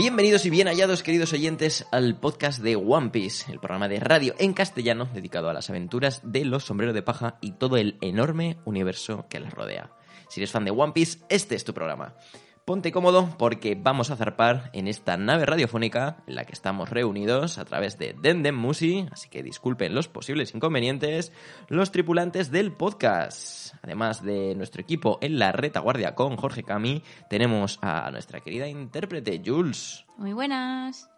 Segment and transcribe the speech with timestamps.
[0.00, 4.34] Bienvenidos y bien hallados, queridos oyentes, al podcast de One Piece, el programa de radio
[4.38, 8.56] en castellano dedicado a las aventuras de los sombreros de paja y todo el enorme
[8.64, 9.90] universo que les rodea.
[10.30, 12.14] Si eres fan de One Piece, este es tu programa.
[12.70, 17.58] Ponte cómodo porque vamos a zarpar en esta nave radiofónica en la que estamos reunidos
[17.58, 21.32] a través de Dendem Musi, así que disculpen los posibles inconvenientes,
[21.66, 23.74] los tripulantes del podcast.
[23.82, 29.42] Además de nuestro equipo en la retaguardia con Jorge Cami, tenemos a nuestra querida intérprete
[29.44, 30.06] Jules.
[30.16, 31.10] Muy buenas.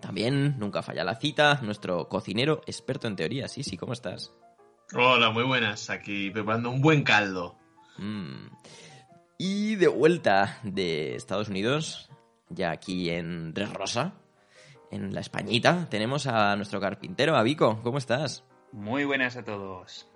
[0.00, 3.46] También, nunca falla la cita, nuestro cocinero experto en teoría.
[3.46, 4.32] Sí, sí, ¿cómo estás?
[4.94, 5.90] Hola, muy buenas.
[5.90, 7.56] Aquí preparando un buen caldo.
[7.98, 8.48] Mm.
[9.44, 12.08] Y de vuelta de Estados Unidos,
[12.48, 14.12] ya aquí en Rosa,
[14.92, 17.80] en la Españita, tenemos a nuestro carpintero, a Vico.
[17.82, 18.44] ¿Cómo estás?
[18.70, 20.06] Muy buenas a todos.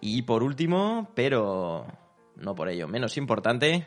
[0.00, 1.86] Y por último, pero
[2.34, 3.86] no por ello menos importante,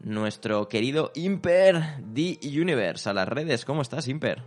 [0.00, 3.64] nuestro querido Imper The Universe a las redes.
[3.64, 4.42] ¿Cómo estás, Imper?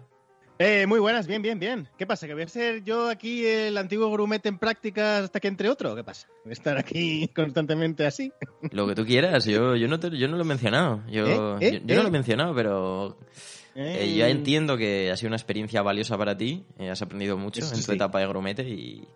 [0.60, 1.88] Eh, muy buenas, bien, bien, bien.
[2.00, 2.26] ¿Qué pasa?
[2.26, 5.96] ¿Que voy a ser yo aquí el antiguo grumete en prácticas hasta que entre otro?
[5.96, 6.28] ¿Qué pasa?
[6.44, 8.32] ¿Voy a estar aquí constantemente así?
[8.72, 11.04] Lo que tú quieras, yo, yo, no, yo no lo he mencionado.
[11.10, 11.68] Yo, ¿Eh?
[11.68, 11.82] ¿Eh?
[11.86, 12.12] yo, no lo he ¿Eh?
[12.12, 13.18] mencionado, pero
[13.76, 16.66] ya entiendo que ha sido una experiencia valiosa para ti.
[16.90, 17.94] has aprendido mucho Eso en tu sí.
[17.96, 19.08] etapa de grumete y,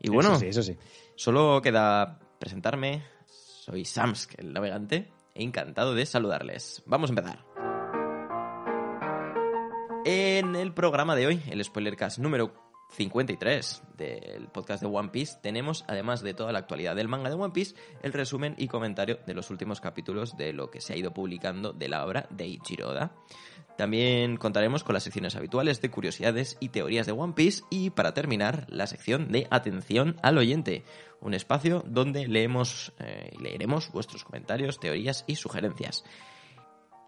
[0.00, 0.76] y bueno, Eso sí, eso sí.
[1.16, 3.02] solo queda presentarme.
[3.28, 6.82] Soy Samsk, el navegante, e encantado de saludarles.
[6.86, 7.55] Vamos a empezar.
[10.08, 12.52] En el programa de hoy, el Spoilercast número
[12.90, 17.34] 53 del podcast de One Piece, tenemos, además de toda la actualidad del manga de
[17.34, 20.96] One Piece, el resumen y comentario de los últimos capítulos de lo que se ha
[20.96, 23.16] ido publicando de la obra de Ichiro Oda.
[23.76, 28.14] También contaremos con las secciones habituales de curiosidades y teorías de One Piece y, para
[28.14, 30.84] terminar, la sección de atención al oyente,
[31.20, 36.04] un espacio donde leemos eh, leeremos vuestros comentarios, teorías y sugerencias.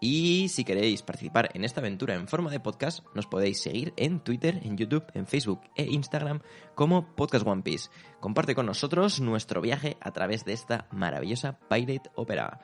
[0.01, 4.21] Y si queréis participar en esta aventura en forma de podcast, nos podéis seguir en
[4.21, 6.39] Twitter, en YouTube, en Facebook e Instagram
[6.73, 7.89] como Podcast One Piece.
[8.21, 12.61] Comparte con nosotros nuestro viaje a través de esta maravillosa Pirate Opera.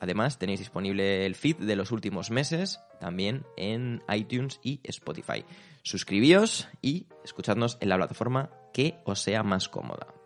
[0.00, 5.44] Además, tenéis disponible el feed de los últimos meses también en iTunes y Spotify.
[5.82, 10.17] Suscribíos y escuchadnos en la plataforma que os sea más cómoda.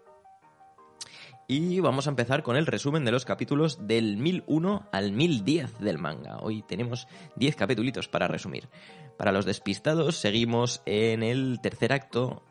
[1.55, 5.99] Y vamos a empezar con el resumen de los capítulos del 1001 al 1010 del
[5.99, 6.39] manga.
[6.39, 8.71] Hoy tenemos 10 capítulos para resumir.
[9.19, 12.43] Para los despistados, seguimos en el tercer acto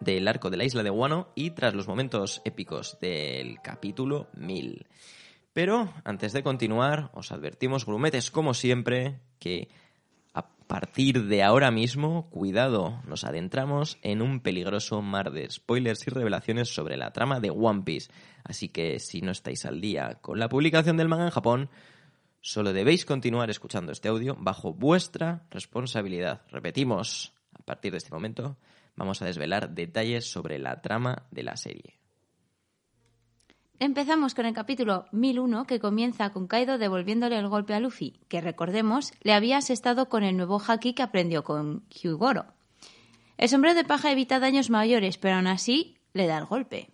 [0.00, 4.86] del arco de la isla de Wano y tras los momentos épicos del capítulo 1000.
[5.54, 9.70] Pero antes de continuar, os advertimos, grumetes, como siempre, que
[10.34, 16.10] a partir de ahora mismo, cuidado, nos adentramos en un peligroso mar de spoilers y
[16.10, 18.10] revelaciones sobre la trama de One Piece.
[18.44, 21.70] Así que si no estáis al día con la publicación del manga en Japón,
[22.40, 26.42] solo debéis continuar escuchando este audio bajo vuestra responsabilidad.
[26.50, 28.56] Repetimos, a partir de este momento
[28.96, 32.01] vamos a desvelar detalles sobre la trama de la serie.
[33.84, 38.40] Empezamos con el capítulo 1001 que comienza con Kaido devolviéndole el golpe a Luffy, que
[38.40, 42.44] recordemos le había asestado con el nuevo haki que aprendió con Hyugoro.
[43.38, 46.90] El sombrero de paja evita daños mayores, pero aún así le da el golpe.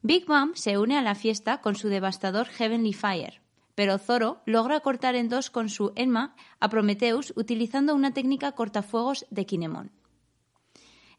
[0.00, 3.42] Big Mom se une a la fiesta con su devastador Heavenly Fire,
[3.74, 9.26] pero Zoro logra cortar en dos con su Enma a Prometheus utilizando una técnica cortafuegos
[9.30, 9.90] de Kinemon.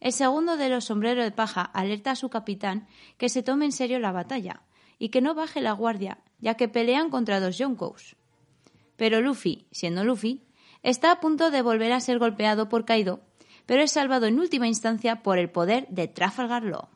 [0.02, 2.88] El segundo de los sombreros de paja alerta a su capitán
[3.20, 4.64] que se tome en serio la batalla
[4.98, 8.16] y que no baje la guardia, ya que pelean contra dos Yonkous.
[8.98, 10.44] Pero Luffy, siendo Luffy,
[10.82, 13.22] está a punto de volver a ser golpeado por Kaido,
[13.68, 16.90] pero es salvado en última instancia por el poder de Trafalgar Law.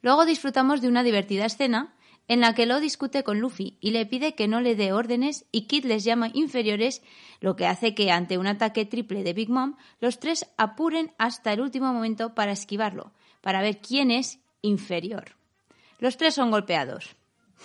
[0.00, 1.94] Luego disfrutamos de una divertida escena
[2.28, 5.44] en la que Law discute con Luffy y le pide que no le dé órdenes
[5.52, 7.02] y Kid les llama inferiores,
[7.40, 11.52] lo que hace que ante un ataque triple de Big Mom los tres apuren hasta
[11.52, 15.36] el último momento para esquivarlo, para ver quién es inferior.
[15.98, 17.16] Los tres son golpeados.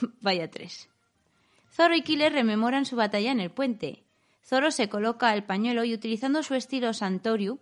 [0.21, 0.89] Vaya tres.
[1.71, 4.03] Zoro y Killer rememoran su batalla en el puente.
[4.43, 7.59] Zoro se coloca el pañuelo y utilizando su estilo Santoriu,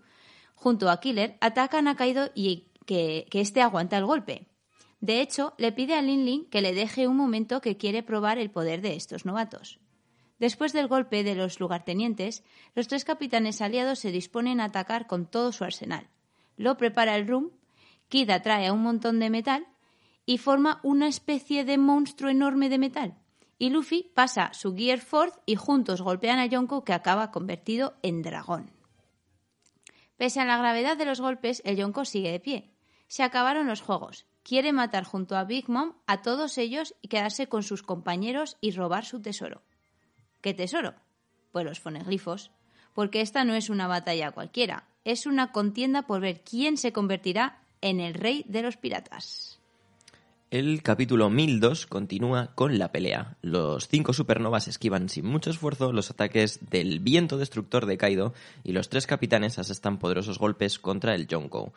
[0.56, 4.48] junto a Killer, atacan a Kaido y que, que éste aguanta el golpe.
[5.00, 8.38] De hecho, le pide a Lin Lin que le deje un momento que quiere probar
[8.38, 9.80] el poder de estos novatos.
[10.40, 12.44] Después del golpe de los lugartenientes,
[12.74, 16.10] los tres capitanes aliados se disponen a atacar con todo su arsenal.
[16.58, 17.52] Lo prepara el Rum,
[18.10, 19.68] Kid atrae a un montón de metal
[20.26, 23.16] y forma una especie de monstruo enorme de metal.
[23.58, 28.22] Y Luffy pasa su Gear Force y juntos golpean a Yonko que acaba convertido en
[28.22, 28.72] dragón.
[30.18, 32.72] Pese a la gravedad de los golpes, el Yonko sigue de pie.
[33.08, 34.26] Se acabaron los juegos.
[34.46, 38.70] Quiere matar junto a Big Mom a todos ellos y quedarse con sus compañeros y
[38.70, 39.64] robar su tesoro.
[40.42, 40.94] ¿Qué tesoro?
[41.52, 42.52] Pues los foneglifos.
[42.94, 47.64] Porque esta no es una batalla cualquiera, es una contienda por ver quién se convertirá
[47.82, 49.60] en el rey de los piratas.
[50.52, 53.38] El capítulo 1002 continúa con la pelea.
[53.42, 58.74] Los cinco supernovas esquivan sin mucho esfuerzo los ataques del viento destructor de Kaido y
[58.74, 61.74] los tres capitanes asestan poderosos golpes contra el Yonko,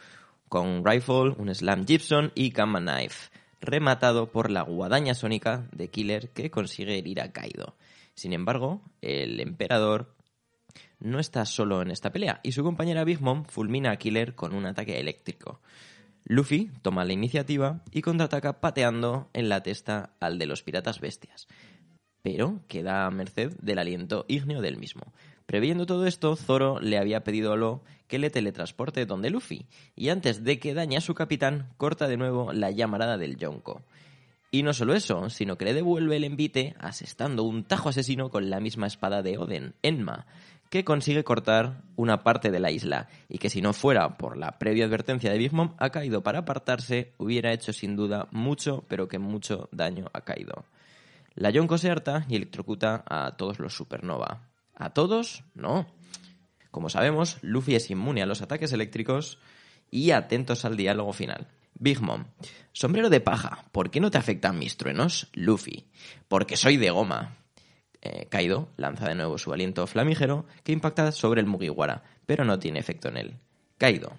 [0.49, 3.31] con Rifle, un Slam Gibson y Gamma Knife,
[3.61, 7.77] rematado por la guadaña sónica de Killer que consigue herir a Kaido.
[8.15, 10.15] Sin embargo, el emperador
[11.01, 14.55] no está solo en esta pelea y su compañera Big Mom fulmina a Killer con
[14.55, 15.61] un ataque eléctrico.
[16.25, 21.49] Luffy toma la iniciativa y contraataca pateando en la testa al de los piratas bestias,
[22.23, 25.13] pero queda a merced del aliento ígneo del mismo.
[25.49, 29.65] Previendo todo esto, Zoro le había pedido a Lo que le teletransporte donde Luffy,
[29.97, 33.81] y antes de que dañe a su capitán, corta de nuevo la llamarada del Yonko.
[34.51, 38.51] Y no solo eso, sino que le devuelve el envite asestando un tajo asesino con
[38.51, 40.27] la misma espada de Oden, Enma,
[40.69, 44.59] que consigue cortar una parte de la isla y que si no fuera por la
[44.59, 49.09] previa advertencia de Big Mom ha caído para apartarse, hubiera hecho sin duda mucho, pero
[49.09, 50.67] que mucho daño ha caído.
[51.37, 54.48] La Yonko se harta y electrocuta a todos los supernova.
[54.79, 55.43] ¿A todos?
[55.55, 55.87] No.
[56.71, 59.39] Como sabemos, Luffy es inmune a los ataques eléctricos
[59.91, 61.49] y atentos al diálogo final.
[61.75, 62.27] Big Mom.
[62.73, 63.65] Sombrero de paja.
[63.73, 65.29] ¿Por qué no te afectan mis truenos?
[65.33, 65.89] Luffy.
[66.29, 67.37] Porque soy de goma.
[68.01, 72.61] Eh, Kaido lanza de nuevo su aliento flamígero que impacta sobre el Mugiwara, pero no
[72.61, 73.39] tiene efecto en él.
[73.79, 74.19] Kaido,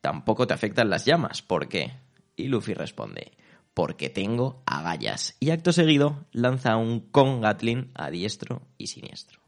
[0.00, 1.94] tampoco te afectan las llamas, ¿por qué?
[2.36, 3.32] Y Luffy responde,
[3.74, 5.36] porque tengo agallas.
[5.40, 9.45] Y acto seguido lanza un Kong Gatling a diestro y siniestro.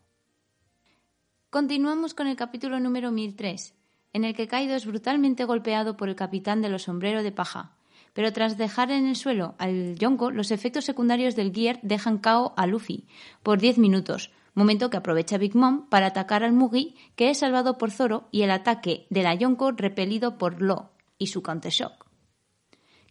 [1.51, 3.75] Continuamos con el capítulo número 1003,
[4.13, 7.75] en el que Kaido es brutalmente golpeado por el capitán de los sombreros de paja,
[8.13, 12.53] pero tras dejar en el suelo al Yonko, los efectos secundarios del Gear dejan KO
[12.55, 13.07] a Luffy
[13.43, 17.79] por 10 minutos, momento que aprovecha Big Mom para atacar al Mugi, que es salvado
[17.79, 22.09] por Zoro, y el ataque de la Yonko repelido por Lo y su Counter-Shock.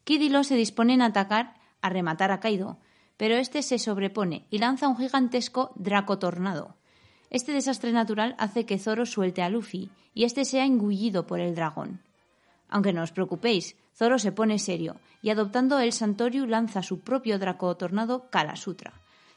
[0.03, 2.77] Kid y Lo se disponen a atacar, a rematar a Kaido,
[3.17, 6.77] pero este se sobrepone y lanza un gigantesco Draco Tornado.
[7.29, 11.55] Este desastre natural hace que Zoro suelte a Luffy y este sea engullido por el
[11.55, 12.01] dragón.
[12.69, 17.39] Aunque no os preocupéis, Zoro se pone serio y adoptando el Santoriu lanza su propio
[17.39, 18.93] Draco Tornado Kala Sutra,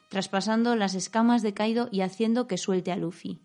[0.09, 3.39] traspasando las escamas de Kaido y haciendo que suelte a Luffy.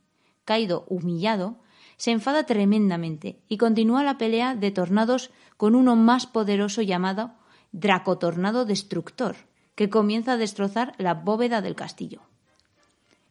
[0.44, 1.58] Kaido, humillado,
[1.96, 7.32] se enfada tremendamente y continúa la pelea de tornados con uno más poderoso llamado
[7.72, 9.36] Draco Tornado Destructor,
[9.74, 12.25] que comienza a destrozar la bóveda del castillo.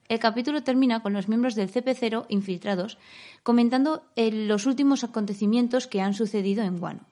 [0.08, 2.98] El capítulo termina con los miembros del CP0 infiltrados
[3.44, 7.08] comentando los últimos acontecimientos que han sucedido en Wano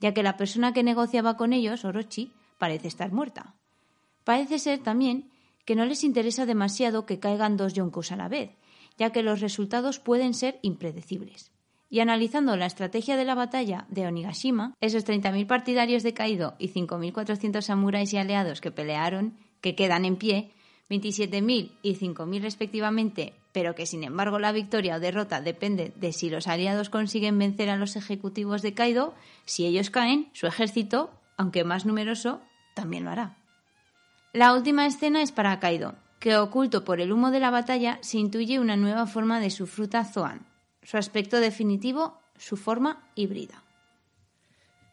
[0.00, 3.54] ya que la persona que negociaba con ellos, Orochi, parece estar muerta.
[4.24, 5.30] Parece ser también
[5.64, 8.50] que no les interesa demasiado que caigan dos yonkos a la vez,
[8.96, 11.50] ya que los resultados pueden ser impredecibles.
[11.90, 16.68] Y analizando la estrategia de la batalla de Onigashima, esos 30.000 partidarios de Kaido y
[16.68, 20.52] 5.400 samuráis y aliados que pelearon, que quedan en pie,
[20.90, 26.30] 27.000 y 5.000 respectivamente, pero que sin embargo la victoria o derrota depende de si
[26.30, 29.14] los aliados consiguen vencer a los ejecutivos de Kaido,
[29.44, 32.40] si ellos caen, su ejército, aunque más numeroso,
[32.74, 33.36] también lo hará.
[34.32, 38.18] La última escena es para Kaido, que oculto por el humo de la batalla se
[38.18, 40.46] intuye una nueva forma de su fruta Zoan,
[40.82, 43.62] su aspecto definitivo, su forma híbrida.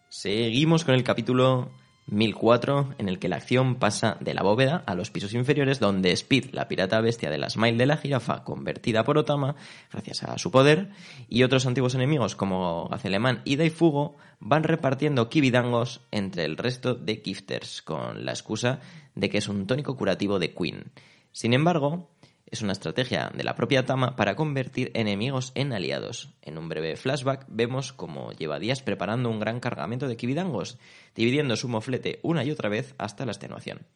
[0.09, 1.71] Seguimos con el capítulo
[2.07, 6.11] 1004, en el que la acción pasa de la bóveda a los pisos inferiores, donde
[6.11, 9.55] Speed, la pirata bestia de la Smile de la jirafa, convertida por Otama,
[9.91, 10.89] gracias a su poder,
[11.29, 17.21] y otros antiguos enemigos como Gacelemán y Daifugo, van repartiendo kibidangos entre el resto de
[17.23, 18.81] gifters, con la excusa
[19.15, 20.91] de que es un tónico curativo de Queen.
[21.31, 22.09] Sin embargo,
[22.45, 26.29] es una estrategia de la propia Tama para convertir enemigos en aliados.
[26.41, 30.77] En un breve flashback vemos cómo lleva días preparando un gran cargamento de kibidangos,
[31.15, 33.87] dividiendo su moflete una y otra vez hasta la extenuación.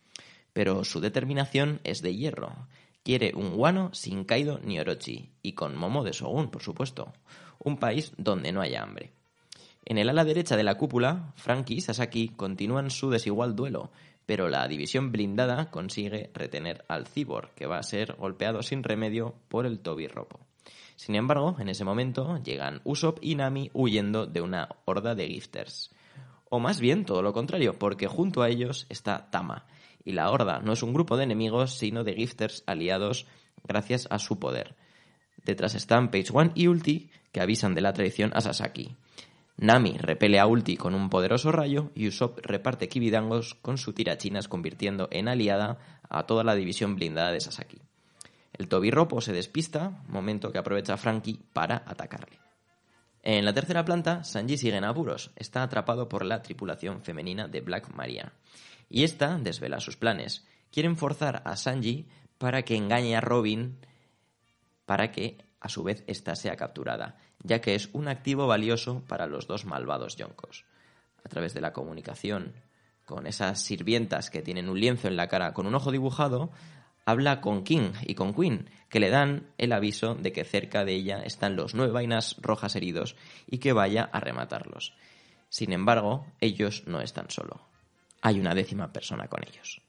[0.54, 2.68] Pero su determinación es de hierro.
[3.04, 7.14] Quiere un Wano sin Kaido ni Orochi, y con Momo de Shogun, por supuesto.
[7.60, 9.14] Un país donde no haya hambre.
[9.86, 13.92] En el ala derecha de la cúpula, Frankie y Sasaki continúan su desigual duelo,
[14.30, 19.34] pero la división blindada consigue retener al Cyborg, que va a ser golpeado sin remedio
[19.48, 20.40] por el Toby Ropo.
[20.96, 25.90] Sin embargo, en ese momento llegan Usopp y Nami huyendo de una horda de gifters.
[26.48, 29.66] O más bien todo lo contrario, porque junto a ellos está Tama,
[30.06, 33.26] y la horda no es un grupo de enemigos, sino de gifters aliados
[33.64, 34.76] gracias a su poder.
[35.44, 38.96] Detrás están Page One y Ulti, que avisan de la traición a Sasaki.
[39.62, 44.48] Nami repele a Ulti con un poderoso rayo y Usopp reparte kibidangos con su tirachinas
[44.48, 45.78] convirtiendo en aliada
[46.10, 47.82] a toda la división blindada de Sasaki.
[48.54, 52.40] El Tobirropo se despista, momento que aprovecha Frankie para atacarle.
[53.22, 55.32] En la tercera planta, Sanji sigue en apuros.
[55.36, 58.32] Está atrapado por la tripulación femenina de Black Maria.
[58.90, 60.46] Y esta desvela sus planes.
[60.72, 63.78] Quieren forzar a Sanji para que engañe a Robin
[64.86, 69.28] para que a su vez ésta sea capturada, ya que es un activo valioso para
[69.28, 70.66] los dos malvados yonkos.
[71.24, 72.54] A través de la comunicación
[73.06, 76.52] con esas sirvientas que tienen un lienzo en la cara con un ojo dibujado,
[77.06, 80.94] habla con King y con Queen, que le dan el aviso de que cerca de
[80.94, 83.16] ella están los nueve vainas rojas heridos
[83.48, 84.94] y que vaya a rematarlos.
[85.50, 87.62] Sin embargo, ellos no están solo.
[88.22, 89.82] Hay una décima persona con ellos.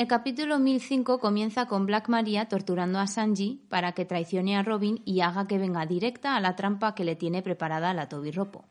[0.00, 5.02] El capítulo 1005 comienza con Black Maria torturando a Sanji para que traicione a Robin
[5.04, 8.64] y haga que venga directa a la trampa que le tiene preparada la Ropo.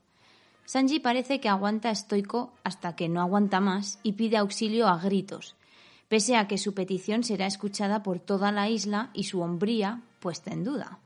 [0.66, 5.56] Sanji parece que aguanta estoico hasta que no aguanta más y pide auxilio a gritos,
[6.08, 10.52] pese a que su petición será escuchada por toda la isla y su hombría puesta
[10.52, 10.98] en duda.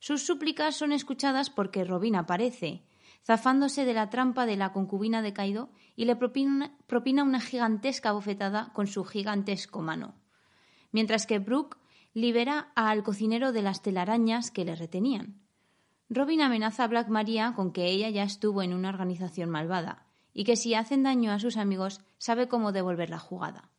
[0.00, 2.82] Sus súplicas son escuchadas porque Robin aparece,
[3.24, 8.72] zafándose de la trampa de la concubina de Kaido y le propina, una gigantesca bofetada
[8.72, 10.14] con su gigantesco mano.
[10.92, 11.78] Mientras que Brooke
[12.14, 15.40] libera al cocinero de las telarañas que le retenían.
[16.08, 20.44] Robin amenaza a Black Maria con que ella ya estuvo en una organización malvada y
[20.44, 23.70] que si hacen daño a sus amigos sabe cómo devolver la jugada.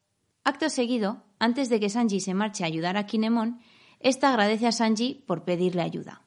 [0.44, 3.60] Acto seguido, antes de que Sanji se marche a ayudar a Kinemon,
[4.00, 6.24] ésta agradece a Sanji por pedirle ayuda.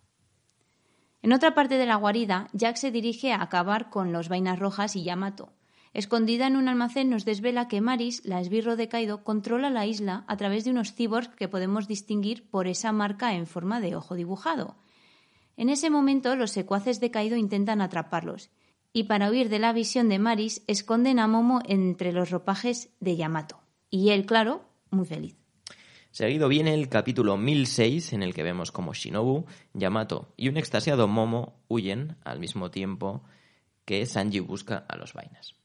[1.24, 4.94] En otra parte de la guarida, Jack se dirige a acabar con los vainas rojas
[4.94, 5.54] y Yamato,
[5.94, 10.24] Escondida en un almacén nos desvela que Maris, la esbirro de Kaido, controla la isla
[10.26, 14.16] a través de unos cyborgs que podemos distinguir por esa marca en forma de ojo
[14.16, 14.76] dibujado.
[15.56, 18.50] En ese momento los secuaces de Kaido intentan atraparlos,
[18.92, 23.16] y para huir de la visión de Maris esconden a Momo entre los ropajes de
[23.16, 23.62] Yamato.
[23.88, 25.43] Y él, claro, muy feliz.
[26.14, 31.08] Seguido viene el capítulo 1006 en el que vemos como Shinobu, Yamato y un extasiado
[31.08, 33.24] Momo huyen al mismo tiempo
[33.84, 35.56] que Sanji busca a los vainas.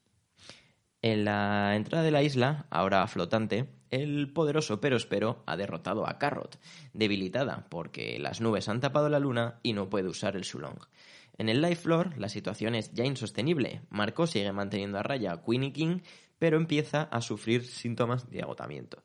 [1.03, 6.17] En la entrada de la isla, ahora flotante, el poderoso pero espero ha derrotado a
[6.17, 6.59] Carrot,
[6.93, 10.79] debilitada porque las nubes han tapado la luna y no puede usar el Shulong.
[11.37, 13.83] En el Life Floor la situación es ya insostenible.
[13.91, 15.99] Marco sigue manteniendo a raya a Queen y King,
[16.39, 19.03] pero empieza a sufrir síntomas de agotamiento.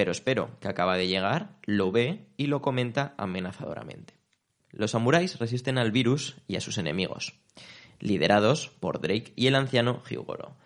[0.00, 4.14] Pero espero, que acaba de llegar, lo ve y lo comenta amenazadoramente.
[4.70, 7.34] Los samuráis resisten al virus y a sus enemigos,
[7.98, 10.56] liderados por Drake y el anciano Hyugoro.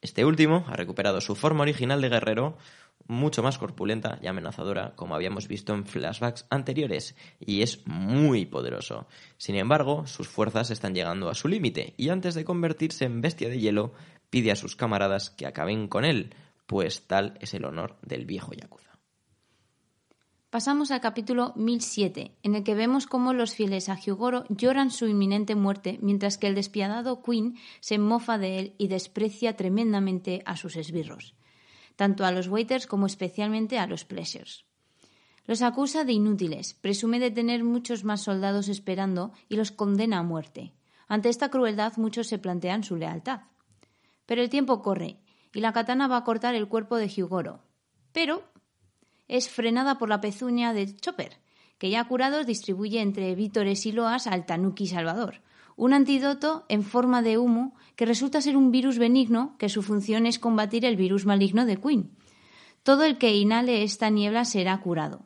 [0.00, 2.58] Este último ha recuperado su forma original de guerrero,
[3.06, 9.06] mucho más corpulenta y amenazadora, como habíamos visto en flashbacks anteriores, y es muy poderoso.
[9.36, 13.50] Sin embargo, sus fuerzas están llegando a su límite, y antes de convertirse en bestia
[13.50, 13.92] de hielo,
[14.30, 16.34] pide a sus camaradas que acaben con él,
[16.70, 18.96] pues tal es el honor del viejo Yakuza.
[20.50, 25.08] Pasamos al capítulo 1007, en el que vemos cómo los fieles a Hyugoro lloran su
[25.08, 30.56] inminente muerte, mientras que el despiadado Queen se mofa de él y desprecia tremendamente a
[30.56, 31.34] sus esbirros,
[31.96, 34.64] tanto a los waiters como especialmente a los pleasures.
[35.46, 40.22] Los acusa de inútiles, presume de tener muchos más soldados esperando y los condena a
[40.22, 40.72] muerte.
[41.08, 43.40] Ante esta crueldad muchos se plantean su lealtad.
[44.24, 45.18] Pero el tiempo corre
[45.52, 47.60] y la katana va a cortar el cuerpo de Hyugoro.
[48.12, 48.42] Pero
[49.28, 51.38] es frenada por la pezuña de Chopper,
[51.78, 55.40] que ya curados distribuye entre vítores y loas al Tanuki Salvador,
[55.76, 60.26] un antídoto en forma de humo que resulta ser un virus benigno que su función
[60.26, 62.10] es combatir el virus maligno de Queen.
[62.82, 65.24] Todo el que inhale esta niebla será curado.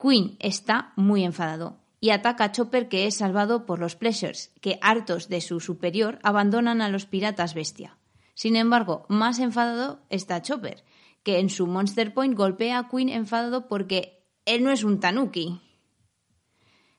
[0.00, 4.78] Queen está muy enfadado y ataca a Chopper que es salvado por los Pleasures, que
[4.82, 7.96] hartos de su superior abandonan a los piratas bestia.
[8.36, 10.84] Sin embargo, más enfadado está Chopper,
[11.22, 15.62] que en su Monster Point golpea a Queen enfadado porque él no es un tanuki.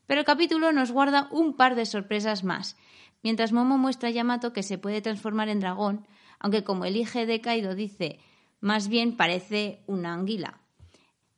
[0.07, 2.75] Pero el capítulo nos guarda un par de sorpresas más.
[3.21, 6.07] Mientras Momo muestra a Yamato que se puede transformar en dragón,
[6.39, 8.19] aunque como el hijo de Kaido dice,
[8.59, 10.61] más bien parece una anguila.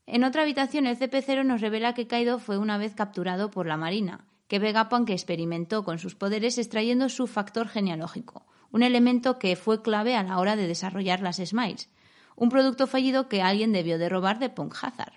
[0.06, 3.76] En otra habitación, el CP0 nos revela que Kaido fue una vez capturado por la
[3.76, 9.82] Marina, que Vegapunk experimentó con sus poderes extrayendo su factor genealógico, un elemento que fue
[9.82, 11.90] clave a la hora de desarrollar las Smiles,
[12.36, 15.14] un producto fallido que alguien debió de robar de Punk Hazard.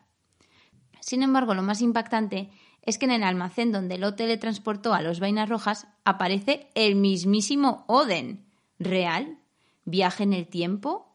[1.01, 2.51] Sin embargo, lo más impactante
[2.83, 7.85] es que en el almacén donde lo teletransportó a los vainas rojas aparece el mismísimo
[7.87, 8.45] Oden.
[8.79, 9.39] ¿Real?
[9.85, 11.09] ¿Viaje en el tiempo?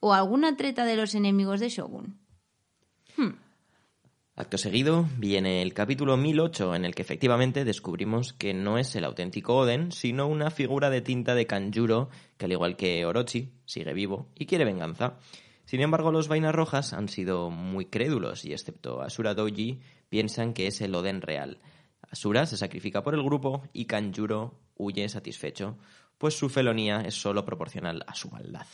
[0.00, 2.18] ¿O alguna treta de los enemigos de Shogun?
[3.16, 3.43] Hmm.
[4.36, 9.04] Acto seguido viene el capítulo 1008 en el que efectivamente descubrimos que no es el
[9.04, 13.94] auténtico Oden, sino una figura de tinta de Kanjuro que al igual que Orochi sigue
[13.94, 15.18] vivo y quiere venganza.
[15.66, 20.66] Sin embargo, los vainas rojas han sido muy crédulos y excepto Asura Doji piensan que
[20.66, 21.60] es el Oden real.
[22.10, 25.78] Asura se sacrifica por el grupo y Kanjuro huye satisfecho,
[26.18, 28.66] pues su felonía es solo proporcional a su maldad.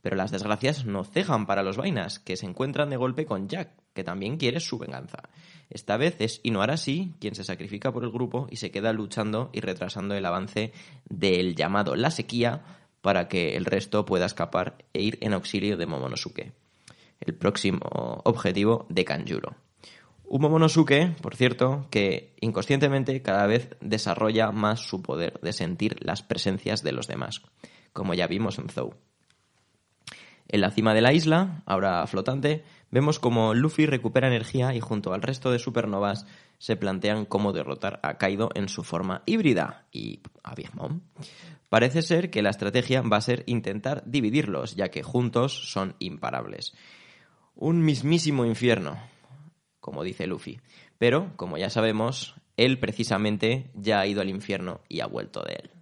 [0.00, 3.74] Pero las desgracias no cejan para los vainas, que se encuentran de golpe con Jack,
[3.96, 5.18] que también quiere su venganza.
[5.70, 9.60] Esta vez es Inuarashi quien se sacrifica por el grupo y se queda luchando y
[9.60, 10.72] retrasando el avance
[11.08, 12.62] del llamado La Sequía
[13.00, 16.52] para que el resto pueda escapar e ir en auxilio de Momonosuke,
[17.20, 19.56] el próximo objetivo de Kanjuro.
[20.24, 26.22] Un Momonosuke, por cierto, que inconscientemente cada vez desarrolla más su poder de sentir las
[26.22, 27.42] presencias de los demás,
[27.92, 28.94] como ya vimos en Zou.
[30.48, 35.12] En la cima de la isla, ahora flotante, vemos como Luffy recupera energía y junto
[35.12, 36.26] al resto de supernovas
[36.58, 41.00] se plantean cómo derrotar a Kaido en su forma híbrida y a Big Mom.
[41.68, 46.74] Parece ser que la estrategia va a ser intentar dividirlos, ya que juntos son imparables.
[47.54, 48.98] Un mismísimo infierno,
[49.80, 50.60] como dice Luffy.
[50.98, 55.54] Pero, como ya sabemos, él precisamente ya ha ido al infierno y ha vuelto de
[55.54, 55.75] él.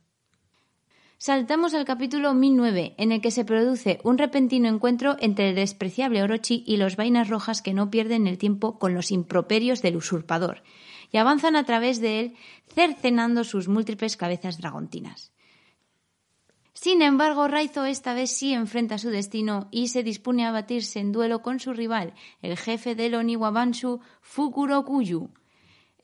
[1.26, 6.22] Saltamos al capítulo 1009, en el que se produce un repentino encuentro entre el despreciable
[6.22, 10.62] Orochi y los vainas rojas que no pierden el tiempo con los improperios del usurpador,
[11.10, 12.36] y avanzan a través de él,
[12.68, 15.32] cercenando sus múltiples cabezas dragontinas.
[16.74, 21.10] Sin embargo, Raizo esta vez sí enfrenta su destino y se dispone a batirse en
[21.10, 25.30] duelo con su rival, el jefe del Oniwabanshu, Fukurokuyu.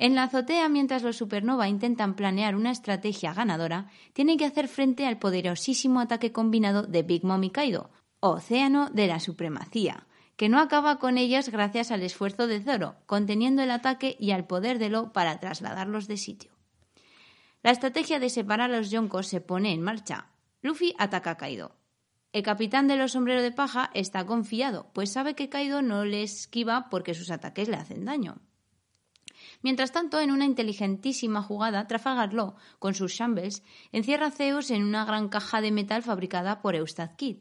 [0.01, 5.07] En la azotea, mientras los supernova intentan planear una estrategia ganadora, tienen que hacer frente
[5.07, 10.59] al poderosísimo ataque combinado de Big Mom y Kaido, Océano de la Supremacía, que no
[10.59, 14.89] acaba con ellos gracias al esfuerzo de Zoro, conteniendo el ataque y al poder de
[14.89, 16.51] Lo para trasladarlos de sitio.
[17.63, 20.31] La estrategia de separar a los yonkos se pone en marcha.
[20.63, 21.77] Luffy ataca a Kaido.
[22.33, 26.23] El capitán de los sombreros de paja está confiado, pues sabe que Kaido no le
[26.23, 28.41] esquiva porque sus ataques le hacen daño.
[29.63, 34.85] Mientras tanto, en una inteligentísima jugada, Trafalgar Law, con sus shambles, encierra a Zeus en
[34.85, 37.39] una gran caja de metal fabricada por Eustad Kid,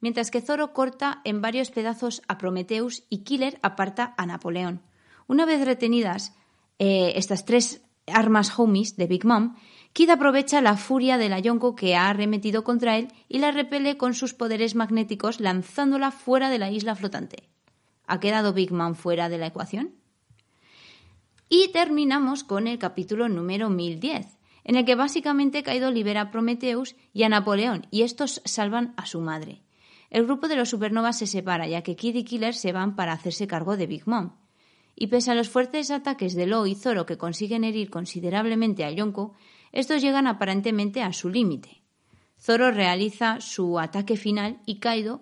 [0.00, 4.82] mientras que Zoro corta en varios pedazos a Prometheus y Killer aparta a Napoleón.
[5.26, 6.34] Una vez retenidas
[6.78, 9.54] eh, estas tres armas homies de Big Mom,
[9.94, 13.96] Kid aprovecha la furia de la Yonko que ha arremetido contra él y la repele
[13.96, 17.48] con sus poderes magnéticos lanzándola fuera de la isla flotante.
[18.06, 20.01] ¿Ha quedado Big Mom fuera de la ecuación?
[21.54, 26.96] Y terminamos con el capítulo número 1010, en el que básicamente Kaido libera a Prometheus
[27.12, 29.60] y a Napoleón, y estos salvan a su madre.
[30.08, 33.12] El grupo de los supernovas se separa, ya que Kid y Killer se van para
[33.12, 34.30] hacerse cargo de Big Mom.
[34.96, 38.90] Y pese a los fuertes ataques de Lo y Zoro que consiguen herir considerablemente a
[38.90, 39.34] Yonko,
[39.72, 41.82] estos llegan aparentemente a su límite.
[42.40, 45.20] Zoro realiza su ataque final y Kaido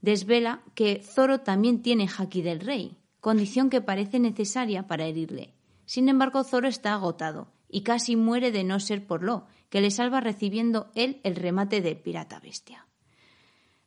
[0.00, 5.55] desvela que Zoro también tiene Haki del Rey, condición que parece necesaria para herirle.
[5.86, 9.90] Sin embargo, Zoro está agotado y casi muere de no ser por Lo, que le
[9.90, 12.86] salva recibiendo él el remate de pirata bestia.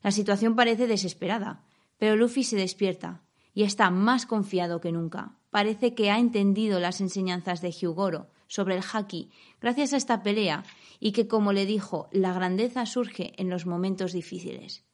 [0.01, 1.63] La situación parece desesperada,
[1.97, 3.21] pero Luffy se despierta
[3.53, 5.37] y está más confiado que nunca.
[5.49, 10.63] Parece que ha entendido las enseñanzas de Hyugoro sobre el haki gracias a esta pelea
[10.99, 14.88] y que, como le dijo, la grandeza surge en los momentos difíciles.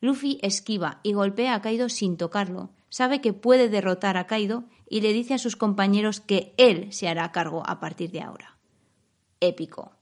[0.00, 2.70] Luffy esquiva y golpea a Kaido sin tocarlo.
[2.88, 7.08] Sabe que puede derrotar a Kaido y le dice a sus compañeros que él se
[7.08, 8.56] hará cargo a partir de ahora.
[9.40, 9.92] Épico.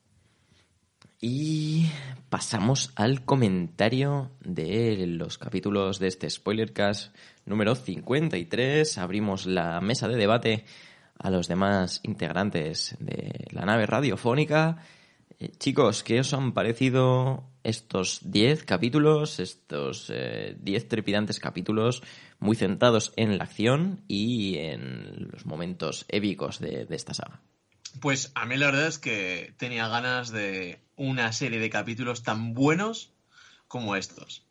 [1.20, 1.86] Y
[2.28, 7.14] pasamos al comentario de los capítulos de este Spoilercast
[7.46, 8.98] número 53.
[8.98, 10.64] Abrimos la mesa de debate
[11.18, 14.76] a los demás integrantes de la nave radiofónica.
[15.38, 22.02] Eh, chicos, ¿qué os han parecido estos 10 capítulos, estos 10 eh, trepidantes capítulos
[22.38, 27.40] muy centrados en la acción y en los momentos épicos de, esta saga.
[28.00, 32.54] Pues a mí la verdad es que tenía ganas de una serie de capítulos tan
[32.54, 33.12] buenos
[33.66, 34.46] como estos.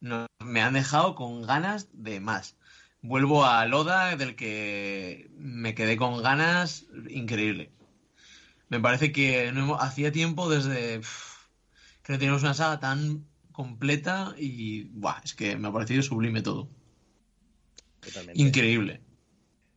[0.00, 2.56] me han dejado con ganas de más.
[3.02, 7.72] vuelvo a Loda, del que me quedé con ganas, increíble.
[8.68, 11.00] Me parece que no hacía tiempo desde
[12.10, 16.68] no teníamos una saga tan completa y buah, es que me ha parecido sublime todo.
[18.00, 18.40] Totalmente.
[18.40, 19.00] Increíble.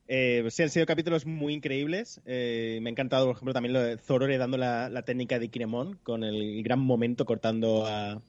[0.08, 2.22] Eh, sí, han sido capítulos muy increíbles.
[2.26, 5.50] Eh, me ha encantado, por ejemplo, también lo de Zoro heredando la, la técnica de
[5.50, 8.22] Kinemon, con el gran momento cortando a,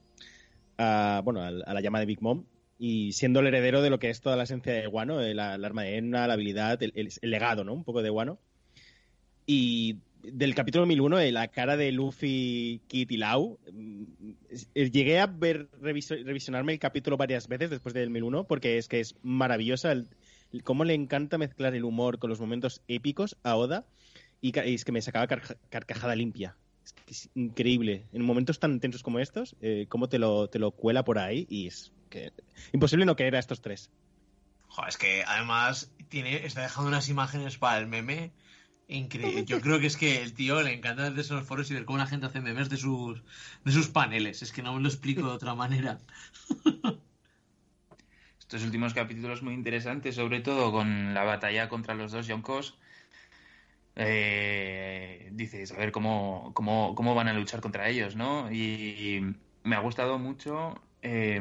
[0.78, 2.44] a, bueno, a, a la llama de Big Mom
[2.78, 5.64] y siendo el heredero de lo que es toda la esencia de Wano, el, el
[5.64, 7.72] arma de Enna, la habilidad, el, el- el legado, ¿no?
[7.74, 8.38] Un poco de Wano.
[9.46, 9.98] Y
[10.32, 14.04] del capítulo 1001, eh, la cara de Luffy, Kid y Lau, mm,
[14.74, 19.16] llegué a ver revisionarme el capítulo varias veces después del 1001 porque es que es
[19.22, 19.94] maravillosa
[20.62, 23.86] cómo le encanta mezclar el humor con los momentos épicos a Oda
[24.40, 26.56] y, es que me sacaba carca- carcajada limpia.
[27.08, 28.04] Es increíble.
[28.12, 31.46] En momentos tan tensos como estos, eh, cómo te lo, te lo cuela por ahí
[31.48, 32.32] y es que
[32.72, 33.90] imposible no querer a estos tres.
[34.68, 38.32] Joder, es que además tiene, está dejando unas imágenes para el meme
[38.88, 39.44] increíble.
[39.46, 41.98] Yo creo que es que el tío le encanta desde esos foros y ver cómo
[41.98, 43.22] la gente hace memes de sus,
[43.64, 44.42] de sus paneles.
[44.42, 46.00] Es que no me lo explico de otra manera.
[48.38, 52.78] Estos últimos capítulos muy interesantes, sobre todo con la batalla contra los dos Yonkos.
[53.96, 58.50] Eh, dices, a ver cómo, cómo, cómo van a luchar contra ellos, ¿no?
[58.52, 59.20] Y
[59.62, 61.40] me ha gustado mucho eh,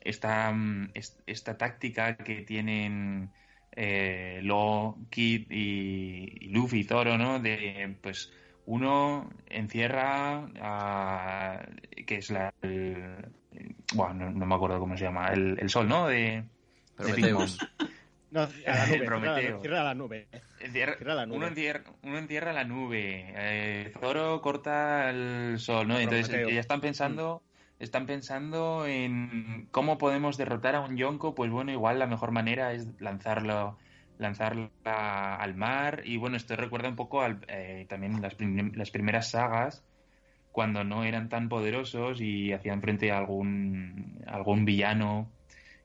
[0.00, 0.52] esta,
[0.94, 3.32] es- esta táctica que tienen
[3.76, 7.38] eh, Lo, Kid y, y Luffy y Zoro, ¿no?
[7.40, 8.32] De, pues,
[8.66, 11.66] uno encierra a...
[12.06, 12.52] que es la...
[12.62, 13.26] el-
[13.94, 16.06] bueno, no, no me acuerdo cómo se llama, el, el sol, ¿no?
[16.08, 16.44] De.
[16.96, 17.58] Prometemos.
[18.30, 19.60] No, a la nube, Prometeo.
[19.60, 20.26] cierra la nube.
[20.58, 21.36] Encierra- Cierra la nube.
[21.36, 26.00] Uno, encierra, uno encierra la nube, eh, Zoro corta el sol, ¿no?
[26.00, 26.52] Entonces Prometeo.
[26.52, 27.44] ya están pensando,
[27.78, 32.72] están pensando en cómo podemos derrotar a un Yonko, pues bueno, igual la mejor manera
[32.72, 33.78] es lanzarlo,
[34.18, 36.02] lanzarlo a- al mar.
[36.04, 39.86] Y bueno, esto recuerda un poco al, eh, también las, las primeras sagas,
[40.50, 45.36] cuando no eran tan poderosos y hacían frente a algún, algún villano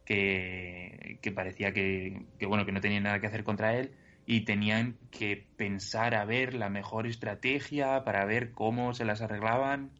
[0.05, 4.45] que, que parecía que, que, bueno, que no tenía nada que hacer contra él y
[4.45, 9.99] tenían que pensar a ver la mejor estrategia para ver cómo se las arreglaban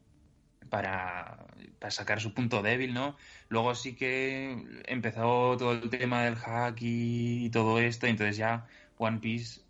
[0.70, 1.46] para,
[1.80, 3.16] para sacar su punto débil, ¿no?
[3.50, 8.68] Luego sí que empezó todo el tema del hack y, todo esto, y entonces ya
[8.98, 9.62] One Piece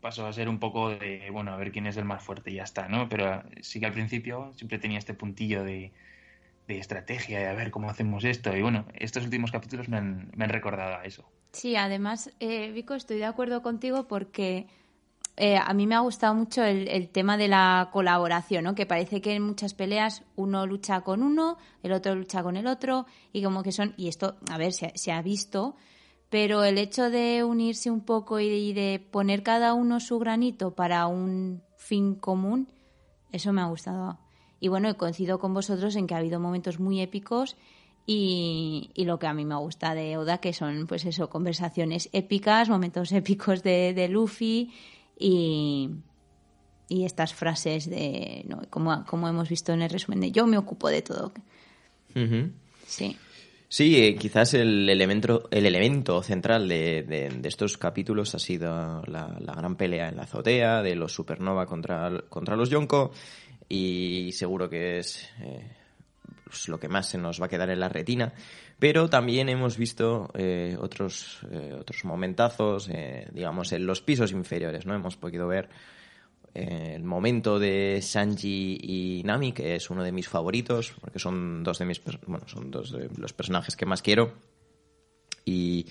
[0.00, 2.54] pasó a ser un poco de, bueno, a ver quién es el más fuerte y
[2.54, 3.08] ya está, ¿no?
[3.08, 5.92] Pero sí que al principio siempre tenía este puntillo de,
[6.68, 10.30] de estrategia, de a ver cómo hacemos esto, y bueno, estos últimos capítulos me han,
[10.34, 11.28] me han recordado a eso.
[11.52, 14.66] Sí, además, eh, Vico, estoy de acuerdo contigo porque
[15.38, 18.74] eh, a mí me ha gustado mucho el, tema de la colaboración, ¿no?
[18.74, 22.66] Que parece que en muchas peleas uno lucha con uno, el otro lucha con el
[22.66, 25.76] otro, y como que son, y esto, a ver, se, se ha visto,
[26.30, 31.06] pero el hecho de unirse un poco y, de poner cada uno su granito para
[31.06, 32.72] un fin común,
[33.30, 34.18] eso me ha gustado.
[34.58, 37.58] Y bueno, coincido con vosotros en que ha habido momentos muy épicos
[38.06, 42.08] y, y lo que a mí me gusta de Oda, que son, pues eso, conversaciones
[42.14, 44.72] épicas, momentos épicos de, de Luffy
[45.18, 45.90] y,
[46.88, 48.62] y estas frases de, ¿no?
[48.70, 51.32] como, como hemos visto en el resumen de yo me ocupo de todo.
[52.86, 53.16] Sí.
[53.68, 59.02] Sí, eh, quizás el elemento, el elemento central de, de- de estos capítulos ha sido
[59.06, 63.10] la, la gran pelea en la azotea de los Supernova contra, contra los Yonko
[63.68, 65.68] y seguro que es eh,
[66.44, 68.32] pues, lo que más se nos va a quedar en la retina.
[68.78, 74.84] Pero también hemos visto eh, otros, eh, otros momentazos, eh, digamos, en los pisos inferiores,
[74.84, 74.94] ¿no?
[74.94, 75.70] Hemos podido ver
[76.56, 81.62] eh, el momento de Sanji y Nami, que es uno de mis favoritos, porque son
[81.62, 84.32] dos de mis bueno, son dos de los personajes que más quiero.
[85.44, 85.86] Y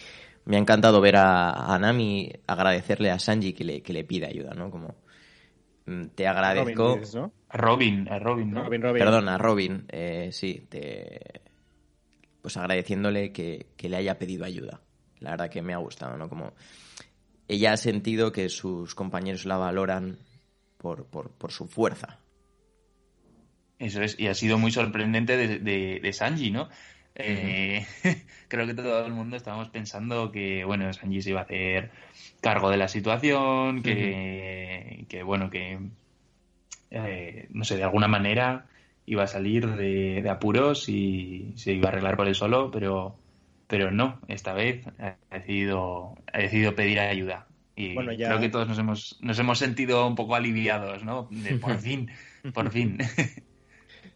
[0.46, 4.28] me ha encantado ver a, a Nami agradecerle a Sanji que le, que le pide
[4.28, 4.70] ayuda, ¿no?
[4.70, 4.96] Como
[5.88, 7.00] mm, te agradezco.
[7.00, 7.32] Robin, ¿no?
[7.50, 8.64] A Robin, a Robin, ¿no?
[8.64, 9.00] Robin, Robin.
[9.00, 11.42] Perdón, a Robin, eh, sí, te,
[12.46, 14.80] pues agradeciéndole que, que le haya pedido ayuda.
[15.18, 16.30] La verdad que me ha gustado, ¿no?
[16.30, 16.54] Como
[17.48, 20.20] ella ha sentido que sus compañeros la valoran
[20.78, 22.20] por, por, por su fuerza.
[23.80, 26.70] Eso es, y ha sido muy sorprendente de, de, de Sanji, ¿no?
[27.16, 27.84] Eh,
[28.48, 31.90] creo que todo el mundo estábamos pensando que, bueno, Sanji se iba a hacer
[32.42, 35.80] cargo de la situación, que, que bueno, que,
[36.92, 38.68] eh, no sé, de alguna manera
[39.06, 43.16] iba a salir de, de apuros y se iba a arreglar por él solo, pero,
[43.68, 47.48] pero no, esta vez ha decidido, ha decidido pedir ayuda.
[47.76, 51.28] Y Bueno, ya- creo que todos nos hemos, nos hemos sentido un poco aliviados, ¿no?
[51.32, 52.10] De por fin,
[52.54, 52.98] por fin.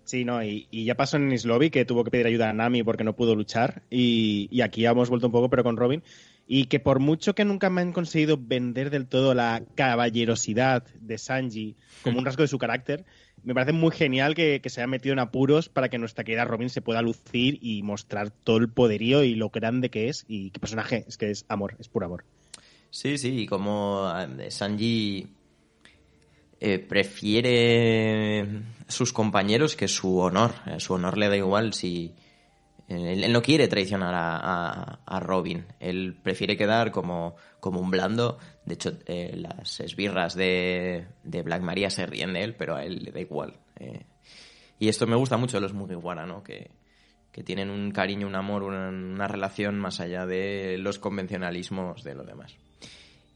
[0.03, 2.81] Sí, no, y, y ya pasó en Islobi que tuvo que pedir ayuda a Nami
[2.83, 3.83] porque no pudo luchar.
[3.91, 6.01] Y, y aquí ya hemos vuelto un poco, pero con Robin.
[6.51, 11.19] Y que por mucho que nunca me han conseguido vender del todo la caballerosidad de
[11.19, 13.05] Sanji como un rasgo de su carácter,
[13.43, 16.45] me parece muy genial que, que se haya metido en apuros para que nuestra querida
[16.45, 20.25] Robin se pueda lucir y mostrar todo el poderío y lo grande que es.
[20.27, 22.25] Y qué personaje, es que es amor, es puro amor.
[22.89, 25.27] Sí, sí, y como eh, Sanji
[26.59, 28.45] eh, prefiere
[28.87, 30.55] sus compañeros que su honor.
[30.65, 32.13] Eh, su honor le da igual si...
[32.89, 35.65] Él, no quiere traicionar a, Robin.
[35.79, 38.39] Él prefiere quedar como, como un blando.
[38.65, 42.83] De hecho, eh, las esbirras de, de Black Maria se ríen de él, pero a
[42.83, 43.53] él le da igual.
[43.79, 44.05] Eh,
[44.79, 46.43] y esto me gusta mucho de los Mugiwara, ¿no?
[46.43, 46.71] Que,
[47.31, 52.15] que tienen un cariño, un amor, una, una relación más allá de los convencionalismos de
[52.15, 52.55] lo demás.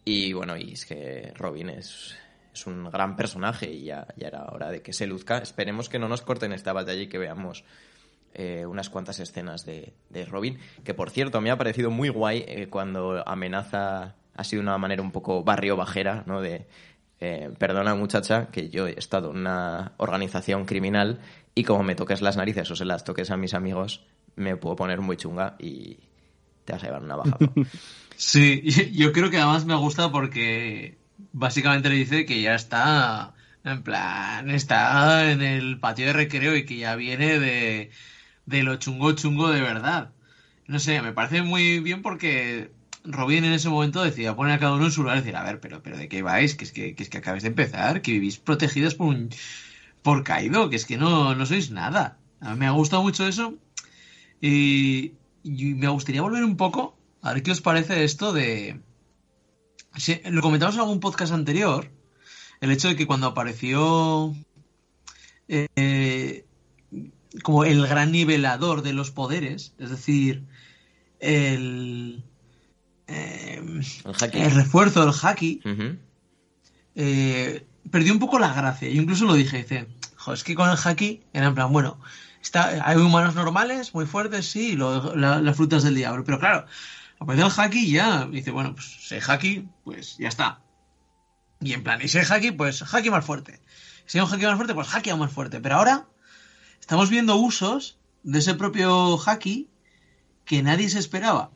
[0.04, 2.16] Y bueno, y es que Robin es,
[2.54, 5.38] es un gran personaje y ya, ya era hora de que se luzca.
[5.38, 7.64] Esperemos que no nos corten esta batalla y que veamos
[8.34, 10.60] eh, unas cuantas escenas de, de Robin.
[10.84, 15.02] Que por cierto, me ha parecido muy guay eh, cuando amenaza, ha sido una manera
[15.02, 16.42] un poco barrio bajera, ¿no?
[16.42, 16.68] De,
[17.20, 21.22] eh, perdona muchacha, que yo he estado en una organización criminal
[21.56, 24.04] y como me toques las narices o se las toques a mis amigos,
[24.36, 26.00] me puedo poner muy chunga y
[26.66, 27.38] te vas a llevar una baja.
[28.16, 28.62] Sí,
[28.94, 30.98] yo creo que además me gusta porque
[31.32, 36.66] básicamente le dice que ya está, en plan, está en el patio de recreo y
[36.66, 37.92] que ya viene de,
[38.46, 40.12] de lo chungo chungo de verdad.
[40.68, 42.72] No sé, me parece muy bien porque
[43.04, 45.44] Robin en ese momento decía poner a cada uno en su lugar y decir, a
[45.44, 46.56] ver, pero, pero ¿de qué vais?
[46.56, 49.30] Que es que, que es que acabáis de empezar, que vivís protegidos por un,
[50.02, 52.18] por Kaido, que es que no, no sois nada.
[52.40, 53.56] A mí me ha gustado mucho eso
[54.42, 58.80] y, me gustaría volver un poco a ver qué os parece esto de...
[60.26, 61.90] Lo comentamos en algún podcast anterior,
[62.60, 64.36] el hecho de que cuando apareció
[65.48, 66.46] eh,
[67.42, 70.44] como el gran nivelador de los poderes, es decir,
[71.20, 72.24] el,
[73.08, 75.62] eh, El el refuerzo del haki,
[76.96, 78.90] eh, perdió un poco la gracia.
[78.90, 82.00] Yo incluso lo dije, dice, "Jo, es que con el haki era en plan, bueno,
[82.42, 86.66] está, hay humanos normales, muy fuertes, sí, la- las frutas del diablo, pero claro,
[87.20, 90.60] apareció el haki ya, dice, bueno, pues si hay haki, pues ya está.
[91.62, 93.62] Y en plan, y si hay haki, pues haki más fuerte.
[94.06, 95.62] Si hay un haki más fuerte, pues haki más fuerte.
[95.62, 96.06] Pero ahora
[96.84, 99.70] estamos viendo usos de ese propio haki
[100.44, 101.52] que nadie se esperaba.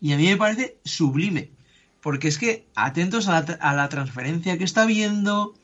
[0.00, 1.52] Y a mí me parece sublime.
[2.00, 5.54] Porque es que atentos a la, tra- a la transferencia que está viendo,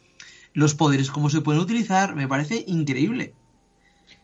[0.52, 3.34] los poderes, cómo se pueden utilizar, me parece increíble.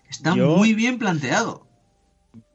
[0.08, 1.66] Está Yo- muy bien planteado.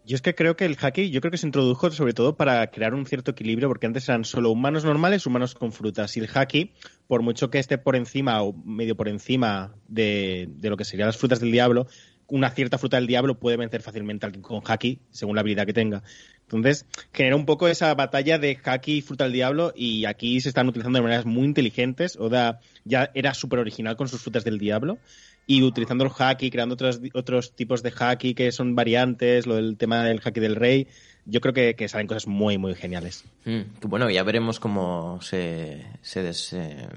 [0.05, 2.69] Yo es que creo que el haki, yo creo que se introdujo sobre todo para
[2.69, 6.15] crear un cierto equilibrio, porque antes eran solo humanos normales, humanos con frutas.
[6.15, 6.73] Y el haki,
[7.07, 11.07] por mucho que esté por encima o medio por encima de, de lo que serían
[11.07, 11.87] las frutas del diablo,
[12.27, 15.65] una cierta fruta del diablo puede vencer fácilmente a alguien con haki, según la habilidad
[15.65, 16.03] que tenga.
[16.41, 20.49] Entonces, genera un poco esa batalla de haki y fruta del diablo, y aquí se
[20.49, 22.15] están utilizando de maneras muy inteligentes.
[22.17, 24.99] Oda ya era súper original con sus frutas del diablo
[25.47, 29.77] y utilizando el haki, creando otros, otros tipos de haki que son variantes, lo del
[29.77, 30.87] tema del haki del rey,
[31.25, 33.23] yo creo que, que salen cosas muy, muy geniales.
[33.45, 36.87] Mm, que bueno, ya veremos cómo se, se des- eh,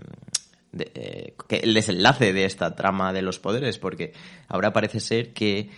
[0.72, 4.12] de- eh, que el desenlace de esta trama de los poderes, porque
[4.48, 5.70] ahora parece ser que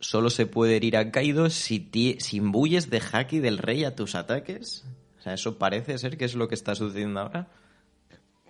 [0.00, 3.94] solo se puede herir a Kaido si, ti- si imbuyes de haki del rey a
[3.96, 4.84] tus ataques.
[5.18, 7.48] O sea, eso parece ser que es lo que está sucediendo ahora.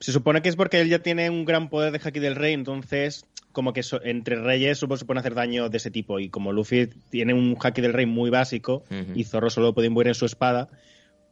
[0.00, 2.52] Se supone que es porque él ya tiene un gran poder de haki del rey,
[2.52, 6.18] entonces como que so- entre reyes supongo se pueden hacer daño de ese tipo.
[6.20, 8.84] Y como Luffy tiene un haki del rey muy básico
[9.14, 10.68] y Zorro solo puede imbuir en su espada,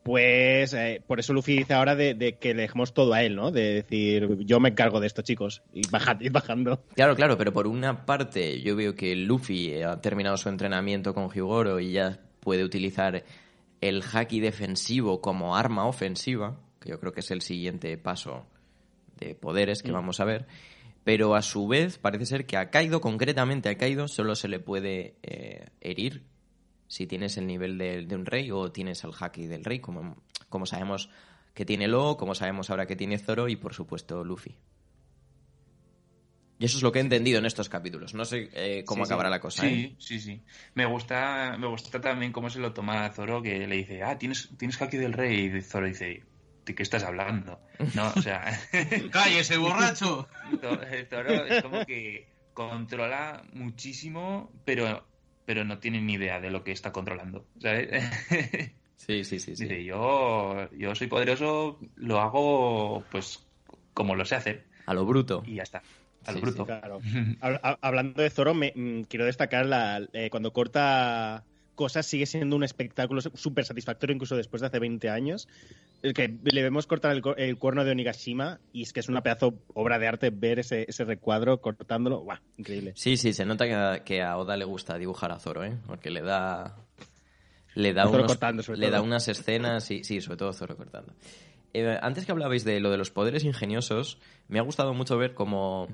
[0.02, 3.34] pues eh, por eso Luffy dice ahora de, de que le dejemos todo a él,
[3.34, 3.50] ¿no?
[3.50, 5.62] De decir, yo me encargo de esto, chicos.
[5.72, 6.84] Y bajad, id bajando.
[6.94, 11.28] Claro, claro, pero por una parte yo veo que Luffy ha terminado su entrenamiento con
[11.30, 13.24] Hyugoro y ya puede utilizar
[13.80, 18.46] el haki defensivo como arma ofensiva, que yo creo que es el siguiente paso
[19.18, 20.46] de poderes que vamos a ver.
[21.06, 24.58] Pero a su vez parece ser que a Kaido, concretamente a Kaido, solo se le
[24.58, 26.24] puede eh, herir
[26.88, 30.16] si tienes el nivel de, de un rey o tienes el haki del rey, como,
[30.48, 31.08] como sabemos
[31.54, 34.56] que tiene Lo, como sabemos ahora que tiene Zoro y por supuesto Luffy.
[36.58, 38.12] Y eso es lo que he entendido en estos capítulos.
[38.12, 39.12] No sé eh, cómo Sí, sí.
[39.12, 39.62] acabará la cosa.
[39.62, 39.96] Sí, ¿eh?
[40.00, 40.42] sí, sí.
[40.74, 44.50] Me gusta, me gusta también cómo se lo toma Zoro, que le dice, ah, tienes,
[44.58, 45.52] tienes haki del rey.
[45.54, 46.24] Y Zoro dice,
[46.66, 47.58] ¿de qué estás hablando?
[47.94, 48.44] No, o sea,
[49.10, 50.28] ¡Cállese, borracho!
[50.60, 55.06] Zoro Zoro es como que controla muchísimo, pero,
[55.44, 57.46] pero no tiene ni idea de lo que está controlando.
[57.60, 57.88] ¿sabes?
[58.96, 59.54] Sí, sí, sí.
[59.56, 59.64] sí.
[59.64, 63.46] Dice, yo, yo soy poderoso, lo hago pues
[63.94, 64.66] como lo sé hacer.
[64.86, 65.42] A lo bruto.
[65.46, 65.82] Y ya está.
[66.26, 66.64] Al Sí, bruto.
[66.66, 67.00] Claro.
[67.40, 71.44] Hab- hab- Hablando de Zoro, me, mm, quiero destacar la, eh, cuando corta
[71.76, 75.46] cosas sigue siendo un espectáculo súper satisfactorio, incluso después de hace 20 años.
[76.02, 79.54] El que le vemos cortar el, cuerno de Onigashima y es que es una pedazo
[79.74, 82.20] obra de arte ver ese, ese recuadro cortándolo.
[82.20, 82.38] ¡Guau!
[82.56, 82.92] Increíble.
[82.96, 85.76] Sí, sí, se nota que a, que a Oda le gusta dibujar a Zoro, ¿eh?
[85.86, 86.76] Porque le da.
[87.74, 91.12] Le da, unos- cortando, le da unas escenas, y, sí, sobre todo Zoro cortando.
[91.74, 95.34] Eh, antes que hablabais de lo de los poderes ingeniosos, me ha gustado mucho ver
[95.34, 95.88] cómo,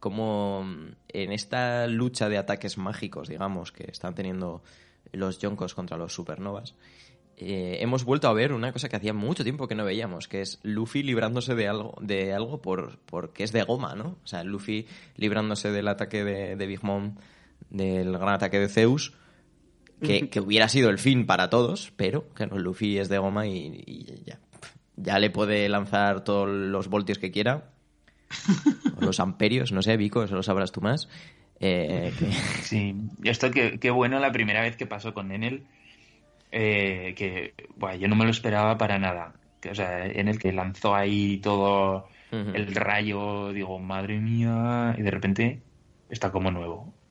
[0.00, 0.64] cómo
[1.08, 4.62] en esta lucha de ataques mágicos, digamos, que están teniendo
[5.16, 6.74] los Yonkos contra los supernovas,
[7.38, 10.40] eh, hemos vuelto a ver una cosa que hacía mucho tiempo que no veíamos, que
[10.40, 14.16] es Luffy librándose de algo, de algo por, porque es de goma, ¿no?
[14.24, 17.16] O sea, Luffy librándose del ataque de, de Big Mom,
[17.68, 19.12] del gran ataque de Zeus,
[20.00, 23.46] que, que hubiera sido el fin para todos, pero que no, Luffy es de goma
[23.46, 24.40] y, y ya,
[24.96, 27.70] ya le puede lanzar todos los voltios que quiera,
[28.96, 31.08] o los amperios, no sé, Vico, eso lo sabrás tú más.
[31.60, 32.30] Eh, que-
[32.62, 35.68] Sí, esto que, qué bueno la primera vez que pasó con Enel,
[36.50, 39.40] eh, que buah, yo no me lo esperaba para nada.
[39.60, 42.08] Que, o sea, Enel que lanzó ahí todo
[42.52, 45.66] el rayo, digo, madre mía, y de repente
[46.08, 46.94] está como nuevo.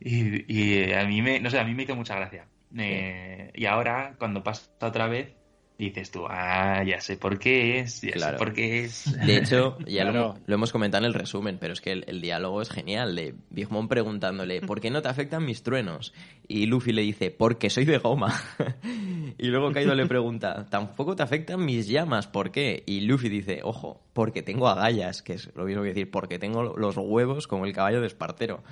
[0.00, 0.44] y,
[0.90, 2.50] y a mí me, no sé, a mí me hizo mucha gracia.
[2.76, 5.37] Eh, y ahora, cuando pasa otra vez,
[5.78, 8.36] dices tú, ah, ya sé por qué es, ya Claro.
[8.36, 9.16] sé por qué es.
[9.26, 12.60] De hecho, ya lo, hemos comentado en el resumen, pero es que el, el diálogo
[12.60, 13.14] es genial.
[13.14, 16.12] De Big Mom preguntándole, ¿por qué no te afectan mis truenos?
[16.48, 18.34] Y Luffy le dice, porque soy de goma.
[19.38, 22.26] y luego Kaido le pregunta, ¿tampoco te afectan mis llamas?
[22.26, 22.82] ¿Por qué?
[22.86, 26.76] Y Luffy dice, ojo, porque tengo agallas, que es lo mismo que decir, porque tengo
[26.76, 28.64] los huevos como el caballo de Espartero.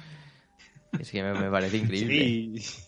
[0.99, 2.61] Es que me, me parece increíble.
[2.61, 2.81] Sí.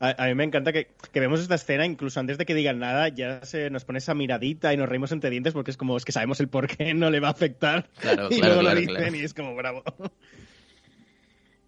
[0.00, 2.78] A, a mí me encanta que, que vemos esta escena, incluso antes de que digan
[2.78, 5.96] nada, ya se nos pone esa miradita y nos reímos entre dientes porque es como,
[5.96, 7.88] es que sabemos el por qué no le va a afectar.
[7.98, 9.16] Claro, y claro, luego claro, lo dicen claro.
[9.16, 9.82] y es como, bravo.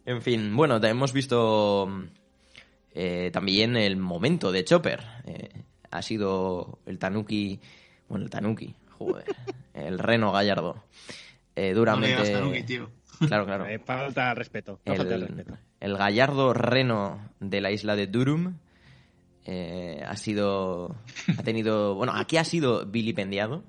[0.06, 1.88] En fin, bueno, hemos visto
[2.94, 5.00] eh, también el momento de Chopper.
[5.26, 5.48] Eh,
[5.90, 7.60] ha sido el Tanuki,
[8.08, 9.24] bueno, el Tanuki, joder,
[9.74, 10.84] el Reno Gallardo.
[11.56, 12.08] Eh, No duramente...
[12.22, 12.90] digas Tanuki, tío.
[13.26, 13.66] Claro, claro.
[13.66, 14.80] Eh, falta al respeto.
[14.86, 15.58] no falta al El, respeto.
[15.80, 18.54] el gallardo reno de la isla de Durum
[19.44, 20.96] eh, ha sido.
[21.38, 21.94] Ha tenido.
[21.94, 23.64] Bueno, aquí ha sido vilipendiado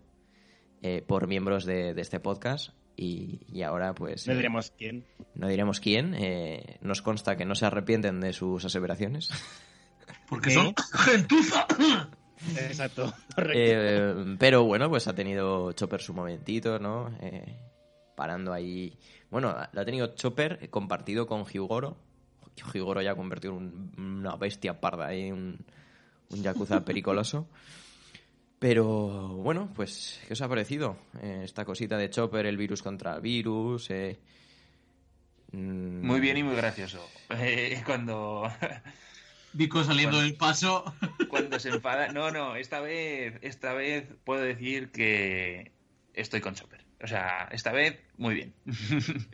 [0.82, 2.74] eh, por miembros de, de este podcast.
[2.98, 4.28] Y, y ahora, pues.
[4.28, 5.06] No diremos quién.
[5.36, 6.14] no diremos quién.
[6.14, 9.30] eh, nos consta que no se arrepienten de sus aseveraciones.
[10.30, 10.56] Porque ¿Qué?
[10.56, 11.68] son gentuza.
[12.60, 13.14] Exacto.
[13.54, 17.10] Eh, pero bueno, pues ha tenido Chopper su momentito, ¿no?
[17.22, 17.56] Eh,
[18.16, 18.98] parando ahí.
[19.32, 21.98] Bueno, lo ha tenido Chopper compartido con Hyugoro.
[22.74, 23.64] Hyugoro ya ha convertido en
[23.98, 25.58] un- una bestia parda ahí, un,
[26.30, 27.48] un yakuza pericoloso.
[28.60, 30.96] Pero bueno, pues, ¿qué os ha parecido?
[31.22, 33.90] Eh, esta cosita de Chopper, el virus contra el virus.
[33.90, 34.20] eh,
[35.52, 37.00] mm, Muy bien y muy gracioso.
[37.32, 38.44] Eh, cuando,
[39.54, 40.84] Vico saliendo del paso.
[41.30, 42.08] cuando se enfada.
[42.14, 45.72] No, no, esta vez, esta vez puedo decir que
[46.14, 46.81] estoy con Chopper.
[47.04, 48.54] O sea, esta vez muy bien.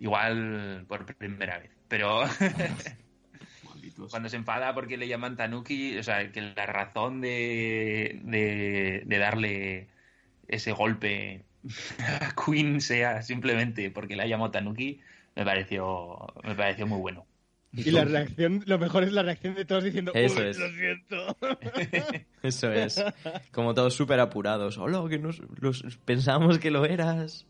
[0.00, 1.70] Igual por primera vez.
[1.88, 2.24] Pero
[4.10, 9.18] cuando se enfada porque le llaman Tanuki, o sea, que la razón de, de, de
[9.18, 9.88] darle
[10.48, 11.44] ese golpe
[11.98, 15.00] a Queen sea simplemente porque le ha llamado Tanuki,
[15.34, 17.26] me pareció, me pareció muy bueno.
[17.76, 20.58] Y la reacción, lo mejor es la reacción de todos diciendo, Eso "Uy, es.
[20.58, 21.36] lo siento.
[22.42, 23.04] Eso es.
[23.52, 24.78] Como todos súper apurados.
[24.78, 27.46] Hola, que nos, los, pensábamos que lo eras.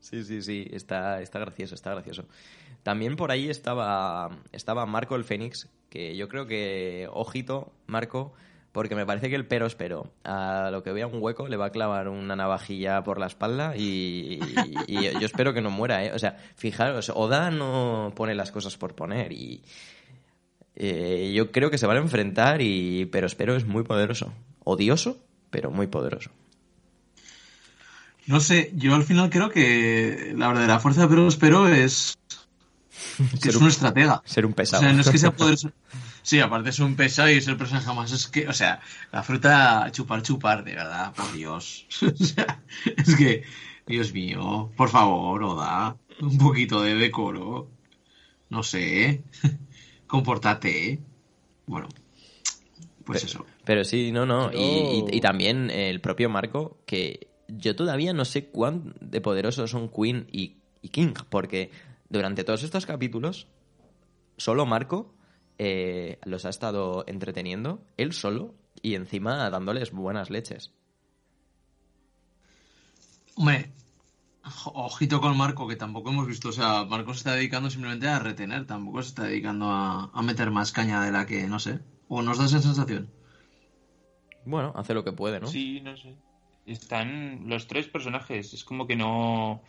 [0.00, 0.66] Sí, sí, sí.
[0.72, 2.26] Está, está gracioso, está gracioso.
[2.82, 8.32] También por ahí estaba, estaba Marco el Fénix, que yo creo que, ojito, Marco,
[8.72, 10.10] porque me parece que el pero es pero.
[10.24, 13.76] A lo que vea un hueco le va a clavar una navajilla por la espalda
[13.76, 14.40] y,
[14.86, 16.12] y- y yo espero que no muera, ¿eh?
[16.14, 19.62] O sea, fijaros, Oda no pone las cosas por poner y...
[20.74, 23.04] eh, yo creo que se van a enfrentar y...
[23.12, 24.32] Pero espero es muy poderoso.
[24.64, 25.18] Odioso,
[25.50, 26.30] pero muy poderoso.
[28.26, 32.16] No sé, yo al final creo que la verdadera fuerza de Pero Espero es
[33.32, 34.22] que Ser es un- un estratega.
[34.24, 34.82] Ser un O pesado.
[34.82, 35.70] sea, no es que sea poderoso.
[36.22, 38.12] Sí, aparte es un pesado y es el personaje más.
[38.12, 41.86] Es que, o sea, la fruta chupar, chupar, de verdad, por Dios.
[42.02, 42.62] O sea,
[42.96, 43.42] es que,
[43.86, 47.68] Dios mío, por favor, Oda, un poquito de decoro.
[48.50, 49.22] No sé,
[50.06, 51.00] compórtate.
[51.66, 51.88] Bueno,
[53.04, 53.44] pues eso.
[53.64, 54.52] Pero sí, no, no.
[54.52, 59.20] Y, y- Pero- y también el propio Marco, que yo todavía no sé cuán de
[59.20, 61.70] poderosos son Queen y, y King, porque
[62.08, 63.46] durante todos estos capítulos,
[64.36, 65.14] solo Marco
[65.64, 70.72] eh, los ha estado entreteniendo, él solo, y encima dándoles buenas leches.
[73.36, 73.70] Hombre,
[74.64, 76.48] Ojito con Marco, que tampoco hemos visto.
[76.48, 80.22] O sea, Marco se está dedicando simplemente a retener, tampoco se está dedicando a, a
[80.22, 81.78] meter más caña de la que, no sé.
[82.08, 83.08] O nos da esa sensación.
[84.44, 85.46] Bueno, hace lo que puede, ¿no?
[85.46, 86.16] Sí, no sé.
[86.66, 88.52] Están los tres personajes.
[88.52, 89.62] Es como que no,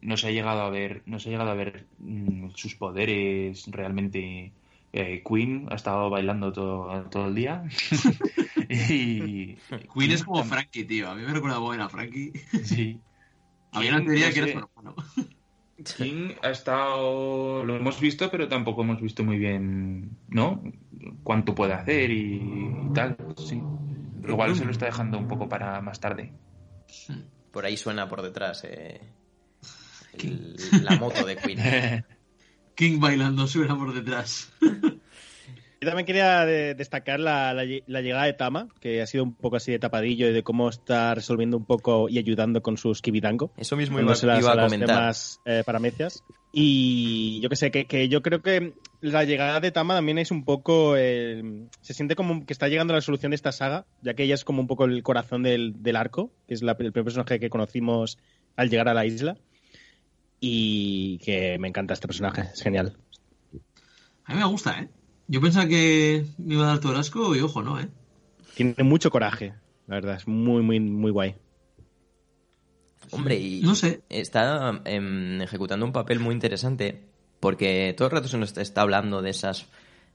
[0.00, 3.66] no se ha llegado a ver, no se ha llegado a ver mm, sus poderes
[3.66, 4.54] realmente.
[4.98, 7.64] Eh, Queen ha estado bailando todo, todo el día.
[8.68, 9.56] y
[9.94, 11.10] Queen es como Frankie, tío.
[11.10, 12.32] A mí me recuerda bien a Frankie.
[12.64, 12.98] Sí.
[13.72, 14.94] Había una teoría que su hermano.
[15.98, 17.62] King ha estado.
[17.64, 20.62] Lo hemos visto, pero tampoco hemos visto muy bien, ¿no?
[21.22, 23.16] Cuánto puede hacer y, y tal.
[23.36, 23.60] Sí.
[24.26, 26.32] Igual se lo está dejando un poco para más tarde.
[27.52, 29.00] Por ahí suena por detrás eh,
[30.18, 31.58] el- la moto de Queen.
[32.76, 34.52] King bailando suena por detrás.
[35.78, 39.34] Yo también quería de- destacar la, la la llegada de Tama, que ha sido un
[39.34, 43.02] poco así de tapadillo y de cómo está resolviendo un poco y ayudando con sus
[43.02, 43.52] kibitango.
[43.58, 44.88] Eso mismo iba, las- iba a las comentar.
[44.88, 46.24] demás eh, paramecias.
[46.50, 48.72] Y yo que sé, que, que yo creo que
[49.02, 50.94] la llegada de Tama también es un poco.
[50.96, 51.42] eh,
[51.82, 54.34] se siente como que está llegando a la solución de esta saga, ya que ella
[54.34, 57.38] es como un poco el corazón del, del arco, que es la- el primer personaje
[57.38, 58.16] que conocimos
[58.56, 59.36] al llegar a la isla.
[60.40, 62.96] Y que me encanta este personaje, es genial.
[64.24, 64.88] A mí me gusta, ¿eh?
[65.28, 67.88] Yo pensaba que me iba a dar todo el asco y ojo, no, ¿eh?
[68.54, 69.54] Tiene mucho coraje,
[69.86, 71.34] la verdad, es muy, muy, muy guay.
[73.10, 74.02] Hombre, y No sé.
[74.08, 77.04] está em, ejecutando un papel muy interesante
[77.40, 79.66] porque todo el rato se nos está hablando de esas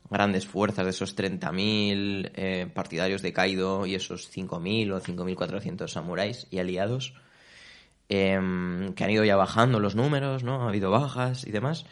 [0.09, 6.47] grandes fuerzas, de esos 30.000 eh, partidarios de Kaido y esos 5.000 o 5.400 samuráis
[6.51, 7.13] y aliados
[8.11, 10.63] em, que han ido ya bajando los números, ¿no?
[10.63, 11.85] Ha habido bajas y demás.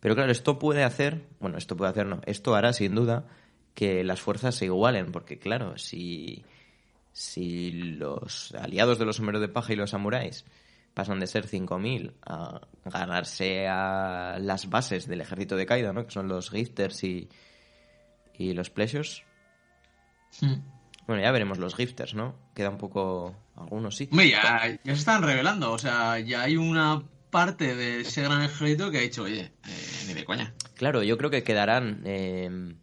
[0.00, 3.26] Pero claro, esto puede hacer, bueno, esto puede hacer, no, esto hará sin duda
[3.74, 6.44] que las fuerzas se igualen, porque claro, si,
[7.12, 10.46] si los aliados de los sombreros de paja y los samuráis
[10.94, 16.06] pasan de ser 5.000 a ganarse a las bases del ejército de Kaido, ¿no?
[16.06, 17.28] Que son los gifters y,
[18.38, 19.22] y los pleasures.
[20.40, 20.62] Hmm.
[21.06, 22.34] Bueno, ya veremos los gifters, ¿no?
[22.60, 23.34] Queda un poco...
[23.56, 24.06] Algunos sí.
[24.10, 25.72] Hombre, ya, ya se están revelando.
[25.72, 30.04] O sea, ya hay una parte de ese gran ejército que ha dicho, oye, eh,
[30.06, 30.52] ni de coña.
[30.74, 32.74] Claro, yo creo que quedarán eh,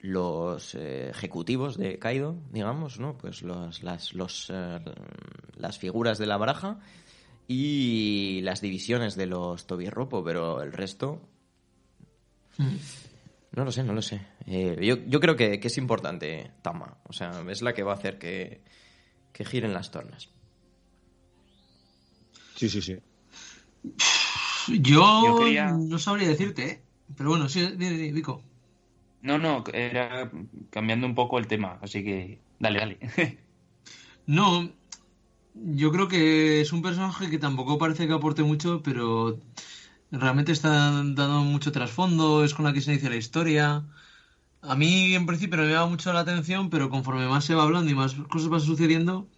[0.00, 3.16] los eh, ejecutivos de Kaido, digamos, ¿no?
[3.16, 4.80] Pues los, las, los, eh,
[5.54, 6.80] las figuras de la baraja
[7.46, 11.20] y las divisiones de los Tobirropo, pero el resto...
[13.54, 14.20] No lo sé, no lo sé.
[14.46, 16.96] Eh, yo, yo creo que, que es importante Tama.
[17.04, 18.62] O sea, es la que va a hacer que,
[19.32, 20.28] que giren las tornas.
[22.56, 22.96] Sí, sí, sí.
[24.80, 26.82] Yo, Yo quería- no sabría decirte, ¿eh?
[27.16, 27.66] Pero bueno, sí,
[28.12, 28.42] Vico.
[29.20, 30.30] No, no, era
[30.70, 32.98] cambiando un poco el tema, así que dale, dale.
[34.24, 34.70] No,
[35.54, 39.36] yo creo que es un personaje que tampoco parece que aporte mucho, pero
[40.12, 43.84] realmente está dando mucho trasfondo, es con la que se inicia la historia.
[44.60, 47.64] A mí en principio no me llama mucho la atención, pero conforme más se va
[47.64, 49.28] hablando y más cosas van sucediendo,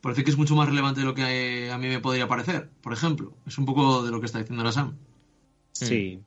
[0.00, 2.68] parece que es mucho más relevante de lo que eh, a mí me podría parecer.
[2.82, 4.96] Por ejemplo, es un poco de lo que está diciendo la Sam.
[5.72, 6.20] Sí.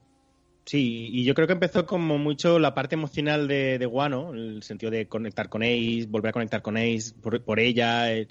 [0.63, 4.39] Sí, y yo creo que empezó como mucho la parte emocional de, de Wano, en
[4.39, 8.27] el sentido de conectar con Ace, volver a conectar con Ace por, por ella, eh,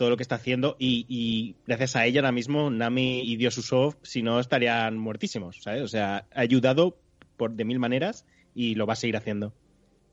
[0.00, 3.58] todo lo que está haciendo, y, y gracias a ella ahora mismo Nami y Dios
[3.58, 5.82] Usopp, si no, estarían muertísimos, ¿sabes?
[5.82, 6.96] O sea, ha ayudado
[7.36, 8.24] por, de mil maneras
[8.54, 9.52] y lo va a seguir haciendo.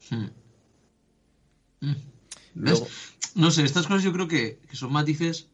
[0.09, 0.25] Hmm.
[1.79, 1.93] Mm.
[2.55, 2.85] Luego-
[3.35, 5.47] No sé, estas cosas yo creo que, que son matices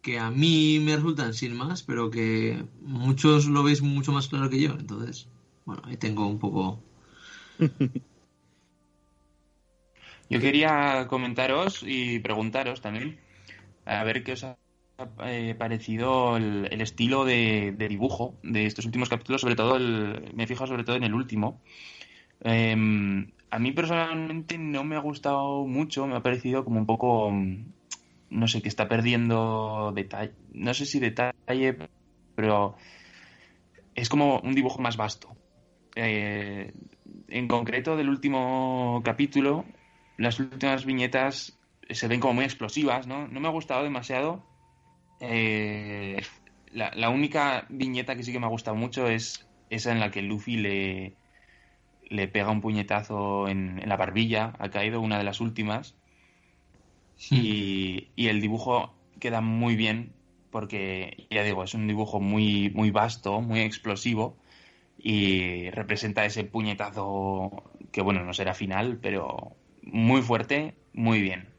[0.00, 4.48] que a mí me resultan sin más, pero que muchos lo veis mucho más claro
[4.48, 4.70] que yo.
[4.78, 5.26] Entonces,
[5.64, 6.80] bueno, ahí tengo un poco...
[10.30, 13.18] Yo quería comentaros y preguntaros también,
[13.98, 14.56] a ver qué os ha
[15.24, 20.66] eh, parecido el, estilo de, dibujo de estos últimos capítulos, sobre todo el, me fijo
[20.66, 21.60] sobre todo en el último.
[22.42, 22.76] Eh,
[23.50, 27.32] a mí personalmente no me ha gustado mucho, me ha parecido como un poco,
[28.30, 31.76] no sé, que está perdiendo detalle, no sé si detalle,
[32.36, 32.76] pero
[33.94, 35.36] es como un dibujo más vasto.
[35.96, 36.72] Eh,
[37.28, 39.64] en concreto del último capítulo,
[40.16, 41.59] las últimas viñetas
[41.94, 43.28] se ven como muy explosivas, ¿no?
[43.28, 44.46] No me ha gustado demasiado.
[45.20, 46.22] Eh,
[46.72, 50.10] la, la única viñeta que sí que me ha gustado mucho es esa en la
[50.10, 51.18] que Luffy le,
[52.10, 55.96] le pega un puñetazo en, en la barbilla, ha caído una de las últimas.
[57.28, 60.16] Y, y el dibujo queda muy bien
[60.50, 64.42] porque, ya digo, es un dibujo muy, muy vasto, muy explosivo
[64.98, 71.49] y representa ese puñetazo que, bueno, no será final, pero muy fuerte, muy bien.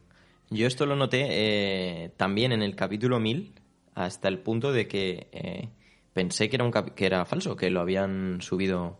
[0.51, 3.53] Yo esto lo noté eh, también en el capítulo 1000,
[3.95, 5.69] hasta el punto de que eh,
[6.13, 8.99] pensé que era, un cap- que era falso, que lo habían subido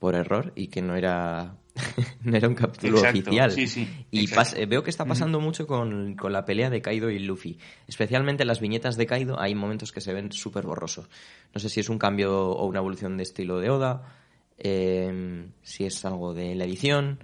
[0.00, 1.56] por error y que no era,
[2.24, 3.50] no era un capítulo Exacto, oficial.
[3.52, 7.10] sí, sí, y eh, veo que está pasando mucho con, con la pelea de Kaido
[7.10, 7.58] y Luffy.
[7.86, 11.08] Especialmente en las viñetas de Kaido hay momentos que se ven súper borrosos.
[11.54, 14.16] No sé si es un cambio o una evolución de estilo de Oda,
[14.58, 17.20] eh, si es algo de la edición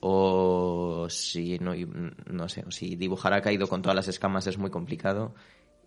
[0.00, 1.74] o si no,
[2.26, 5.34] no sé, si dibujar a Kaido con todas las escamas es muy complicado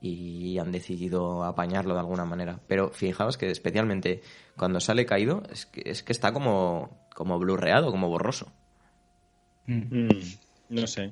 [0.02, 2.60] y han decidido apañarlo de alguna manera.
[2.68, 4.22] Pero fijaos que especialmente
[4.58, 8.52] cuando sale Kaido es que, es que está como, como blurreado, como borroso.
[9.68, 10.06] Mm.
[10.06, 10.10] Mm,
[10.70, 11.12] no sé.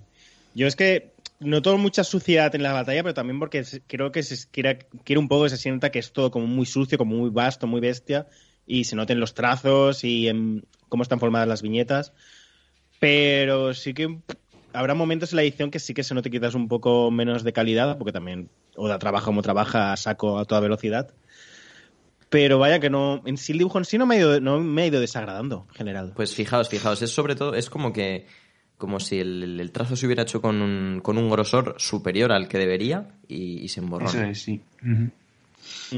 [0.56, 4.50] Yo es que noto mucha suciedad en la batalla, pero también porque creo que se
[4.50, 7.30] quiere, quiere un poco que se sienta que es todo como muy sucio, como muy
[7.30, 8.28] vasto, muy bestia,
[8.66, 12.14] y se noten los trazos y en cómo están formadas las viñetas.
[13.00, 14.20] Pero sí que
[14.74, 17.54] habrá momentos en la edición que sí que se note quizás un poco menos de
[17.54, 21.14] calidad, porque también Oda trabaja como trabaja a saco a toda velocidad.
[22.30, 24.60] Pero vaya que no, en sí el dibujo en sí no me ha ido, no
[24.60, 26.14] me ha ido desagradando en general.
[26.16, 28.28] Pues fijaos, fijaos, es sobre todo, es como que
[28.78, 32.48] como si el, el trazo se hubiera hecho con un, con un grosor superior al
[32.48, 34.30] que debería y, y se emborrona.
[34.30, 34.62] Es, sí.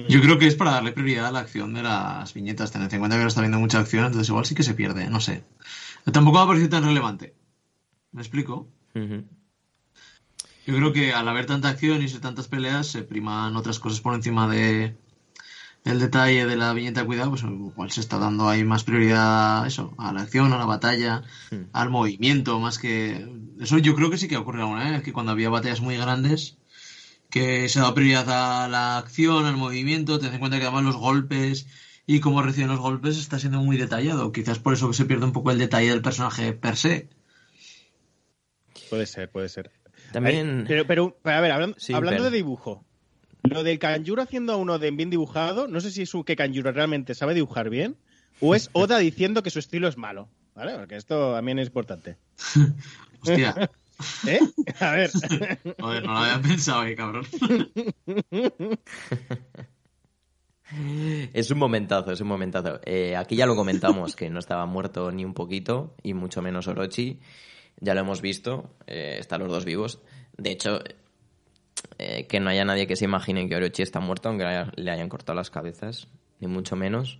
[0.08, 2.72] Yo creo que es para darle prioridad a la acción de las viñetas.
[2.72, 5.08] Tened en cuenta que ahora está viendo mucha acción, entonces igual sí que se pierde,
[5.10, 5.44] no sé.
[6.12, 7.36] Tampoco me ha parecido tan relevante.
[8.12, 8.68] ¿Me explico?
[8.94, 14.02] Yo creo que al haber tanta acción y ser tantas peleas, se priman otras cosas
[14.02, 14.96] por encima de
[15.84, 19.68] del detalle de la viñeta cuidado, pues igual se está dando ahí más prioridad a
[19.68, 21.64] eso, a la acción, a la batalla, Hmm.
[21.74, 23.28] al movimiento, más que...
[23.60, 25.98] Eso yo creo que sí que ha ocurrido alguna vez, que cuando había batallas muy
[25.98, 26.58] grandes,
[27.32, 30.98] que se da prioridad a la acción, al movimiento, ten en cuenta que además los
[30.98, 31.66] golpes
[32.16, 35.26] y cómo reciben los golpes está siendo muy detallado, quizás por eso que se pierde
[35.26, 37.08] un poco el detalle del personaje per se.
[38.90, 39.72] Puede ser, puede ser.
[40.12, 40.66] También...
[40.68, 42.84] Pero, pero, pero, a ver, hablando, Sí, hablando pero- de dibujo,
[43.44, 46.36] lo del Kanjuro haciendo a uno de bien dibujado, no sé si es un que
[46.36, 47.96] Kanjuro realmente sabe dibujar bien
[48.42, 50.76] o es Oda diciendo que su estilo es malo, ¿vale?
[50.78, 52.18] Porque esto también es importante.
[53.22, 53.70] Hostia,
[54.28, 54.40] ¿Eh?
[54.80, 55.12] A ver.
[55.80, 57.24] joder, no lo había pensado, eh, cabrón.
[61.34, 62.80] Es un momentazo, es un momentazo.
[62.86, 66.68] Eh, aquí ya lo comentamos, que no estaba muerto ni un poquito, y mucho menos
[66.68, 67.20] Orochi.
[67.80, 70.02] Ya lo hemos visto, eh, están los dos vivos.
[70.38, 70.80] De hecho,
[71.98, 74.46] eh, que no haya nadie que se imagine que Orochi está muerto, aunque
[74.76, 76.08] le hayan cortado las cabezas,
[76.40, 77.20] ni mucho menos.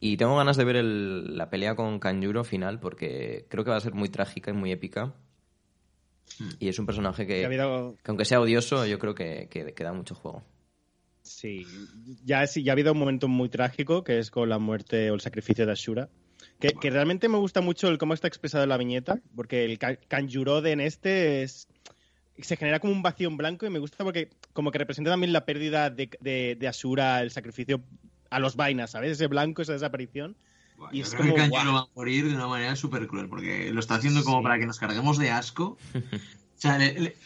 [0.00, 3.76] Y tengo ganas de ver el- la pelea con Kanjuro final, porque creo que va
[3.76, 5.14] a ser muy trágica y muy épica.
[6.58, 7.42] Y es un personaje que,
[8.04, 10.42] aunque sea odioso, yo creo que, que, que da mucho juego.
[11.24, 11.66] Sí,
[12.24, 15.14] ya, sí, ya ha habido un momento muy trágico que es con la muerte o
[15.14, 16.08] el sacrificio de Ashura.
[16.60, 19.78] Que, que realmente me gusta mucho el cómo está expresado en la viñeta, porque el
[19.78, 21.66] Ka- Kanjurode en este es,
[22.38, 25.32] se genera como un vacío en blanco y me gusta porque como que representa también
[25.32, 27.82] la pérdida de, de, de Ashura, el sacrificio
[28.30, 29.12] a los vainas, ¿sabes?
[29.12, 30.36] Ese blanco, esa desaparición.
[30.92, 31.74] Y Yo es creo como, que Kanjuro guau.
[31.74, 34.42] va a morir de una manera súper cruel, porque lo está haciendo como Sí.
[34.42, 35.78] para que nos carguemos de asco.
[36.56, 37.16] O sea, le- le-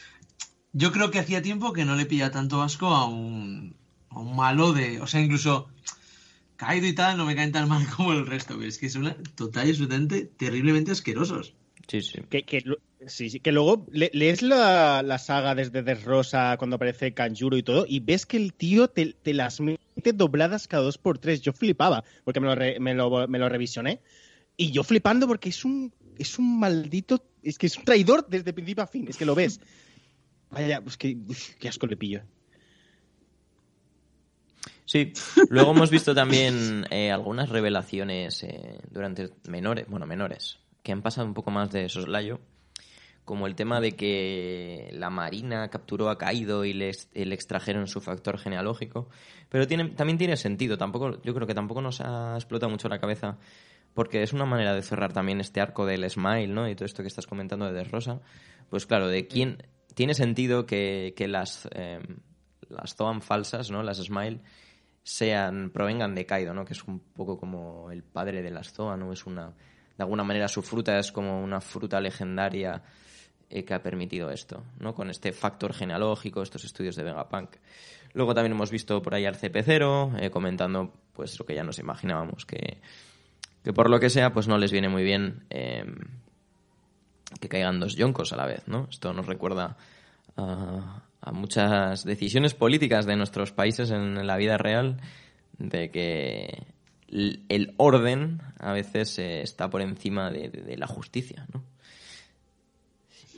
[0.73, 3.77] yo creo que hacía tiempo que no le pilla tanto asco a un,
[4.19, 5.01] a un malo de...
[5.01, 5.69] O sea, incluso
[6.57, 9.15] Kaido y tal no me caen tan mal como el resto, pero es que son
[9.37, 11.55] total y absolutamente terriblemente asquerosos.
[11.87, 12.19] Sí, sí.
[12.29, 12.63] Que, que,
[13.07, 17.63] sí, sí, que luego le- lees la, la saga desde Desrosa cuando aparece Kanjuro y
[17.63, 21.41] todo, y ves que el tío te, te las mete dobladas cada dos por tres.
[21.41, 24.01] Yo flipaba, porque me lo, re- me lo, me lo revisioné.
[24.57, 27.25] Y yo flipando porque es un, es un maldito.
[27.43, 29.07] Es que es un traidor desde principio a fin.
[29.09, 29.61] Es que lo ves.
[30.51, 31.17] Vaya, pues que.
[31.27, 32.23] uf, qué asco le pillo.
[34.89, 35.13] Sí,
[35.51, 41.27] luego hemos visto también eh, algunas revelaciones eh, durante menores, bueno, menores, que han pasado
[41.27, 42.41] un poco más de soslayo,
[43.27, 48.39] como el tema de que la Marina capturó a Kaido y le extrajeron su factor
[48.39, 49.11] genealógico,
[49.51, 52.99] pero tiene, también tiene sentido, tampoco, yo creo que tampoco nos ha explotado mucho la
[52.99, 53.37] cabeza,
[53.93, 56.67] porque es una manera de cerrar también este arco del Smile, ¿no?
[56.67, 58.23] Y todo esto que estás comentando de Desrosa,
[58.71, 59.63] pues claro, de quién
[59.95, 62.01] tiene sentido que, que las eh,
[62.71, 63.83] las Zoan falsas, ¿no?
[63.83, 64.41] Las Smile
[65.09, 66.67] sean provengan de Kaido, ¿no?
[66.67, 69.13] Que es un poco como el padre de las Zoan, ¿no?
[69.13, 69.47] Es una
[69.97, 72.83] de alguna manera su fruta es como una fruta legendaria
[73.49, 74.95] eh, que ha permitido esto, ¿no?
[74.95, 77.57] Con este factor genealógico, estos estudios de Vegapunk.
[78.13, 81.79] Luego también hemos visto por ahí al CP0 eh, comentando pues lo que ya nos
[81.79, 82.81] imaginábamos que
[83.63, 85.85] que por lo que sea pues no les viene muy bien eh,
[87.41, 88.87] que caigan dos yoncos a la vez, ¿no?
[88.91, 89.77] Esto nos recuerda
[90.37, 91.03] a,
[91.33, 95.01] muchas decisiones políticas de nuestros países en la vida real,
[95.59, 96.67] de que
[97.11, 101.65] el orden a veces eh, está por encima de, la justicia, ¿no?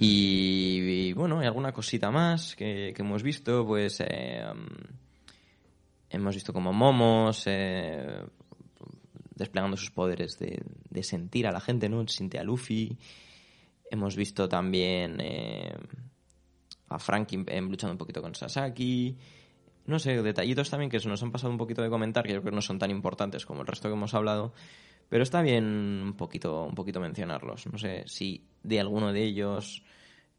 [0.02, 4.66] Y, bueno, hay alguna cosita más que, hemos visto, pues eh, um,
[6.08, 8.22] hemos visto como momos eh,
[9.34, 12.06] desplegando sus poderes de, sentir a la gente, ¿no?
[12.08, 12.96] Siente a Luffy.
[13.90, 15.18] Hemos visto también
[16.90, 19.16] a Frankie luchando un poquito con Sasaki.
[19.86, 22.40] No sé, detallitos también que se nos han pasado un poquito de comentar, que yo
[22.40, 24.52] creo que no son tan importantes como el resto que hemos hablado.
[25.08, 27.66] Pero está bien un poquito, un poquito mencionarlos.
[27.66, 29.82] No sé si de alguno de ellos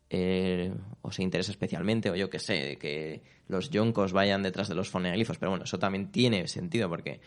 [0.09, 4.89] eh, os interesa especialmente, o yo que sé, que los yonkos vayan detrás de los
[4.89, 5.37] foneglifos.
[5.37, 7.19] Pero bueno, eso también tiene sentido porque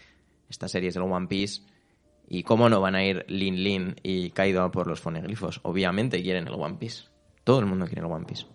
[0.49, 1.63] esta serie es del One Piece.
[2.29, 5.61] ¿Y cómo no van a ir Lin Lin y Kaido por los foneglifos?
[5.65, 7.05] Obviamente quieren el One Piece.
[7.43, 8.47] Todo el mundo quiere el One Piece.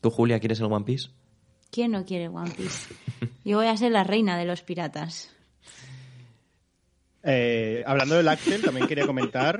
[0.00, 1.10] ¿Tú, Julia, quieres el One Piece?
[1.70, 2.94] ¿Quién no quiere One Piece?
[3.44, 5.34] Yo voy a ser la reina de los piratas.
[7.24, 9.58] Eh, hablando del Axel, también quería comentar.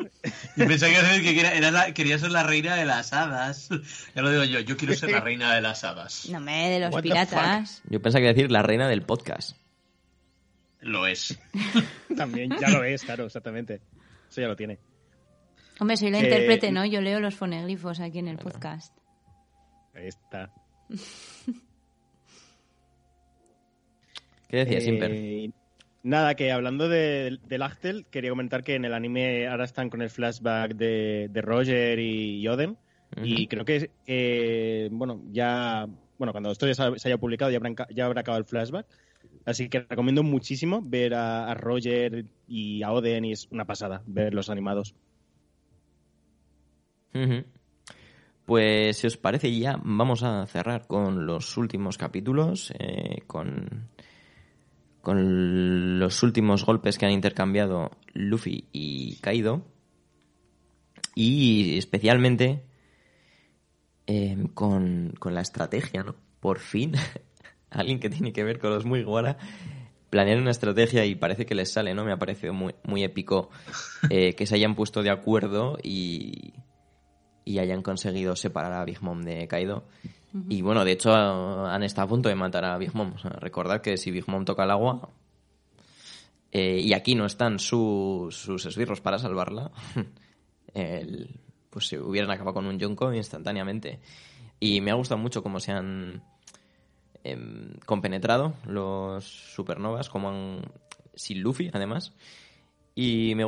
[0.57, 3.69] Yo pensaba que, que quería, era la, quería, ser la reina de las hadas.
[4.15, 6.29] Ya lo digo yo, yo quiero ser la reina de las hadas.
[6.31, 7.83] No me de los What piratas.
[7.91, 9.57] Yo pensaba que iba a decir la reina del podcast.
[10.81, 11.39] Lo es.
[12.17, 13.83] también, ya lo es, claro, exactamente.
[14.31, 14.79] Eso ya lo tiene.
[15.81, 16.87] Hombre, soy la eh, intérprete, ¿no?
[16.87, 18.98] Yo leo los foneglifos aquí en el podcast.
[19.95, 20.51] Ahí está.
[24.49, 25.53] ¿Qué decías, Eh, Simper?
[26.03, 30.01] Nada, que hablando de, del Achtel, quería comentar que en el anime ahora están con
[30.01, 32.71] el flashback de, de Roger y Yoden.
[32.71, 33.27] Uh -huh.
[33.27, 35.87] Y creo que, eh, bueno, ya,
[36.19, 38.87] bueno, cuando esto ya se haya publicado ya, habrán, ya habrá acabado el flashback.
[39.45, 44.03] Así que recomiendo muchísimo ver a, a, Roger y a Oden y es una pasada
[44.07, 44.95] ver los animados.
[47.15, 47.45] Uh -huh.
[48.49, 53.91] Pues si os parece ya vamos a cerrar con los últimos capítulos, eh, con
[55.03, 59.67] con los últimos golpes que han intercambiado Luffy y Kaido.
[61.15, 62.65] Y especialmente
[64.07, 66.17] eh, con, con, la estrategia, ¿no?
[66.41, 66.95] Por fin,
[67.71, 69.37] alguien que tiene que ver con los muy guara
[70.09, 72.03] planear una estrategia y parece que les sale, ¿no?
[72.03, 73.51] Me ha parecido muy, muy épico
[74.09, 76.55] eh, que se hayan puesto de acuerdo y,
[77.49, 79.85] y hayan conseguido separar a Big Mom de Kaido.
[80.35, 80.45] Uh -huh.
[80.51, 83.15] Y bueno, de hecho han estado a punto de matar a Big Mom.
[83.15, 85.09] O sea, recordad que si Big Mom toca el agua
[86.53, 89.71] eh, y aquí no están su, sus esbirros para salvarla,
[90.75, 91.41] el,
[91.71, 94.01] pues se hubieran acabado con un Yonko instantáneamente.
[94.61, 96.23] Y me ha gustado mucho cómo se han
[97.25, 97.39] eh,
[97.87, 100.61] compenetrado los supernovas, como han,
[101.15, 102.13] sin Luffy además.
[102.95, 103.45] Y me,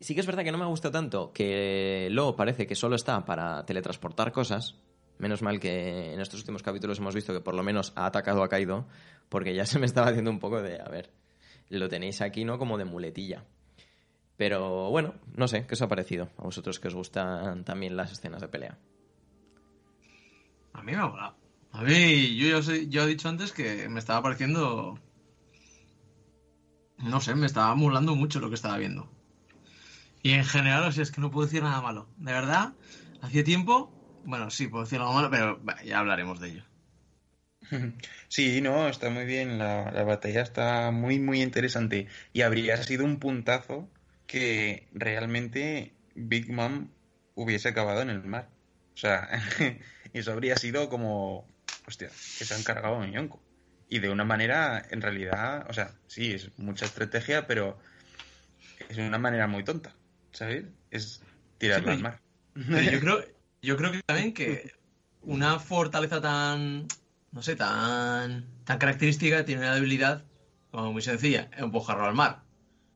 [0.00, 3.24] sí que es verdad que no me gusta tanto que Lo parece que solo está
[3.24, 4.76] para teletransportar cosas.
[5.18, 8.42] Menos mal que en estos últimos capítulos hemos visto que por lo menos ha atacado
[8.42, 8.86] a Kaido,
[9.28, 11.10] porque ya se me estaba haciendo un poco de, a ver,
[11.68, 12.58] lo tenéis aquí, ¿no?
[12.58, 13.44] Como de muletilla.
[14.38, 16.30] Pero bueno, no sé, ¿qué os ha parecido?
[16.38, 18.78] A vosotros que os gustan también las escenas de pelea.
[20.72, 21.36] A mí me ha molado.
[21.72, 24.98] A mí, yo, yo he dicho antes que me estaba pareciendo...
[26.96, 29.10] No sé, me estaba molando mucho lo que estaba viendo.
[30.22, 32.08] Y en general, o sea, es que no puedo decir nada malo.
[32.16, 32.74] De verdad,
[33.22, 33.92] hacía tiempo.
[34.24, 36.64] Bueno, sí, puedo decir algo malo, pero ya hablaremos de ello.
[38.28, 39.58] Sí, no, está muy bien.
[39.58, 42.06] La, la, batalla está muy, muy interesante.
[42.32, 43.90] Y habría sido un puntazo
[44.26, 46.90] que realmente Big Mom
[47.34, 48.48] hubiese acabado en el mar.
[48.94, 49.28] O sea,
[50.12, 51.48] eso habría sido como.
[51.86, 53.42] Hostia, que se han cargado a Yonko.
[53.88, 57.80] Y de una manera, en realidad, o sea, sí, es mucha estrategia, pero
[58.88, 59.96] es una manera muy tonta.
[60.32, 60.64] ¿Sabes?
[60.90, 61.22] Es
[61.58, 62.20] tirarlo sí, al mar.
[62.54, 63.24] Yo creo,
[63.62, 64.72] yo creo que también que
[65.22, 66.86] una fortaleza tan,
[67.32, 70.24] no sé, tan, tan característica tiene una debilidad
[70.70, 72.42] como muy sencilla, empujarlo al mar.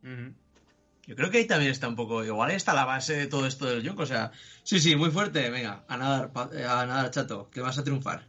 [0.03, 0.35] Uh -huh.
[1.07, 3.67] Yo creo que ahí también está un poco, igual está la base de todo esto
[3.67, 4.33] del Yonko, o sea,
[4.63, 8.27] sí, sí, muy fuerte, venga, a nadar, a nadar, chato, que vas a triunfar.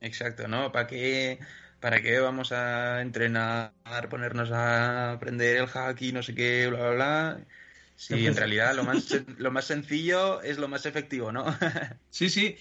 [0.00, 0.70] Exacto, ¿no?
[0.70, 1.38] ¿Para qué,
[1.80, 3.72] ¿Para qué vamos a entrenar,
[4.10, 7.46] ponernos a aprender el hack y no sé qué, bla, bla, bla?
[8.02, 11.44] Sí, en realidad lo más, lo más sencillo es lo más efectivo, ¿no?
[12.10, 12.56] sí, sí.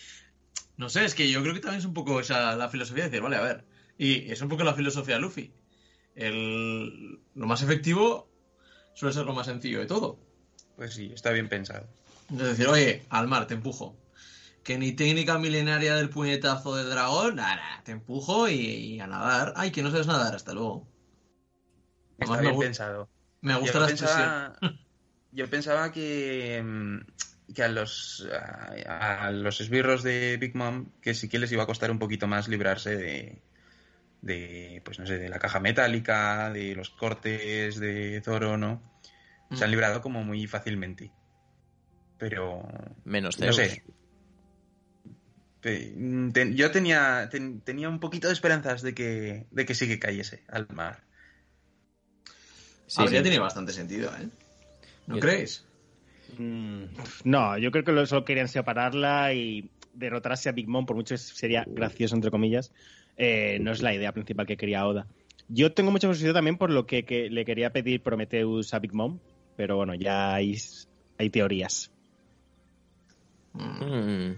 [0.77, 3.09] No sé, es que yo creo que también es un poco esa la filosofía de
[3.09, 3.65] decir, vale, a ver.
[3.97, 5.51] Y es un poco la filosofía de Luffy.
[6.13, 8.29] El, lo más efectivo
[8.93, 10.19] suele ser lo más sencillo de todo.
[10.75, 11.87] Pues sí, está bien pensado.
[12.31, 13.97] Es decir, oye, al mar, te empujo.
[14.63, 19.53] Que ni técnica milenaria del puñetazo del dragón, nada, te empujo y, y, a nadar.
[19.55, 20.87] Ay, que no sabes nadar, hasta luego.
[22.19, 23.09] Está bien me, pensado.
[23.41, 24.45] Me gusta la pensaba...
[24.49, 24.79] expresión.
[25.31, 28.27] yo pensaba que, mm, que a los
[28.87, 31.99] a, a, los esbirros de Big Mom que sí que les iba a costar un
[31.99, 33.41] poquito más librarse de
[34.21, 38.81] de pues no sé de la caja metálica de los cortes de Zoro no
[39.53, 41.11] se han librado como muy fácilmente
[42.17, 42.61] pero...
[43.03, 43.81] Menos No sé.
[46.55, 50.43] Yo tenía, ten- tenía un poquito de esperanzas de que, de que sí que cayese
[50.47, 51.03] al mar.
[52.87, 53.23] Sí, Habría sí.
[53.23, 54.29] tenido bastante sentido, ¿eh?
[55.07, 55.65] ¿No Yo- creéis?
[56.37, 56.83] Mm,
[57.25, 61.15] No, yo creo que lo- solo querían separarla y derrotarse a Big Mom, por mucho
[61.15, 62.71] que sería gracioso, entre comillas,
[63.17, 65.07] eh, no es la idea principal que quería Oda.
[65.49, 68.93] Yo tengo mucha curiosidad también por lo que, que le quería pedir Prometheus a Big
[68.93, 69.19] Mom,
[69.57, 70.55] pero bueno, ya hay,
[71.17, 71.91] hay teorías.
[73.53, 74.31] Mm.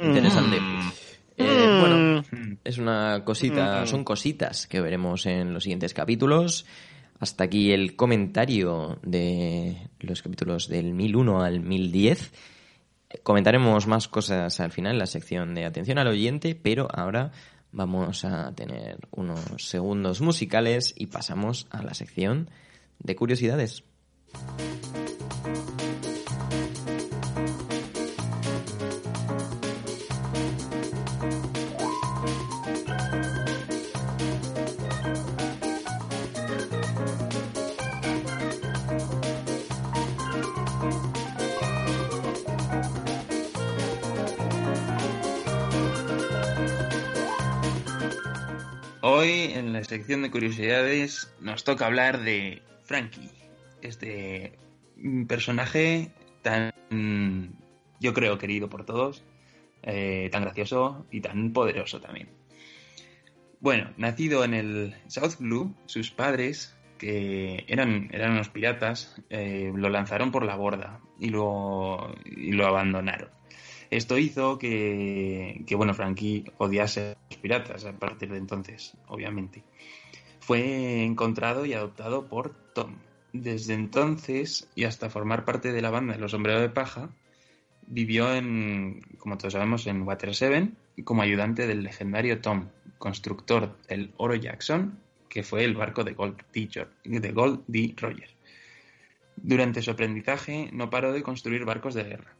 [0.00, 0.60] Interesante.
[0.60, 0.92] Mm.
[1.38, 2.56] Eh, bueno, Mm.
[2.64, 3.86] es una cosita, Mm.
[3.88, 6.66] son cositas que veremos en los siguientes capítulos.
[7.18, 12.32] Hasta aquí el comentario de los capítulos del 1001 al 1010.
[13.22, 17.32] Comentaremos más cosas al final en la sección de atención al oyente, pero ahora
[17.72, 22.50] vamos a tener unos segundos musicales y pasamos a la sección
[22.98, 23.84] de curiosidades.
[49.02, 53.30] Hoy en la sección de curiosidades nos toca hablar de Frankie,
[53.82, 54.58] este
[55.28, 56.10] personaje
[56.42, 56.72] tan,
[58.00, 59.22] yo creo, querido por todos,
[59.82, 62.28] eh, tan gracioso y tan poderoso también.
[63.60, 69.90] Bueno, nacido en el South Blue, sus padres, que eran, eran unos piratas, eh, lo
[69.90, 73.35] lanzaron por la borda y lo, y lo abandonaron.
[73.90, 79.62] Esto hizo que, que, bueno, Frankie odiase a los piratas a partir de entonces, obviamente.
[80.40, 82.96] Fue encontrado y adoptado por Tom.
[83.32, 87.10] Desde entonces y hasta formar parte de la banda de los sombreros de paja,
[87.86, 92.68] vivió en, como todos sabemos, en Water Seven como ayudante del legendario Tom,
[92.98, 96.86] constructor del Oro Jackson, que fue el barco de Gold D.
[97.04, 97.94] De Gold D.
[97.96, 98.30] Roger.
[99.36, 102.35] Durante su aprendizaje no paró de construir barcos de guerra,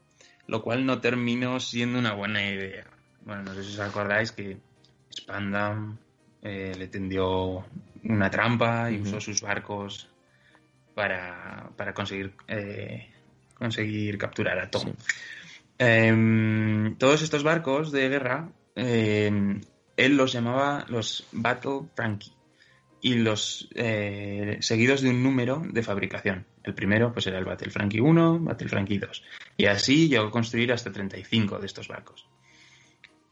[0.47, 2.87] lo cual no terminó siendo una buena idea.
[3.25, 4.59] Bueno, no sé si os acordáis que
[5.13, 5.99] Spandam
[6.43, 7.65] eh, le tendió
[8.05, 10.09] una trampa y usó sus barcos
[10.95, 13.11] para, para conseguir, eh,
[13.55, 14.83] conseguir capturar a Tom.
[14.83, 14.93] Sí.
[15.79, 19.61] Em, todos estos barcos de guerra, em,
[19.97, 22.33] él los llamaba los Battle Frankie
[23.03, 26.47] y los eh, seguidos de un número de fabricación.
[26.67, 29.23] El primero pues era el Battle Frankie 1, Battle Frankie 2
[29.57, 32.29] y así llegó a construir hasta 35 de estos barcos.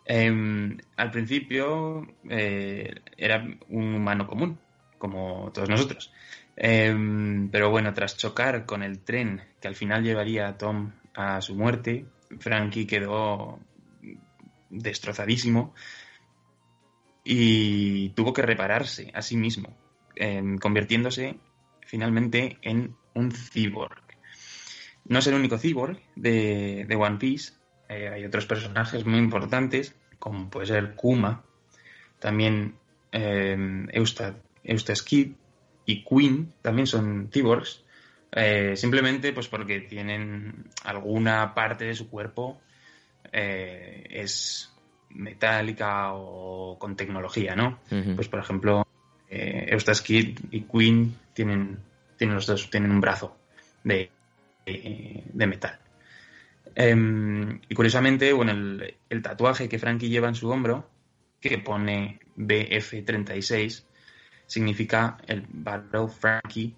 [0.06, 4.58] Em, al principio eh, era un humano común,
[4.98, 6.12] como todos nosotros.
[6.56, 11.40] Em, pero bueno, tras chocar con el tren que al final llevaría a Tom a
[11.40, 12.06] su muerte,
[12.38, 13.58] Frankie quedó
[14.70, 15.74] destrozadísimo
[17.24, 19.76] y tuvo que repararse a sí mismo,
[20.14, 21.36] em, convirtiéndose
[21.86, 24.02] finalmente en un cyborg.
[25.06, 27.52] No es el único cyborg de, de One Piece,
[27.88, 31.44] eh, hay otros personajes muy importantes, como puede ser Kuma,
[32.18, 32.76] también
[33.12, 35.32] eh, Eusta, Eustace Kid
[35.86, 37.84] y Queen, también son cyborgs,
[38.32, 42.60] eh, simplemente pues porque tienen alguna parte de su cuerpo
[43.32, 44.72] eh, es
[45.10, 47.78] metálica o con tecnología, ¿no?
[48.16, 48.86] Pues por ejemplo,
[49.28, 51.78] eh, Eustace Kid y Queen tienen,
[52.24, 53.36] tienen los dos, tienen un brazo
[53.82, 54.10] de,
[54.64, 55.78] de, de metal.
[56.74, 58.52] Em, y curiosamente, bueno,
[59.10, 60.88] el, tatuaje que Frankie lleva en su hombro,
[61.38, 63.84] que pone BF36,
[64.46, 66.74] significa el Battle Frankie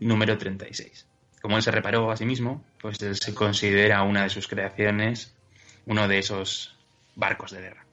[0.00, 1.06] número 36.
[1.40, 5.34] Como él se reparó a sí mismo, pues él se considera una de sus creaciones,
[5.86, 6.76] uno de esos
[7.16, 7.86] barcos de guerra.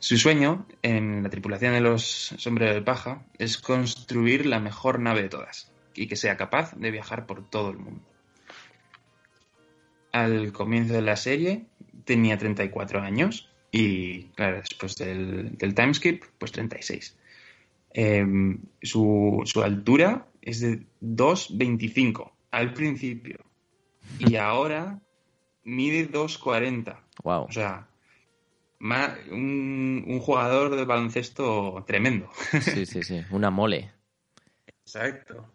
[0.00, 5.22] Su sueño en la tripulación de los sombreros de paja es construir la mejor nave
[5.22, 8.00] de todas y que sea capaz de viajar por todo el mundo.
[10.12, 11.66] Al comienzo de la serie
[12.04, 17.16] tenía 34 años y, claro, después del, del timeskip, pues 36.
[17.90, 18.24] Eh,
[18.82, 23.44] su, su altura es de 2,25 al principio
[24.18, 25.00] y ahora
[25.64, 27.00] mide 2,40.
[27.24, 27.42] Wow.
[27.42, 27.88] O sea,
[28.80, 32.30] un, un jugador de baloncesto tremendo.
[32.60, 33.24] Sí, sí, sí.
[33.30, 33.92] Una mole.
[34.84, 35.52] Exacto.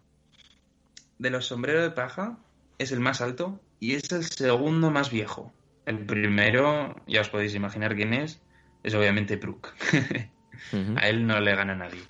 [1.18, 2.38] De los sombreros de paja
[2.78, 5.52] es el más alto y es el segundo más viejo.
[5.86, 8.40] El primero, ya os podéis imaginar quién es,
[8.82, 9.74] es obviamente Brook.
[10.96, 12.02] A él no le gana nadie.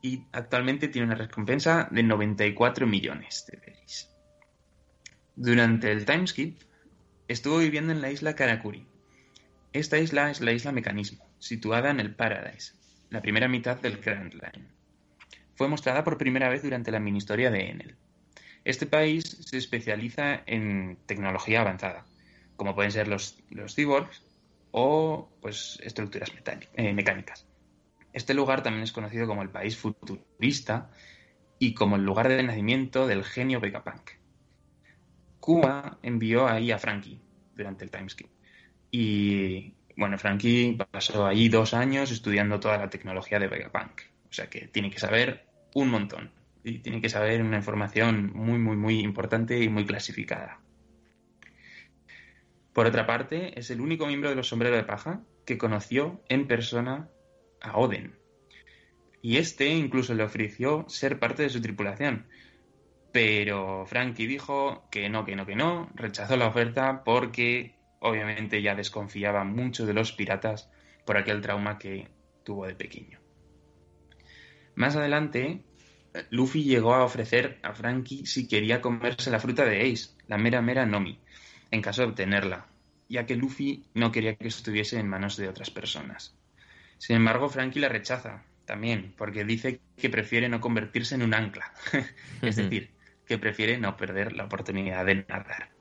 [0.00, 4.10] Y actualmente tiene una recompensa de 94 millones de berries.
[5.36, 6.60] Durante el timeskip
[7.28, 8.86] estuvo viviendo en la isla Karakuri.
[9.72, 12.74] Esta isla es la isla Mecanismo, situada en el Paradise,
[13.08, 14.68] la primera mitad del Grand Line.
[15.54, 17.96] Fue mostrada por primera vez durante la mini historia de Enel.
[18.64, 22.04] Este país se especializa en tecnología avanzada,
[22.56, 24.22] como pueden ser los, los cyborgs
[24.72, 26.30] o pues, estructuras
[26.74, 27.46] eh, mecánicas.
[28.12, 30.90] Este lugar también es conocido como el país futurista
[31.58, 34.10] y como el lugar de nacimiento del genio Vegapunk.
[35.40, 37.22] Cuba envió ahí a Frankie
[37.56, 38.31] durante el timeskip.
[38.92, 44.02] Y bueno, Frankie pasó allí dos años estudiando toda la tecnología de Vegapunk.
[44.28, 46.30] O sea que tiene que saber un montón.
[46.62, 50.60] Y tiene que saber una información muy, muy, muy importante y muy clasificada.
[52.72, 56.46] Por otra parte, es el único miembro de los sombreros de paja que conoció en
[56.46, 57.08] persona
[57.60, 58.14] a Oden.
[59.22, 62.26] Y este incluso le ofreció ser parte de su tripulación.
[63.10, 68.74] Pero Frankie dijo que no, que no, que no, rechazó la oferta porque obviamente ya
[68.74, 70.68] desconfiaba mucho de los piratas
[71.04, 72.08] por aquel trauma que
[72.44, 73.20] tuvo de pequeño.
[74.74, 75.62] Más adelante,
[76.30, 80.60] Luffy llegó a ofrecer a Frankie si quería comerse la fruta de Ace, la mera
[80.60, 81.18] mera Nomi,
[81.70, 82.66] en caso de obtenerla,
[83.08, 86.36] ya que Luffy no quería que estuviese en manos de otras personas.
[86.98, 91.72] Sin embargo, Frankie la rechaza también, porque dice que prefiere no convertirse en un ancla,
[92.42, 92.90] es decir,
[93.26, 95.71] que prefiere no perder la oportunidad de nadar.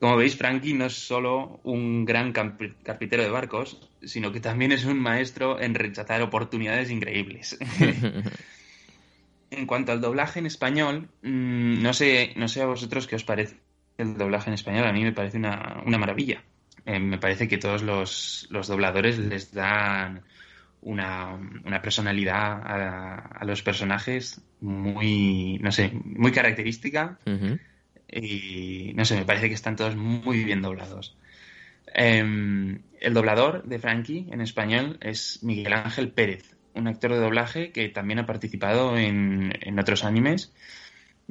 [0.00, 4.84] Como veis, Frankie no es solo un gran carpintero de barcos, sino que también es
[4.84, 7.58] un maestro en rechazar oportunidades increíbles.
[9.50, 13.24] en cuanto al doblaje en español, mm, no sé, no sé a vosotros qué os
[13.24, 13.56] parece
[13.96, 14.86] el doblaje en español.
[14.86, 16.44] A mí me parece una, maravilla.
[16.84, 20.22] Eh, me parece que todos los, dobladores les dan
[20.82, 21.36] una,
[21.82, 27.18] personalidad a, los personajes muy, no sé, muy característica.
[28.10, 31.16] Y no sé, me parece que están todos muy bien doblados.
[31.94, 37.70] Em, el doblador de Frankie en español es Miguel Ángel Pérez, un actor de doblaje
[37.72, 40.52] que también ha participado en, otros animes,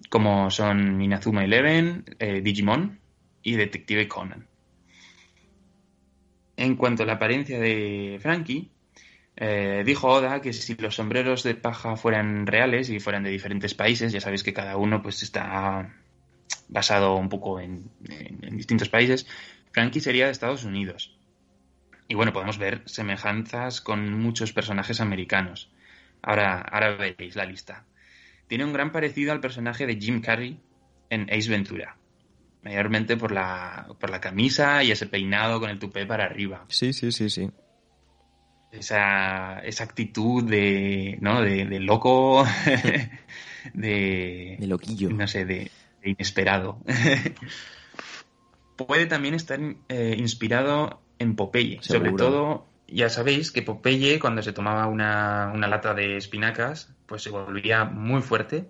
[0.10, 3.00] como son Inazuma Eleven, eh, Digimon
[3.42, 4.48] y Detective Conan.
[6.58, 8.72] En cuanto a la apariencia de Frankie,
[9.36, 13.76] eh, dijo Oda que si los sombreros de paja fueran reales y fueran de diferentes
[13.76, 15.94] países, ya sabéis que cada uno pues está
[16.68, 17.90] basado un poco en,
[18.52, 19.28] distintos países,
[19.72, 21.18] Frankie sería de Estados Unidos.
[22.08, 25.70] Y bueno, podemos ver semejanzas con muchos personajes americanos.
[26.22, 27.86] Ahora, ahora veréis la lista.
[28.48, 30.60] Tiene un gran parecido al personaje de Jim Carrey
[31.10, 31.98] en Ace Ventura.
[32.64, 36.66] Mayormente por la, por la camisa y ese peinado con el tupé para arriba.
[36.70, 37.50] Sí, sí, sí, sí.
[38.72, 41.42] Esa, esa actitud de, ¿no?
[41.42, 42.46] de, de loco,
[43.74, 44.58] de...
[44.60, 45.10] De loquillo.
[45.10, 45.72] No sé, de,
[46.10, 46.80] inesperado.
[48.78, 51.80] Puede también estar eh, inspirado en Popeye.
[51.82, 57.30] Sobre todo, ya sabéis que Popeye, cuando se tomaba una, lata de espinacas, pues se
[57.30, 58.70] volvía muy fuerte.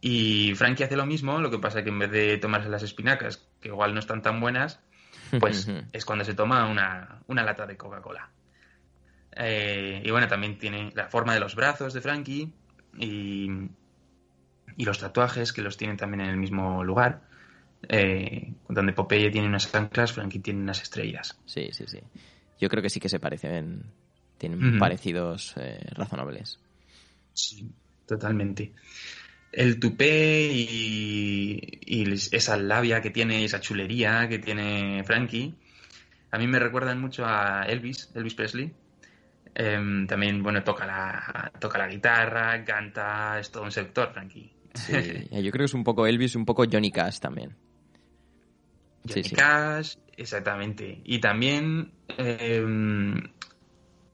[0.00, 3.48] Y Frankie hace lo mismo, lo que pasa que en vez de tomarse las espinacas,
[3.60, 4.80] que igual no están tan buenas,
[5.40, 8.28] pues es cuando se toma una, lata de Coca-Cola.
[9.36, 12.52] Eh, y bueno, también tiene la forma de los brazos de Frankie
[12.96, 13.48] y,
[14.78, 17.20] y los tatuajes que los tienen también en el mismo lugar.
[17.88, 21.38] Eh, donde Popeye tiene unas anclas, Frankie tiene unas estrellas.
[21.46, 21.98] Sí, sí, sí.
[22.60, 23.82] Yo creo que sí que se parecen.
[24.38, 26.60] Tienen parecidos eh, razonables.
[27.34, 27.68] Sí,
[28.06, 28.72] totalmente.
[29.50, 35.56] El tupé y, esa labia que tiene, esa chulería que tiene Frankie,
[36.30, 38.72] a mí me recuerdan mucho a Elvis, Elvis Presley.
[39.56, 44.57] Em, también, bueno, toca la, toca la guitarra, canta, es todo un sector, Frankie.
[44.90, 47.56] Yo creo que es un poco Elvis, un poco Johnny Cash también.
[49.06, 51.00] Johnny Cash, exactamente.
[51.04, 53.14] Y también em,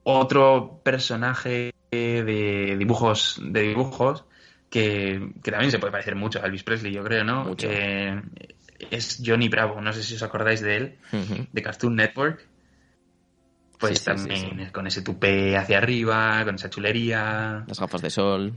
[0.03, 4.25] otro personaje de dibujos, de dibujos
[4.69, 7.55] que, también se puede parecer mucho a Elvis Presley, yo creo, ¿no?
[7.55, 8.21] Que
[8.91, 10.97] es Johnny Bravo, no sé si os acordáis de él,
[11.51, 12.47] de Cartoon Network.
[13.77, 17.65] Pues también con ese tupé hacia arriba, con esa chulería.
[17.67, 18.53] Las gafas de sol.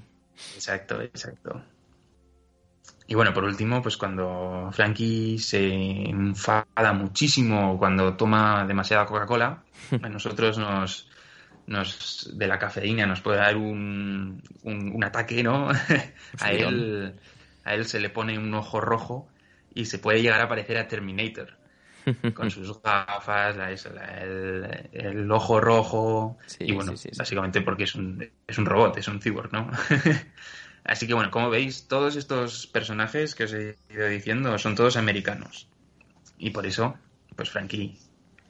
[0.55, 1.63] Exacto, exacto.
[3.11, 5.67] Y bueno, por último, pues cuando Frankie se
[6.11, 9.63] enfada muchísimo cuando toma demasiada Coca-Cola,
[10.03, 11.09] a nosotros nos,
[11.67, 15.71] nos, de la cafeína nos puede dar un, un, ataque, ¿no?
[16.41, 17.15] a él,
[17.65, 19.27] a él se le pone un ojo rojo
[19.75, 21.57] y se puede llegar a parecer a Terminator.
[22.35, 26.37] Con sus gafas, el, el, ojo rojo.
[26.59, 29.71] y bueno, básicamente porque es un, es un robot, es un cyborg, ¿no?
[30.89, 34.97] Así que bueno, como veis, todos estos personajes que os he ido diciendo son todos
[34.97, 35.68] americanos.
[36.39, 36.97] Y por eso,
[37.36, 37.99] pues Frankie,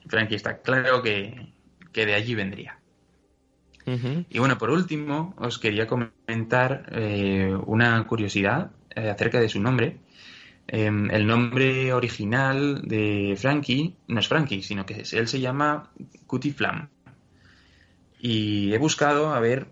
[0.07, 1.53] Frankie está claro que,
[1.91, 2.79] que de allí vendría.
[4.29, 9.97] Y bueno, por último, os quería comentar eh, una curiosidad eh, acerca de su nombre.
[10.67, 15.91] Em, el nombre original de Frankie no es Frankie, sino que es- él se llama
[16.27, 16.89] Cutie Flam.
[18.19, 19.67] Y he buscado a ver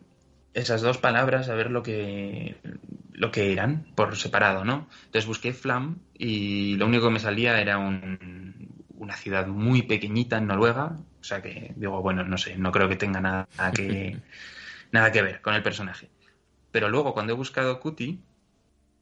[0.57, 2.57] esas dos palabras, a ver lo que,
[3.13, 4.87] lo que eran por separado, ¿no?
[5.05, 10.37] Entonces busqué Flam y lo único que me salía era un- una ciudad muy pequeñita
[10.37, 10.97] en Noruega.
[11.21, 14.17] O sea que digo, bueno, no sé, no creo que tenga nada que,
[14.91, 16.09] nada que ver con el personaje.
[16.71, 18.19] Pero luego, cuando he buscado Cutie,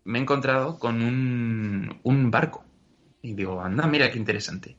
[0.03, 2.65] me he encontrado con un, un barco.
[3.21, 4.75] Y digo, anda, mira qué interesante.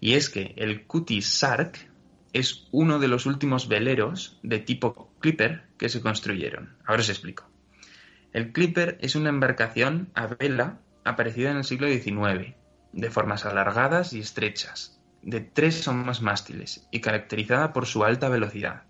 [0.00, 1.78] Y es que el Cutie Sark
[2.32, 6.76] es uno de los últimos veleros de tipo Clipper que se construyeron.
[6.84, 7.48] Ahora os explico.
[8.34, 12.54] El Clipper es una embarcación a vela aparecida en el siglo XIX,
[12.92, 18.28] de formas alargadas y estrechas, de tres o más mástiles y caracterizada por su alta
[18.28, 18.82] velocidad.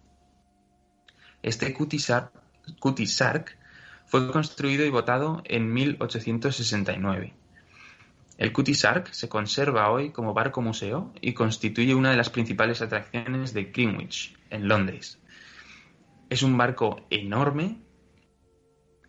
[1.42, 2.32] Este Cutie Sark,
[2.80, 3.56] Cutie Sark
[4.06, 7.34] fue construido y votado en 1869.
[8.38, 12.82] El Cutie Sark se conserva hoy como barco museo y constituye una de las principales
[12.82, 15.21] atracciones de Greenwich, en Londres.
[16.36, 17.68] Es un barco enorme.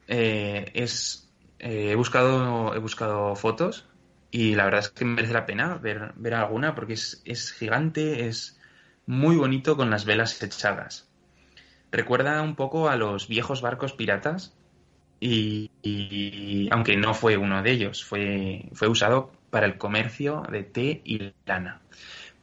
[0.08, 3.88] eh, es, eh, he, buscado, he buscado fotos
[4.32, 8.28] y la verdad es que merece la pena ver, ver alguna porque es, es gigante,
[8.28, 8.60] es
[9.06, 11.12] muy bonito con las velas echadas.
[11.92, 14.58] Recuerda un poco a los viejos barcos piratas
[15.20, 20.64] y, y- aunque no fue uno de ellos, fue, fue usado para el comercio de
[20.64, 21.82] té y lana.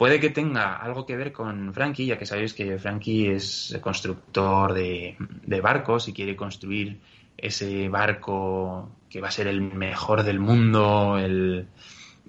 [0.01, 4.72] Puede que tenga algo que ver con Frankie, ya que sabéis que Frankie es constructor
[4.72, 6.98] de, de barcos y quiere construir
[7.36, 11.68] ese barco que va a ser el mejor del mundo, el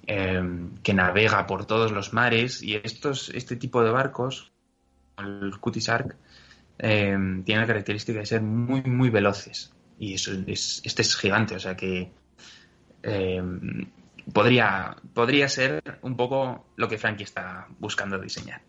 [0.06, 0.42] eh,
[0.82, 2.62] que navega por todos los mares.
[2.62, 4.52] Y estos, este tipo de barcos,
[5.16, 6.14] el Cutisark,
[6.78, 7.16] eh,
[7.46, 9.72] tiene la característica de ser muy, muy veloces.
[9.98, 12.12] Y eso es, este es gigante, o sea que
[13.02, 13.42] eh,
[14.32, 18.62] podría, podría ser un poco lo que Frankie está buscando diseñar.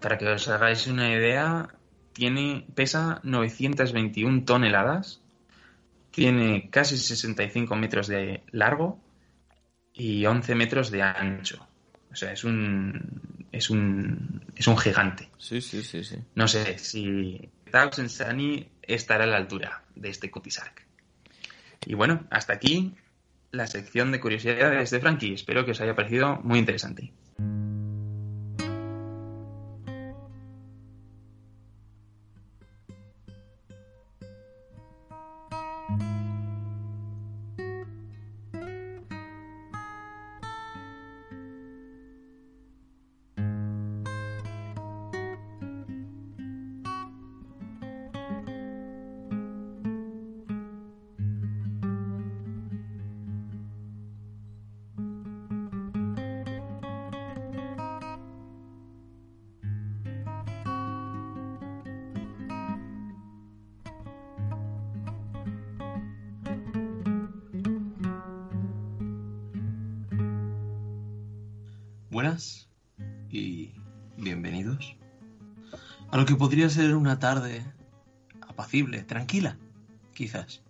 [0.00, 1.68] Para que os hagáis una idea,
[2.12, 5.20] tiene, pesa 921 toneladas,
[6.10, 8.98] tiene casi 65 metros de largo
[9.92, 11.66] y 11 metros de ancho.
[12.10, 15.28] O sea, es un, es un, es un gigante.
[15.38, 16.16] Sí, sí, sí, sí.
[16.34, 20.86] No sé si Thousand Sunny estará a la altura de este Cutisark.
[21.84, 22.94] Y bueno, hasta aquí
[23.56, 25.34] la sección de curiosidades de Frankie.
[25.34, 27.12] Espero que os haya parecido muy interesante.
[76.36, 77.64] Podría ser una tarde
[78.48, 79.58] apacible, tranquila,
[80.14, 80.62] quizás.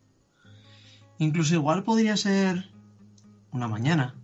[1.18, 2.70] Incluso igual podría ser
[3.52, 4.14] una mañana,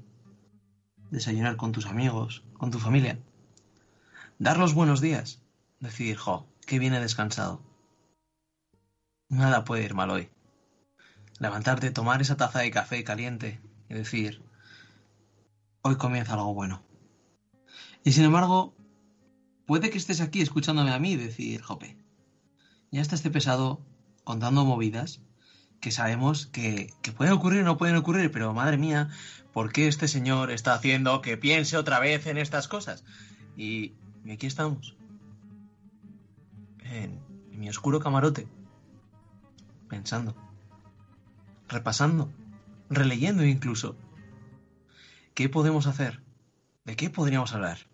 [1.10, 3.18] desayunar con tus amigos, con tu familia,
[4.38, 5.40] dar los buenos días,
[5.80, 7.62] decir, jo, que viene descansado.
[9.28, 10.30] Nada puede ir mal hoy.
[11.38, 14.42] Levantarte, tomar esa taza de café caliente y decir,
[15.82, 16.82] hoy comienza algo bueno.
[18.04, 18.74] Y sin embargo,
[19.66, 21.96] puede que estés aquí escuchándome a mí decir, jope,
[22.90, 23.80] ya está este pesado
[24.24, 25.20] contando movidas
[25.80, 29.10] que sabemos que, que pueden ocurrir o no pueden ocurrir, pero madre mía,
[29.52, 33.04] ¿por qué este señor está haciendo que piense otra vez en estas cosas?
[33.56, 33.94] Y,
[34.32, 34.96] aquí estamos,
[36.84, 38.46] en, en mi oscuro camarote,
[39.88, 40.36] pensando,
[41.68, 42.30] repasando,
[42.88, 43.96] releyendo incluso.
[45.34, 46.22] ¿Qué podemos hacer?
[46.84, 47.91] ¿De qué podríamos hablar?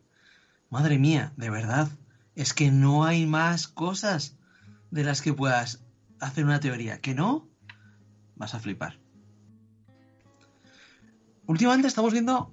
[0.71, 1.89] Madre mía, de verdad,
[2.35, 4.37] es que no hay más cosas
[4.91, 5.83] de las que puedas
[6.21, 7.01] hacer una teoría.
[7.01, 7.49] ¿Que no?
[8.37, 8.99] Vas a flipar.
[11.47, 12.53] Últimamente estamos viendo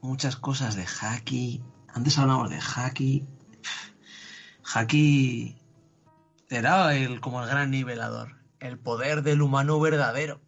[0.00, 1.62] muchas cosas de Haki.
[1.88, 3.26] Antes hablamos de Haki.
[4.72, 5.56] Haki
[6.48, 8.36] era el, como el gran nivelador.
[8.60, 10.40] el poder del humano verdadero.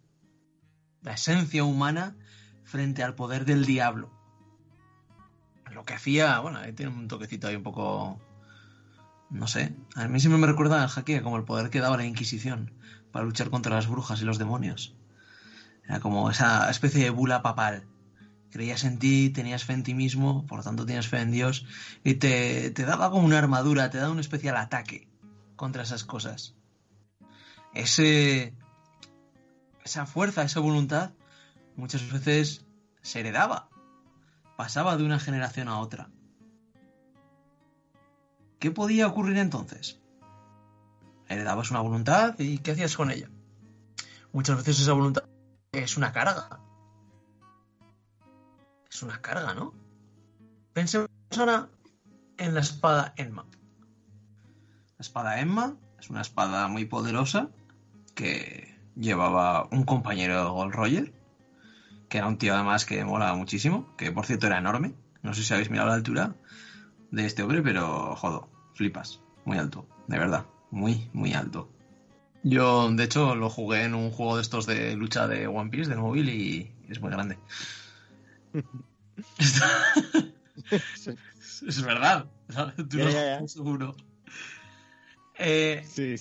[1.01, 2.17] La esencia humana
[2.63, 4.22] frente al poder del diablo.
[5.85, 8.21] Que hacía, bueno, ahí tiene un toquecito ahí un poco.
[9.31, 9.75] No sé.
[9.95, 12.73] A mí siempre me recuerda al jaque como el poder que daba la Inquisición
[13.13, 14.95] para luchar contra las brujas y los demonios.
[15.85, 17.87] Era como esa especie de bula papal.
[18.51, 21.65] Creías en ti, tenías fe en ti mismo, por lo tanto tienes fe en Dios,
[22.05, 25.09] y te, te daba como una armadura, te daba un especial ataque
[25.57, 26.55] contra esas cosas.
[27.73, 28.55] Ese,
[29.85, 31.13] esa fuerza, esa voluntad,
[31.77, 32.67] muchas veces
[33.01, 33.71] se heredaba,
[34.63, 36.09] pasaba de una generación a otra.
[38.61, 39.99] ¿Qué podía ocurrir entonces?
[41.27, 43.29] Heredabas una voluntad y ¿qué hacías con ella?
[44.33, 45.25] Muchas veces esa voluntad
[45.73, 46.61] es una carga.
[48.89, 49.75] Es una carga, ¿no?
[50.73, 51.69] Pensemos ahora
[52.39, 53.45] en la espada Enma.
[54.97, 57.51] La espada Enma es una espada muy poderosa
[58.15, 61.13] que llevaba un compañero de Gold Roger,
[62.13, 64.93] que era un tío además que molaba muchísimo, que por cierto era enorme.
[65.23, 66.37] No sé si habéis mirado la altura
[67.11, 69.23] de este hombre, pero jodo, flipas.
[69.47, 70.45] Muy alto, de verdad.
[70.71, 71.71] Muy, muy alto.
[72.43, 75.89] Yo, de hecho, lo jugué en un juego de estos de lucha de One Piece,
[75.89, 77.39] del móvil, y es muy grande.
[81.67, 82.27] es verdad.
[82.91, 83.97] Tú lo juegas seguro.
[85.39, 86.17] Eh, Sí.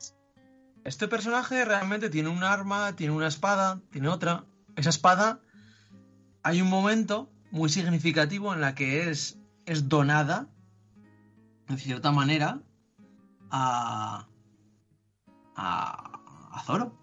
[0.86, 4.46] este personaje realmente tiene un arma, tiene una espada, tiene otra.
[4.78, 5.42] Esa espada,
[6.44, 10.50] hay un momento muy significativo en la que es, es donada,
[11.68, 12.62] de cierta manera,
[13.50, 14.28] a,
[15.56, 16.22] a,
[16.52, 16.98] a Zoro.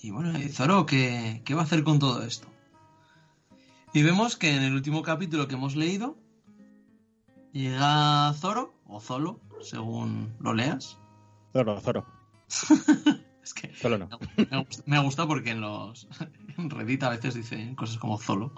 [0.00, 2.48] Y bueno, ¿y Zoro qué, qué va a hacer con todo esto?
[3.92, 6.18] Y vemos que en el último capítulo que hemos leído,
[7.52, 10.98] llega Zoro, o Zolo, según lo leas.
[11.52, 12.06] Zoro, Zoro.
[13.44, 14.08] Es que Zoro no.
[14.50, 16.08] me gusta, me gusta porque en los
[16.58, 18.52] en Reddit a veces dicen cosas como Zolo.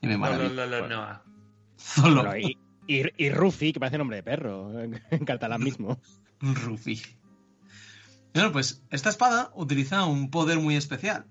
[0.00, 0.66] Y me No, maravilla.
[0.66, 1.22] no, no, no, no.
[1.78, 2.22] Zolo.
[2.24, 5.98] Bueno, y, y, y Rufi, que parece nombre de perro, en catalán mismo.
[6.40, 7.00] Rufi.
[8.34, 11.26] Bueno, pues esta espada utiliza un poder muy especial.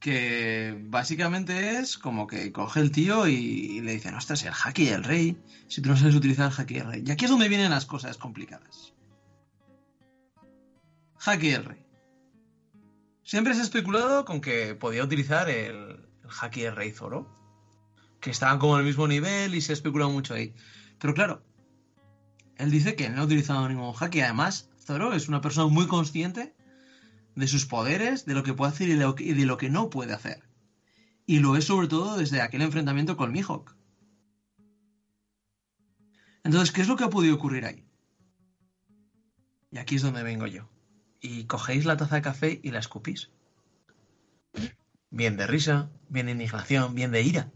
[0.00, 4.86] Que básicamente es como que coge el tío y, y le dicen, ostras, el haki
[4.86, 5.36] del rey.
[5.68, 7.04] Si tú no sabes utilizar el haki del rey.
[7.06, 8.94] Y aquí es donde vienen las cosas complicadas.
[11.26, 11.84] Haki del rey.
[13.30, 17.32] Siempre se ha especulado con que podía utilizar el, el haki del rey Zoro.
[18.18, 20.52] Que estaban como al mismo nivel y se ha especulado mucho ahí.
[20.98, 21.44] Pero claro,
[22.56, 25.86] él dice que no ha utilizado ningún hack y además Zoro es una persona muy
[25.86, 26.56] consciente
[27.36, 29.58] de sus poderes, de lo que puede hacer y de lo que, y de lo
[29.58, 30.42] que no puede hacer.
[31.24, 33.76] Y lo es sobre todo desde aquel enfrentamiento con Mihawk.
[36.42, 37.86] Entonces, ¿qué es lo que ha podido ocurrir ahí?
[39.70, 40.68] Y aquí es donde vengo yo.
[41.20, 43.30] Y cogéis la taza de café y la escupís.
[45.10, 47.50] Bien de risa, bien de indignación, bien de ira.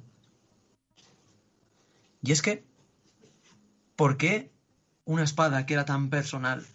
[2.22, 2.64] Y es que,
[3.96, 4.50] ¿por qué
[5.04, 6.66] una espada que era tan personal,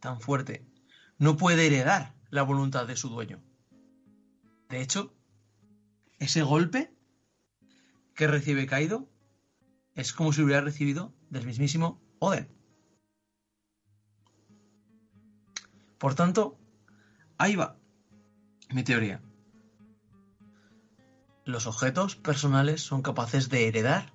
[0.00, 0.66] tan fuerte,
[1.18, 3.42] no puede heredar la voluntad de su dueño?
[4.68, 5.14] De hecho,
[6.18, 6.92] ese golpe
[8.14, 9.08] que recibe Kaido
[9.94, 12.48] es como si hubiera recibido del mismísimo Oden.
[16.04, 16.58] Por tanto,
[17.38, 17.78] ahí va
[18.68, 19.22] mi teoría.
[21.46, 24.12] Los objetos personales son capaces de heredar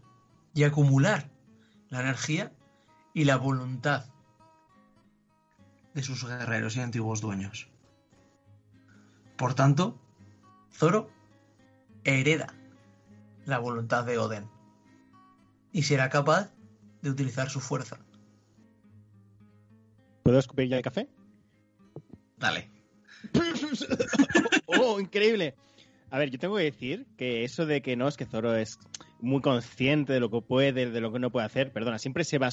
[0.54, 1.32] y acumular
[1.90, 2.54] la energía
[3.16, 4.06] y la voluntad
[5.96, 7.72] de sus guerreros y antiguos dueños.
[9.36, 10.00] Por tanto,
[10.72, 11.10] Zoro
[12.04, 12.54] hereda
[13.46, 14.48] la voluntad de Oden
[15.72, 16.52] y será capaz
[17.02, 17.98] de utilizar su fuerza.
[20.22, 21.10] ¿Puedo escupir ya el café?
[22.40, 22.70] Dale.
[24.66, 25.56] ¡Oh, increíble!
[26.12, 28.80] A ver, yo tengo que decir que eso de que no, es que Zoro es
[29.20, 32.38] muy consciente de lo que puede, de lo que no puede hacer, perdona, siempre se
[32.40, 32.50] va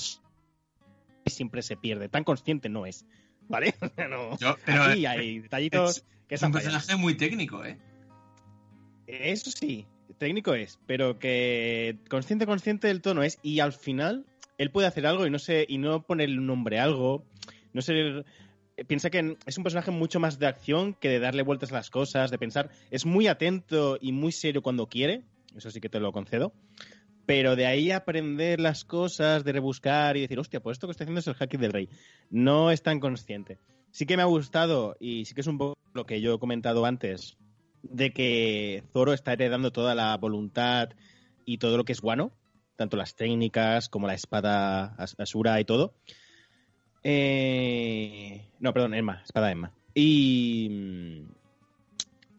[1.25, 2.09] y siempre se pierde.
[2.09, 3.07] Tan consciente no es,
[3.49, 3.75] ¿vale?
[4.11, 4.37] no.
[4.39, 7.79] Yo- pero Aquí es- hay detallitos que Es un personaje muy técnico, ¿eh?
[9.07, 9.87] Eso sí,
[10.19, 14.27] técnico es, pero que consciente, consciente del tono es, y al final
[14.59, 17.25] él puede hacer algo y no sé, y no ponerle un nombre a algo,
[17.73, 18.25] no sé,
[18.85, 21.91] piensa que es un personaje mucho más de acción que de darle vueltas a las
[21.91, 25.25] cosas, de pensar, es muy atento y muy serio cuando quiere,
[25.57, 26.53] eso sí que te lo concedo,
[27.25, 31.05] pero de ahí aprender las cosas, de rebuscar y decir, hostia, pues esto que estoy
[31.05, 31.89] haciendo es el hacking del rey,
[32.31, 33.59] no es tan consciente.
[33.91, 36.39] Sí que me ha gustado, y sí que es un poco lo que yo he
[36.39, 37.39] comentado antes,
[37.83, 40.91] de que Zoro está heredando toda la voluntad
[41.45, 42.33] y todo lo que es guano,
[42.77, 45.95] tanto las técnicas como la espada as- Asura y todo.
[47.09, 49.73] Eh, No, perdón, Emma, espada Emma.
[49.95, 51.33] Y mm,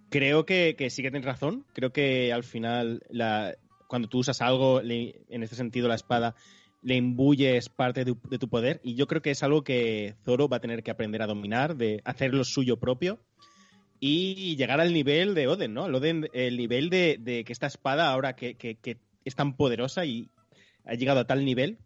[0.10, 1.66] creo que, sí que tienes razón.
[1.74, 3.02] Creo que al final,
[3.88, 6.36] cuando tú usas algo, en este sentido la espada,
[6.82, 8.82] le imbuyes parte de, tu- de tu poder.
[8.84, 11.78] Y yo creo que es algo que Zoro va a tener que aprender a dominar,
[11.78, 13.20] de hacer lo suyo propio
[14.02, 15.86] y llegar al nivel de Oden, ¿no?
[15.88, 20.30] El, nivel de, que esta espada ahora que- que es tan poderosa y
[20.86, 21.78] ha llegado a tal nivel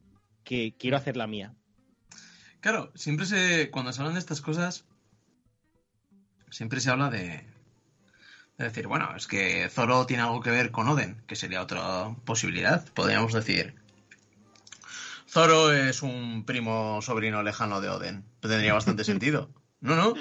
[0.44, 1.54] que quiero hacer la mía.
[2.62, 3.70] Claro, siempre se.
[3.72, 4.86] Cuando se hablan de estas cosas.
[6.50, 7.44] Siempre se habla de.
[8.58, 12.16] De decir, bueno, es que Zoro tiene algo que ver con Oden, que sería otra
[12.26, 12.88] posibilidad.
[12.94, 13.74] Podríamos decir.
[15.28, 18.24] Zoro es un primo sobrino lejano de Oden.
[18.40, 19.50] Tendría bastante sentido.
[19.82, 20.14] No, no.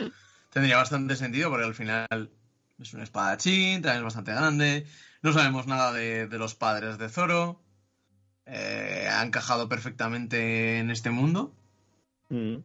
[0.49, 2.31] Tendría bastante sentido porque al final
[2.79, 4.87] es un espadachín, también es bastante grande.
[5.21, 7.61] No sabemos nada de, de los padres de Zoro.
[8.47, 11.55] Eh, ha encajado perfectamente en este mundo.
[12.31, 12.57] Mm.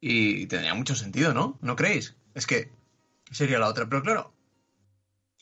[0.00, 1.58] Y tendría mucho sentido, ¿no?
[1.60, 2.16] ¿No creéis?
[2.34, 2.70] Es que
[3.30, 3.88] sería la otra.
[3.88, 4.32] Pero claro,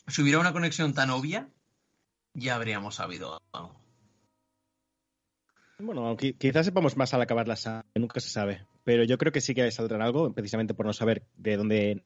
[0.07, 1.49] si hubiera una conexión tan obvia,
[2.33, 3.79] ya habríamos sabido algo.
[5.77, 8.65] Bueno, quizás sepamos más al acabar la saga, nunca se sabe.
[8.85, 12.03] Pero yo creo que sí que saldrán algo, precisamente por no saber de dónde,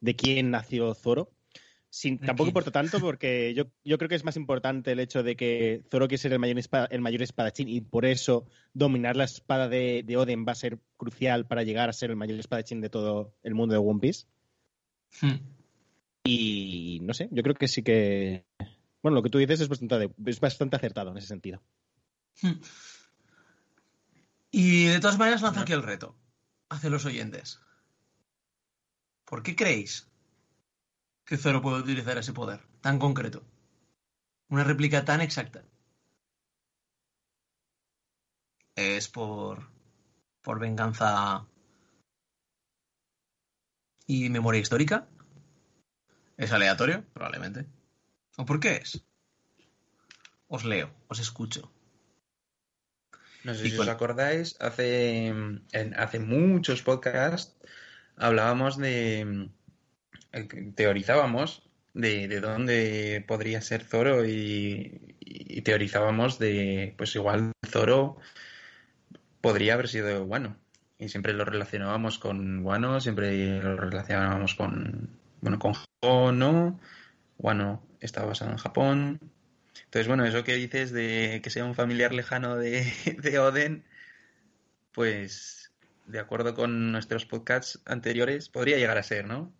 [0.00, 1.30] de quién nació Zoro.
[1.94, 5.22] Sin, ¿De tampoco importa tanto porque yo, yo creo que es más importante el hecho
[5.22, 6.58] de que Zoro quiere ser el mayor,
[6.90, 10.80] el mayor espadachín y por eso dominar la espada de, de Oden va a ser
[10.96, 14.26] crucial para llegar a ser el mayor espadachín de todo el mundo de One Piece.
[15.20, 15.36] Hmm.
[16.24, 18.44] Y no sé, yo creo que sí que...
[19.00, 21.62] Bueno, lo que tú dices es bastante, es bastante acertado en ese sentido.
[22.42, 22.58] Hmm.
[24.50, 26.16] Y de todas maneras lanzo aquí el reto
[26.70, 27.60] hacia los oyentes.
[29.24, 30.08] ¿Por qué creéis
[31.26, 33.40] que Zoro puede utilizar ese poder tan concreto?
[34.48, 35.60] Una réplica tan exacta.
[38.76, 39.68] ¿Es por,
[40.42, 41.46] por venganza
[44.06, 45.06] y memoria histórica?
[46.36, 47.04] ¿Es aleatorio?
[47.12, 47.66] Probablemente.
[48.36, 49.02] ¿O por qué es?
[50.56, 51.62] Os leo, os escucho.
[53.44, 53.88] No sé ¿Y si cuál?
[53.88, 57.54] os acordáis, hace, en- hace muchos podcasts
[58.16, 59.50] hablábamos de.
[60.74, 66.94] Teorizábamos de, de dónde podría ser Zoro y, y teorizábamos de.
[66.96, 68.18] Pues igual Zoro
[69.40, 70.56] podría haber sido Wano.
[70.98, 75.10] Y siempre lo relacionábamos con Wano, siempre lo relacionábamos con.
[75.40, 76.80] Bueno, con Japón, ¿no?
[77.38, 79.20] Wano está basado en Japón.
[79.84, 82.92] Entonces, bueno, eso que dices de que sea un familiar lejano de,
[83.22, 83.84] de Oden,
[84.92, 85.72] pues
[86.06, 89.52] de acuerdo con nuestros podcasts anteriores, podría llegar a ser, ¿no?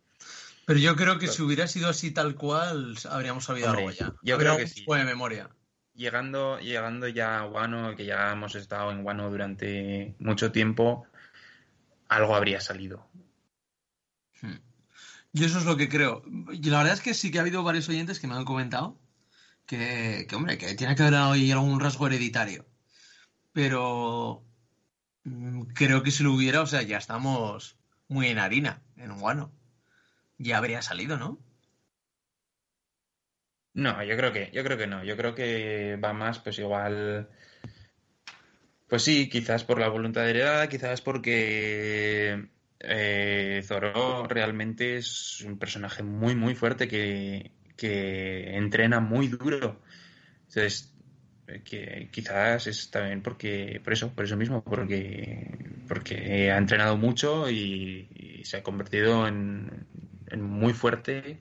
[0.67, 4.15] Pero yo creo que si hubiera sido así tal cual, habríamos sabido Hombre, algo ya.
[4.23, 4.85] yo creo que sí.
[4.87, 5.51] de memoria.
[5.95, 11.07] Llegando, llegando ya a Wano, que ya hemos estado en Wano durante mucho tiempo,
[12.09, 13.07] algo habría salido.
[14.41, 14.59] Hmm.
[15.33, 16.23] Yo eso es lo que creo.
[16.51, 18.99] Y la verdad es que sí que ha habido varios oyentes que me han comentado
[19.67, 22.67] que, que, hombre, que tiene que haber ahí algún rasgo hereditario.
[23.53, 24.45] Pero
[25.25, 27.77] mm, creo que si lo hubiera, o sea, ya estamos
[28.09, 29.53] muy en harina, en Wano.
[30.39, 31.39] Ya habría salido, ¿no?
[33.75, 35.05] No, yo creo que, yo creo que no.
[35.05, 37.29] Yo creo que va más, pues igual.
[38.89, 42.49] Pues sí, quizás por la voluntad heredada, quizás porque
[42.81, 49.81] eh, Zoro realmente es un personaje muy, muy fuerte que, que entrena muy duro.
[50.49, 50.95] Entonces,
[51.49, 55.51] eh, que quizás es también porque, por eso, por eso mismo, porque,
[55.89, 61.41] porque ha entrenado mucho y, y se ha convertido en, en muy fuerte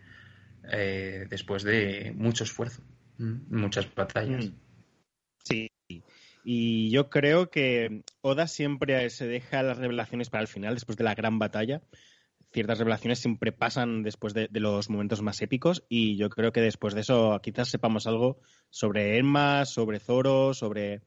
[0.72, 2.81] eh, después de mucho esfuerzo,
[3.18, 4.45] mm, muchas batallas.
[4.45, 4.55] Mm.
[5.43, 5.69] Sí.
[6.45, 11.05] Y yo creo que Oda siempre se deja las revelaciones para el final, después de
[11.05, 11.81] la gran batalla.
[12.51, 16.61] Ciertas revelaciones siempre pasan después de, de los momentos más épicos y yo creo que
[16.61, 18.39] después de eso quizás sepamos algo
[18.69, 21.01] sobre Emma, sobre Zoro, sobre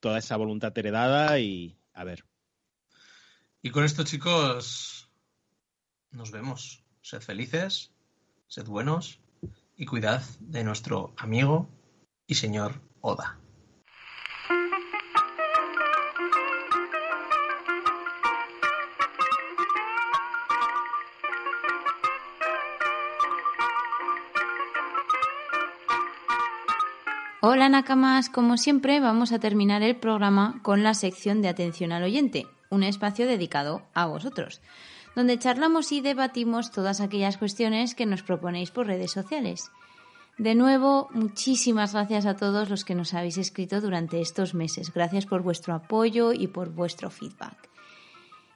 [0.00, 2.24] toda esa voluntad heredada y a ver.
[3.62, 5.10] Y con esto, chicos,
[6.10, 6.82] nos vemos.
[7.02, 7.92] Sed felices,
[8.46, 9.20] sed buenos
[9.76, 11.68] y cuidad de nuestro amigo
[12.26, 13.38] y señor Oda.
[27.42, 32.04] Hola Nakamas, como siempre vamos a terminar el programa con la sección de atención al
[32.04, 34.60] oyente, un espacio dedicado a vosotros,
[35.14, 39.70] donde charlamos y debatimos todas aquellas cuestiones que nos proponéis por redes sociales.
[40.38, 44.92] De nuevo, muchísimas gracias a todos los que nos habéis escrito durante estos meses.
[44.92, 47.68] Gracias por vuestro apoyo y por vuestro feedback.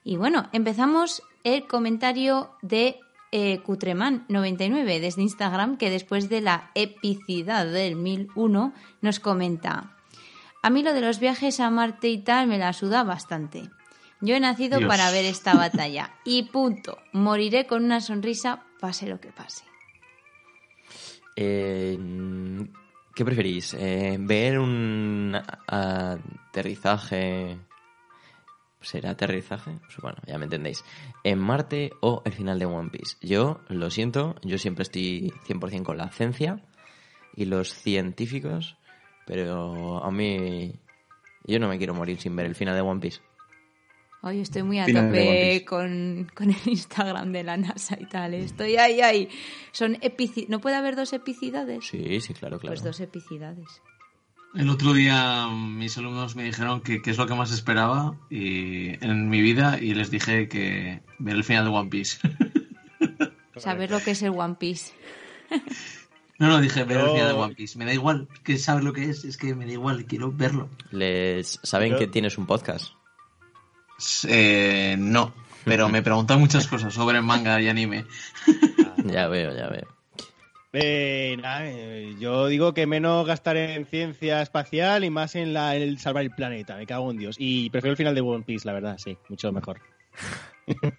[0.03, 3.01] Y bueno, empezamos el comentario de
[3.33, 8.73] eh, Cutreman99 desde Instagram, que después de la epicidad del 1001
[9.03, 9.97] nos comenta.
[10.63, 13.71] A mí lo de los viajes a Marte y tal me la suda bastante.
[14.25, 14.89] Yo he nacido Dios.
[14.89, 16.15] para ver esta batalla.
[16.25, 16.97] Y punto.
[17.13, 19.65] Moriré con una sonrisa, pase lo que pase.
[21.37, 21.99] Eh,
[23.15, 23.75] ¿Qué preferís?
[23.75, 25.37] Eh, ¿Ver un
[25.67, 27.59] aterrizaje...
[28.81, 29.79] ¿Será aterrizaje?
[29.81, 30.85] Pues bueno, ya me entendéis.
[31.23, 33.17] ¿En Marte o el final de One Piece?
[33.21, 36.65] Yo, lo siento, yo siempre estoy 100% con la ciencia
[37.37, 38.79] y los científicos,
[39.27, 40.81] pero a mí...
[41.47, 43.21] Yo no me quiero morir sin ver el final de One Piece.
[44.27, 48.33] Hoy estoy muy a tope con, con el Instagram de la NASA y tal.
[48.33, 49.29] Estoy ahí, ahí.
[49.71, 51.85] Son epici ¿No puede haber dos epicidades?
[51.85, 52.73] Sí, sí, claro, claro.
[52.73, 53.83] Pues dos epicidades.
[54.55, 58.95] El otro día mis alumnos me dijeron que qué es lo que más esperaba y,
[59.05, 62.19] en mi vida y les dije que ver el final de One Piece.
[63.57, 64.95] Saber lo que es el One Piece.
[66.39, 67.79] no, no, dije ver el final de One Piece.
[67.79, 70.71] Me da igual que saber lo que es, es que me da igual, quiero verlo.
[70.93, 71.61] Les...
[71.63, 72.95] ¿Saben Yo- que tienes un podcast?
[74.29, 75.33] Eh, no,
[75.65, 78.05] pero me preguntan muchas cosas sobre manga y anime.
[79.07, 79.87] Ya veo, ya veo.
[80.73, 85.77] Eh, nada, eh, yo digo que menos gastar en ciencia espacial y más en, la,
[85.77, 86.77] en el salvar el planeta.
[86.77, 87.37] Me cago en Dios.
[87.39, 89.81] Y prefiero el final de One Piece, la verdad, sí, mucho mejor.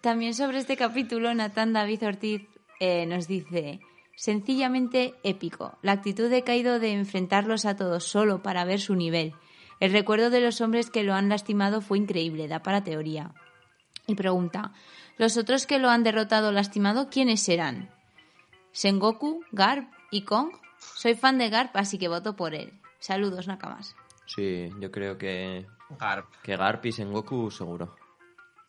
[0.00, 2.42] También sobre este capítulo, Natán David Ortiz
[2.80, 3.80] eh, nos dice:
[4.16, 5.76] sencillamente épico.
[5.82, 9.34] La actitud de Kaido de enfrentarlos a todos solo para ver su nivel.
[9.84, 13.34] El recuerdo de los hombres que lo han lastimado fue increíble, da para teoría.
[14.06, 14.72] Y pregunta:
[15.18, 17.90] ¿los otros que lo han derrotado o lastimado, quiénes serán?
[18.72, 20.52] ¿Sengoku, Garp y Kong?
[20.78, 22.80] Soy fan de Garp, así que voto por él.
[22.98, 23.94] Saludos, Nakamas.
[24.24, 25.66] Sí, yo creo que,
[26.00, 26.30] Garp.
[26.42, 27.94] que Garp y Sengoku seguro.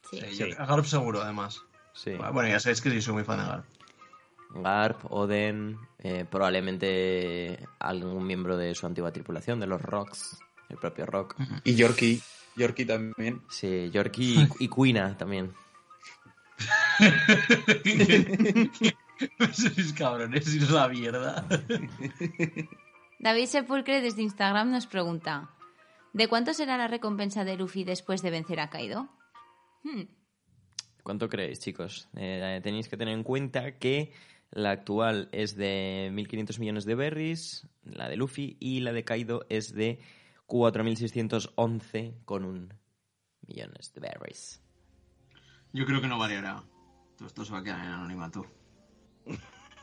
[0.09, 0.19] Sí.
[0.19, 0.49] Sí, Sí.
[0.51, 1.61] yo- Garp seguro, además.
[1.93, 2.11] Sí.
[2.15, 3.65] Bueno, ya sabéis que sí, soy muy fan de Garp.
[4.55, 10.39] Garp, Oden, eh, probablemente algún miembro de su antigua tripulación, de los Rocks,
[10.69, 11.35] el propio Rock.
[11.63, 12.21] Y Yorkie.
[12.55, 13.41] Yorkie también.
[13.49, 15.53] Sí, Yorkie y, y Kuina también.
[19.51, 21.45] Sois cabrones, sois la mierda.
[23.19, 25.49] David Sepulcre desde Instagram nos pregunta:
[26.13, 29.09] ¿De cuánto será la recompensa de Luffy después de vencer a Kaido?
[29.83, 30.03] Hmm,
[31.05, 32.09] ¿Cuánto creéis, chicos?
[32.15, 34.11] Eh, tenéis que tener en cuenta que
[34.49, 39.45] la actual es de 1.500 millones de berries, la de Luffy, y la de Kaido
[39.49, 39.99] es de
[40.47, 42.73] 4.611 con un
[43.47, 44.61] millones de berries.
[45.73, 46.63] Yo creo que no variará.
[47.17, 48.45] Todo esto se va a quedar en anonimato.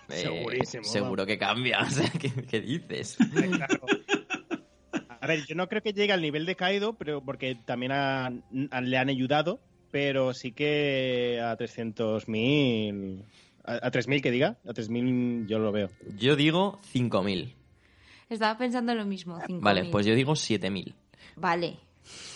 [0.08, 1.80] Eh, Segurísimo, Seguro que cambia.
[1.86, 3.16] O sea, ¿qué, qué dices?
[3.16, 3.80] Claro.
[5.20, 7.92] A ver, yo no creo que llegue al nivel de Kaido, pero porque también
[8.50, 9.60] le han ayudado,
[9.90, 13.24] pero sí que a 300.000...
[13.64, 15.90] A, a 3.000 que diga, a 3.000 yo lo veo.
[16.18, 17.54] Yo digo 5.000.
[18.34, 19.38] estaba pensando lo mismo.
[19.38, 19.60] 5.000.
[19.60, 20.94] Vale, pues yo digo 7.000.
[21.36, 21.78] Vale.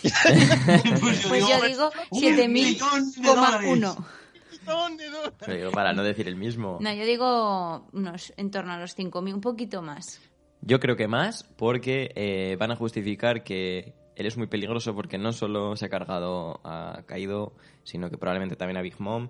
[0.01, 3.17] Pues Pues yo digo de dólares.
[3.19, 4.05] 7.000,1.
[4.65, 5.31] ¿Dónde, dónde?
[5.39, 6.77] Pero digo, para no decir el mismo.
[6.81, 10.19] No, yo digo unos en torno a los 5.000, un poquito más.
[10.61, 15.17] Yo creo que más porque eh, van a justificar que él es muy peligroso porque
[15.17, 17.53] no solo se ha cargado a Kaido,
[17.83, 19.29] sino que probablemente también a Big Mom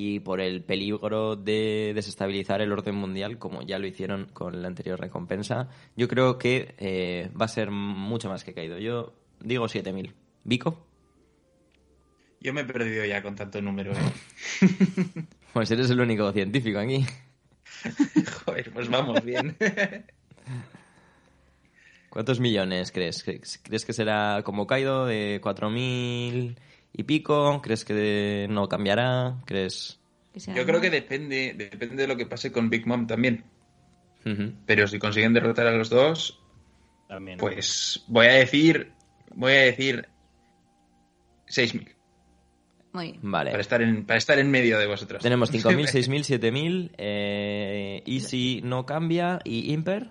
[0.00, 4.68] y por el peligro de desestabilizar el orden mundial, como ya lo hicieron con la
[4.68, 5.68] anterior recompensa.
[5.96, 8.78] Yo creo que eh, va a ser mucho más que Kaido.
[8.78, 10.12] Yo digo 7.000.
[10.44, 10.86] ¿Vico?
[12.40, 13.96] Yo me he perdido ya con tanto número, ¿eh?
[15.52, 17.04] Pues eres el único científico aquí.
[18.44, 19.56] Joder, pues vamos bien.
[22.08, 23.24] ¿Cuántos millones crees?
[23.24, 26.56] ¿Crees crees que será como Kaido de 4.000
[26.92, 27.60] y pico?
[27.62, 29.36] ¿Crees que no cambiará?
[29.46, 29.98] ¿Crees...?
[30.32, 33.44] que Yo creo que depende, depende de lo que pase con Big Mom también.
[34.66, 36.38] Pero si consiguen derrotar a los dos,
[37.08, 37.38] También.
[37.38, 38.92] pues voy a decir,
[39.34, 40.06] voy a decir
[41.48, 41.94] 6.000
[42.92, 43.18] Muy bien.
[43.22, 43.50] Vale.
[43.52, 45.22] para estar en para estar en medio de vosotros.
[45.22, 46.90] Tenemos 5.000, 6.000, 7.000.
[46.98, 50.10] Eh, y si no cambia, y Imper,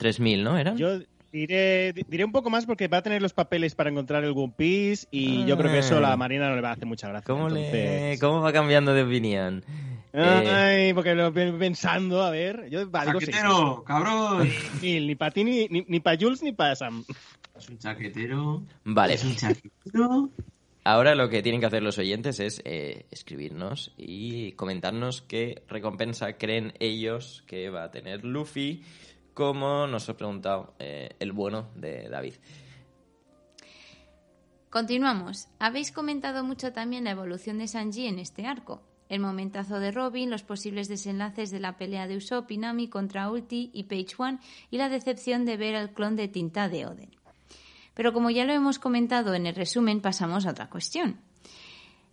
[0.00, 0.58] 3.000, ¿no?
[0.58, 0.74] ¿Era?
[0.74, 0.98] Yo
[1.38, 4.54] diré, diré un poco más porque va a tener los papeles para encontrar el One
[4.56, 7.08] Piece y yo creo que eso a la Marina no le va a hacer mucha
[7.08, 7.26] gracia.
[7.26, 9.64] ¿Cómo, le- entonces- ¿Cómo va cambiando de opinión?
[10.12, 12.68] Eh, Ay, porque lo pensando, a ver.
[12.70, 13.32] Yo va, digo seis.
[13.36, 14.48] Chaquetero, cabrón.
[14.80, 17.04] Mil, ni para ti, ni, ni, ni para Jules, ni para Sam.
[17.58, 18.62] Es un chaquetero.
[18.84, 19.14] Vale.
[19.14, 20.30] Es un chaquetero.
[20.84, 26.34] Ahora lo que tienen que hacer los oyentes es eh, escribirnos y comentarnos qué recompensa
[26.36, 28.82] creen ellos que va a tener Luffy,
[29.34, 32.34] como nos ha preguntado eh, el bueno de David.
[34.70, 35.48] Continuamos.
[35.58, 38.82] Habéis comentado mucho también la evolución de Sanji en este arco.
[39.08, 43.30] El momentazo de Robin, los posibles desenlaces de la pelea de Usopp y Nami contra
[43.30, 44.38] Ulti y Page One
[44.70, 47.10] y la decepción de ver al clon de tinta de Oden.
[47.94, 51.20] Pero como ya lo hemos comentado en el resumen, pasamos a otra cuestión.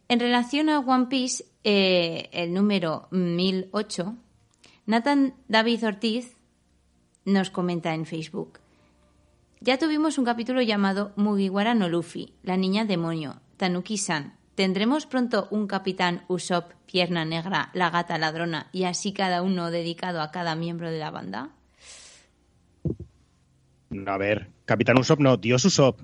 [0.07, 4.15] En relación a One Piece, eh, el número 1008,
[4.85, 6.35] Nathan David Ortiz
[7.25, 8.59] nos comenta en Facebook.
[9.59, 14.35] Ya tuvimos un capítulo llamado Mugiwara no Luffy, la niña demonio, Tanuki-san.
[14.55, 20.21] ¿Tendremos pronto un capitán Usopp, pierna negra, la gata ladrona y así cada uno dedicado
[20.21, 21.49] a cada miembro de la banda?
[24.07, 25.99] A ver, Capitán Usopp no, Dios Usopp.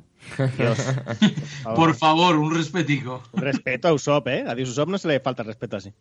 [0.58, 0.78] Dios.
[1.76, 3.24] Por favor, un respetico.
[3.34, 4.44] Respeto a Usopp, ¿eh?
[4.48, 5.94] A Dios Usopp no se le falta respeto así.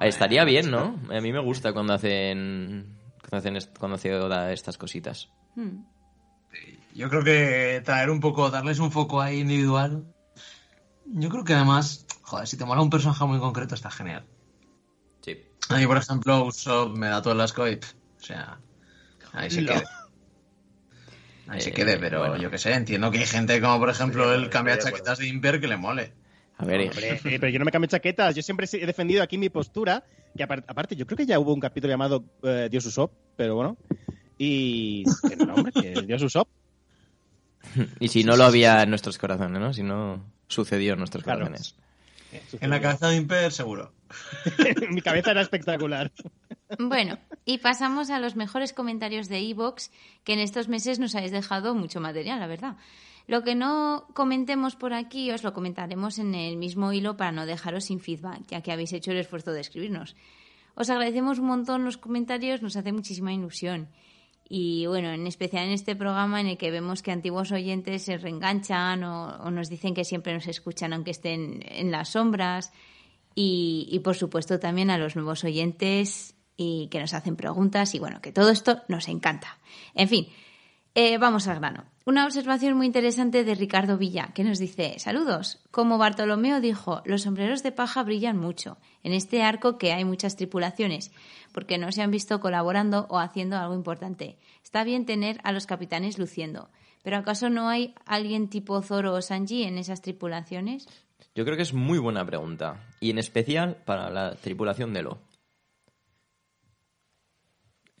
[0.00, 0.98] Estaría bien, ¿no?
[1.10, 2.99] A mí me gusta cuando hacen
[3.78, 5.30] cuando hace Oda estas cositas.
[5.54, 5.84] Hmm.
[6.94, 10.04] Yo creo que traer un poco, darles un foco ahí individual.
[11.06, 14.26] Yo creo que además, joder, si te mola un personaje muy concreto está genial.
[15.22, 15.38] Sí.
[15.68, 18.58] A mí, por ejemplo, Usopp me da todo el asco y, pff, o sea,
[19.32, 19.72] ahí se No.
[19.72, 19.84] quede.
[21.48, 22.36] Ahí se Eh, quede, pero bueno.
[22.36, 25.26] yo qué sé, entiendo que hay gente como, por ejemplo, de el cambia chaquetas de
[25.28, 26.12] Imper que le mole.
[26.60, 28.34] A ver, Hombre, eh, pero yo no me cambio chaquetas.
[28.34, 30.04] Yo siempre he defendido aquí mi postura.
[30.36, 33.54] Que apar- aparte, yo creo que ya hubo un capítulo llamado eh, Dios Usopp, pero
[33.54, 33.76] bueno.
[34.38, 35.04] Y.
[35.28, 36.48] que no, hombre, que Dios Usopp.
[38.00, 39.72] y si no lo había en nuestros corazones, ¿no?
[39.72, 41.40] Si no sucedió en nuestros Claro.
[41.46, 41.74] corazones.
[42.60, 43.92] En la cabeza de Imper, seguro.
[44.90, 46.12] mi cabeza era espectacular.
[46.78, 49.90] Bueno, y pasamos a los mejores comentarios de Evox,
[50.24, 52.76] que en estos meses nos habéis dejado mucho material, la verdad.
[53.30, 57.46] Lo que no comentemos por aquí os lo comentaremos en el mismo hilo para no
[57.46, 60.16] dejaros sin feedback, ya que habéis hecho el esfuerzo de escribirnos.
[60.74, 63.88] Os agradecemos un montón los comentarios, nos hace muchísima ilusión.
[64.48, 68.18] Y bueno, en especial en este programa en el que vemos que antiguos oyentes se
[68.18, 72.72] reenganchan o, nos dicen que siempre nos escuchan aunque estén en las sombras.
[73.36, 78.00] Y, y, por supuesto también a los nuevos oyentes y que nos hacen preguntas y
[78.00, 79.60] bueno, que todo esto nos encanta.
[79.94, 80.26] En fin,
[81.02, 81.84] eh, vamos al grano.
[82.04, 87.22] Una observación muy interesante de Ricardo Villa, que nos dice, saludos, como Bartolomeo dijo, los
[87.22, 91.10] sombreros de paja brillan mucho en este arco que hay muchas tripulaciones,
[91.52, 94.36] porque no se han visto colaborando o haciendo algo importante.
[94.62, 96.68] Está bien tener a los capitanes luciendo,
[97.02, 100.86] pero ¿acaso no hay alguien tipo Zoro o Sanji en esas tripulaciones?
[101.34, 102.84] Yo creo que es muy buena pregunta.
[103.00, 105.18] Y en especial para la tripulación de Lo.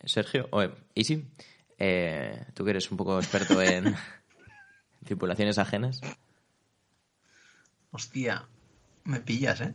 [0.04, 0.62] Sergio, o
[0.94, 1.24] Isi,
[1.80, 3.94] eh, tú que eres un poco experto en
[5.04, 6.00] tripulaciones ajenas.
[7.90, 8.46] Hostia,
[9.04, 9.74] me pillas, ¿eh?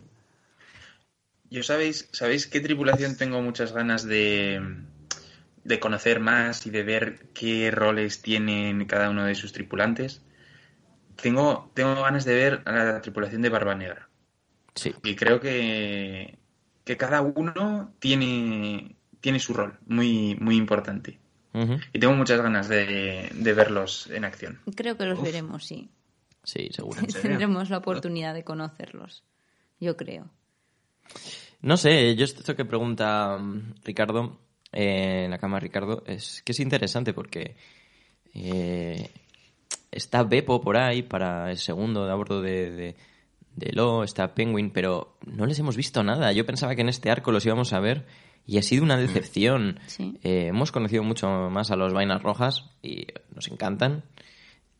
[1.49, 4.61] Yo sabéis, ¿sabéis qué tripulación tengo muchas ganas de,
[5.63, 10.21] de conocer más y de ver qué roles tienen cada uno de sus tripulantes?
[11.21, 14.09] Tengo, tengo ganas de ver a la tripulación de Barba Negra.
[14.75, 14.93] Sí.
[15.03, 16.37] Y creo que,
[16.83, 21.19] que cada uno tiene, tiene su rol muy, muy importante.
[21.93, 24.59] Y tengo muchas ganas de, de verlos en acción.
[24.75, 25.89] Creo que los veremos, sí.
[26.43, 27.01] Sí, seguro.
[27.21, 29.23] Tendremos la oportunidad de conocerlos,
[29.79, 30.29] yo creo.
[31.61, 34.39] No sé, yo esto que pregunta mm, Ricardo,
[34.71, 37.55] eh, en la cama Ricardo, es que es interesante porque
[38.33, 39.09] eh,
[39.91, 42.95] está Beppo por ahí para el segundo de a bordo de, de,
[43.55, 46.31] de Lo, está Penguin, pero no les hemos visto nada.
[46.33, 48.05] Yo pensaba que en este arco los íbamos a ver
[48.47, 49.79] y ha sido una decepción.
[49.87, 50.19] Sí.
[50.23, 54.03] Eh, hemos conocido mucho más a los vainas rojas y nos encantan.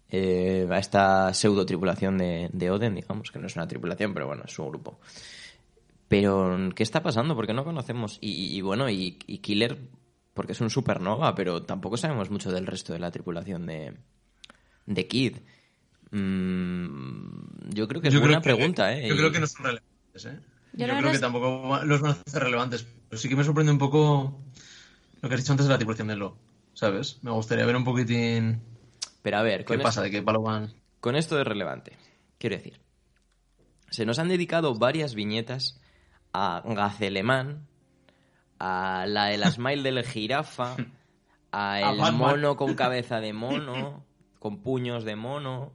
[0.10, 4.28] Eh, a esta pseudo tripulación de, de Oden, digamos, que no es una tripulación, pero
[4.28, 5.00] bueno, es un grupo.
[6.08, 7.36] Pero, ¿qué está pasando?
[7.36, 8.20] Porque no conocemos.
[8.22, 9.80] Y, y bueno, y, y Killer,
[10.36, 13.96] porque es un supernova, pero tampoco sabemos mucho del resto de la tripulación de,
[14.86, 15.38] de Kid.
[16.12, 19.08] Mm, yo creo que es Yo que- pregunta, ¿eh?
[19.08, 20.40] Yo Y- creo que no son relevantes, ¿eh?
[20.78, 22.86] Yo creo que es- tampoco los van a hacer relevantes.
[23.10, 24.40] Pero sí que me sorprende un poco
[25.22, 26.38] lo que has dicho antes de la tripulación de Lo,
[26.74, 27.20] ¿sabes?
[27.24, 28.62] Me gustaría ver un poquitín
[29.22, 30.74] Pero a ver, qué con, pasa, es- de qué palo van.
[31.00, 31.98] con esto de relevante,
[32.38, 32.80] quiero decir,
[33.90, 35.80] se nos han dedicado varias viñetas
[36.34, 37.68] a Gacelemán,
[38.60, 40.76] a la de la smile de la jirafa,
[41.52, 44.04] a A el mono con cabeza de mono,
[44.40, 45.72] con puños de mono,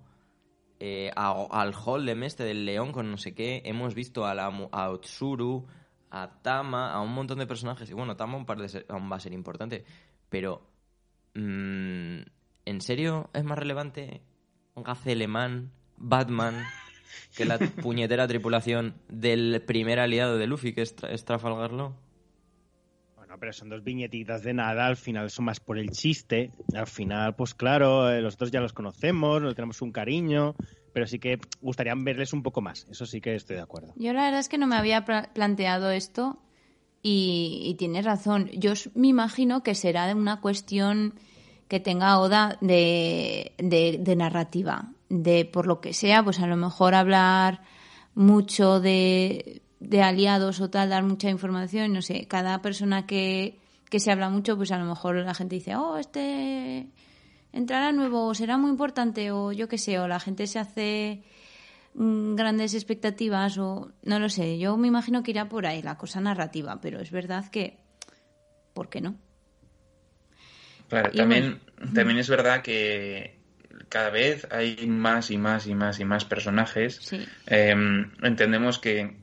[0.80, 3.62] eh, a- al Holdem este del león con no sé qué.
[3.64, 5.66] Hemos visto a, la, a Otsuru,
[6.10, 7.88] a Tama, a un montón de personajes.
[7.90, 9.84] Y bueno, Tama un par de ser- aún va a ser importante.
[10.28, 10.62] Pero,
[11.34, 12.20] mm,
[12.66, 14.22] ¿en serio es más relevante
[14.76, 16.64] Gacelemán, Batman,
[17.36, 21.94] que la puñetera tripulación del primer aliado de Luffy, que es, Tra- es Trafalgar Law?
[23.30, 26.50] Bueno, pero son dos viñetitas de nada, al final son más por el chiste.
[26.74, 30.56] Al final, pues claro, eh, los otros ya los conocemos, nos tenemos un cariño,
[30.92, 32.88] pero sí que gustaría verles un poco más.
[32.90, 33.92] Eso sí que estoy de acuerdo.
[33.94, 36.42] Yo la verdad es que no me había planteado esto
[37.04, 38.50] y, tienes razón.
[38.52, 41.14] Yo me imagino que será una cuestión
[41.68, 44.90] que tenga Oda de, de, narrativa.
[45.08, 47.62] De, por lo que sea, pues a lo mejor hablar
[48.12, 53.58] mucho de, de aliados o tal, dar mucha información, no sé, cada persona que,
[53.88, 56.86] que se habla mucho, pues a lo mejor la gente dice, oh, este
[57.52, 61.22] entrará nuevo o será muy importante o yo qué sé, o la gente se hace
[61.94, 65.96] mm, grandes expectativas o no lo sé, yo me imagino que irá por ahí la
[65.96, 67.78] cosa narrativa, pero es verdad que
[68.74, 69.16] ¿por qué no?
[70.88, 71.60] Claro, también,
[71.94, 73.38] también es verdad que
[73.88, 77.12] cada vez hay más y más y más y más personajes.
[77.46, 79.16] Em, entendemos que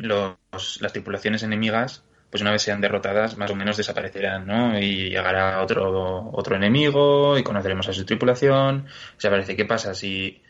[0.00, 0.36] los,
[0.80, 4.78] las tripulaciones enemigas pues una vez sean derrotadas, más o menos desaparecerán, ¿no?
[4.78, 8.86] Y llegará otro, otro enemigo y conoceremos a su tripulación.
[9.16, 9.94] O sea, parece, ¿qué pasa?
[9.94, 10.40] Si,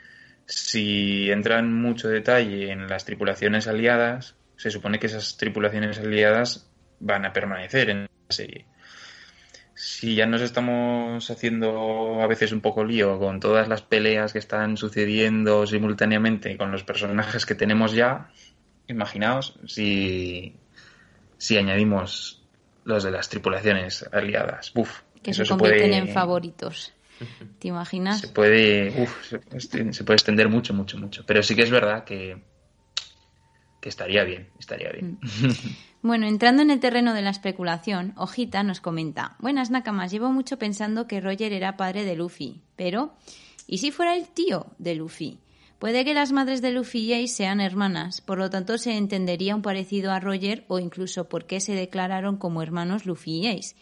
[0.44, 7.24] si entran mucho detalle en las tripulaciones aliadas, se supone que esas tripulaciones aliadas van
[7.24, 8.66] a permanecer en la serie.
[9.74, 14.38] Si ya nos estamos haciendo a veces un poco lío con todas las peleas que
[14.38, 18.28] están sucediendo simultáneamente con los personajes que tenemos ya,
[18.90, 20.56] imaginaos si
[21.38, 22.42] si añadimos
[22.84, 24.72] los de las tripulaciones aliadas.
[24.74, 26.92] Uf, que se convierten en favoritos.
[27.58, 28.20] ¿Te imaginas?
[28.20, 29.06] Se puede,
[29.58, 31.24] se, puede extender mucho, mucho, mucho.
[31.26, 32.42] Pero sí que es verdad que,
[33.80, 35.18] que estaría bien, estaría bien.
[35.20, 35.48] Mm.
[36.02, 40.58] Bueno, entrando en el terreno de la especulación, Ojita nos comenta, buenas Nakamas, llevo mucho
[40.58, 43.12] pensando que Roger era padre de Luffy, pero
[43.66, 45.40] ¿y si fuera el tío de Luffy?
[45.80, 49.56] Puede que las madres de Luffy y Ace sean hermanas, por lo tanto se entendería
[49.56, 53.74] un parecido a Roger o incluso por qué se declararon como hermanos Luffy y Ace.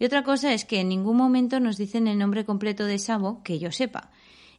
[0.00, 3.44] Y otra cosa es que en ningún momento nos dicen el nombre completo de Sabo,
[3.44, 4.10] que yo sepa.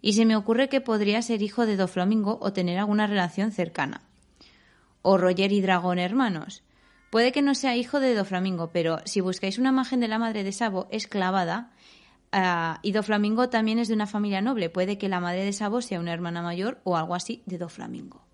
[0.02, 4.00] Y se me ocurre que podría ser hijo de Doflamingo o tener alguna relación cercana.
[5.02, 6.64] O Roger y Dragón hermanos.
[7.10, 10.46] Puede que no sea hijo de Doflamingo, pero si buscáis una imagen de la madre
[10.46, 11.70] de Sabo es clavada
[12.34, 14.70] Uh, y Doflamingo también es de una familia noble.
[14.70, 18.26] Puede que la madre de Sabo sea una hermana mayor o algo así de Doflamingo.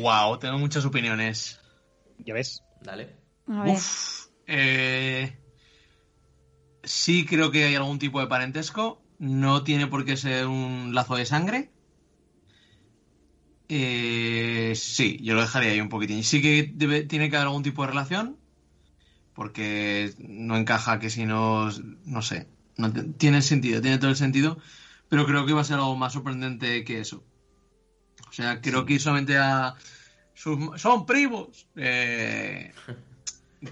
[0.00, 1.60] Wow, tengo muchas opiniones.
[2.18, 2.62] ¿Ya ves?
[2.82, 3.16] Dale.
[3.46, 5.38] Uf, eh,
[6.82, 9.02] sí creo que hay algún tipo de parentesco.
[9.18, 11.70] No tiene por qué ser un lazo de sangre.
[13.68, 16.24] Eh, sí, yo lo dejaría ahí un poquitín.
[16.24, 16.64] Sí que
[17.08, 18.37] tiene que haber algún tipo de relación
[19.38, 21.70] porque no encaja que si no,
[22.04, 24.58] no sé, no tiene sentido, tiene todo el sentido,
[25.08, 27.22] pero creo que va a ser algo más sorprendente que eso.
[28.28, 29.76] O sea, creo que solamente a...
[30.34, 31.68] son primos.
[31.76, 32.72] Eh,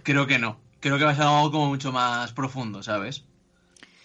[0.04, 0.60] creo que no.
[0.78, 3.24] Creo que va a ser algo como mucho más profundo, ¿sabes?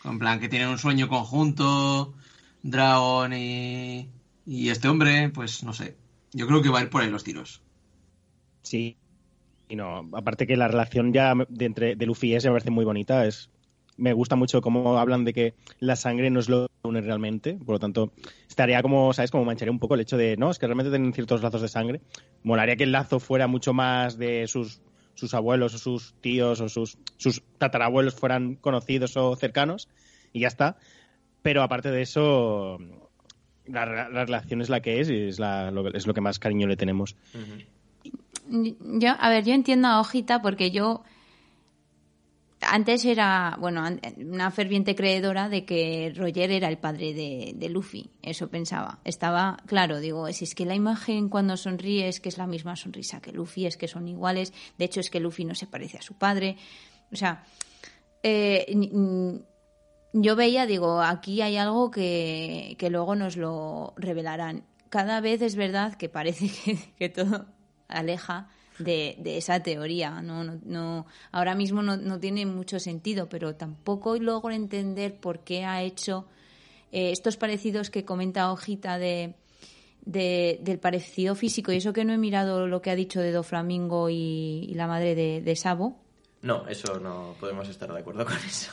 [0.04, 2.16] En plan, que tienen un sueño conjunto,
[2.64, 4.10] Dragon y,
[4.48, 5.96] y este hombre, pues no sé.
[6.34, 7.62] Yo creo que va a ir por ahí los tiros.
[8.64, 8.98] Sí,
[9.72, 12.72] y no, aparte que la relación ya de entre de Luffy y Ace me parece
[12.72, 13.26] muy bonita.
[13.26, 13.50] Es,
[13.96, 17.54] me gusta mucho cómo hablan de que la sangre no es lo que une realmente.
[17.54, 18.12] Por lo tanto,
[18.50, 19.32] estaría como, ¿sabes?
[19.32, 21.70] Como mancharía un poco el hecho de, no, es que realmente tienen ciertos lazos de
[21.70, 22.02] sangre.
[22.44, 24.82] Molaría que el lazo fuera mucho más de sus,
[25.14, 29.88] sus abuelos o sus tíos o sus, sus tatarabuelos fueran conocidos o cercanos.
[30.34, 30.76] Y ya está.
[31.44, 32.78] Pero aparte de eso,
[33.68, 36.68] la, relación es la que es y es, la, lo, es lo que más cariño
[36.68, 37.16] le tenemos.
[38.50, 41.04] Yo, a ver, yo entiendo a Hojita porque yo
[42.62, 43.84] antes era, bueno,
[44.18, 48.12] una ferviente creedora de que Roger era el padre de, Luffy.
[48.22, 49.00] Eso pensaba.
[49.04, 52.76] Estaba, claro, digo, si es que la imagen cuando sonríe es que es la misma
[52.76, 54.54] sonrisa que Luffy, es que son iguales.
[54.78, 56.58] De hecho, es que Luffy no se parece a su padre.
[57.12, 57.44] O sea,
[58.22, 58.66] eh,
[60.14, 64.64] yo veía, digo, aquí hay algo que, que, luego nos lo revelarán.
[64.90, 66.52] Cada vez es verdad que parece
[66.98, 67.48] que todo
[67.92, 68.50] aleja
[68.80, 70.22] de, esa teoría.
[70.22, 75.82] No, no, ahora mismo no, tiene mucho sentido, pero tampoco logro entender por qué ha
[75.82, 76.26] hecho
[76.92, 79.36] eh, estos parecidos que comenta Ojita de,
[80.06, 81.72] del parecido físico.
[81.72, 84.88] Y eso que no he mirado lo que ha dicho de Doflamingo y, y la
[84.88, 85.98] madre de, de Sabo.
[86.42, 88.72] No, eso no podemos estar de acuerdo con eso.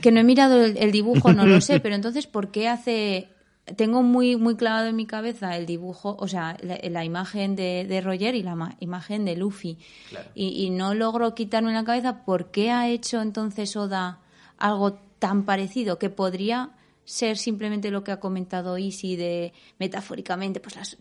[0.00, 3.28] Que no he mirado el dibujo, no lo sé, pero entonces, ¿por qué hace
[3.74, 8.36] tengo muy, muy clavado en mi cabeza el dibujo, o sea, la, imagen de, Roger
[8.36, 9.78] y la imagen de Luffy.
[10.34, 14.20] Y, no logro quitarme en la cabeza por qué ha hecho entonces Oda
[14.58, 16.70] algo tan parecido que podría
[17.04, 20.96] ser simplemente lo que ha comentado Isi de metafóricamente, pues las,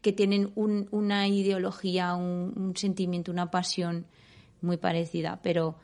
[0.00, 4.06] que tienen una ideología, un, sentimiento, una pasión
[4.60, 5.40] muy parecida.
[5.42, 5.74] Pero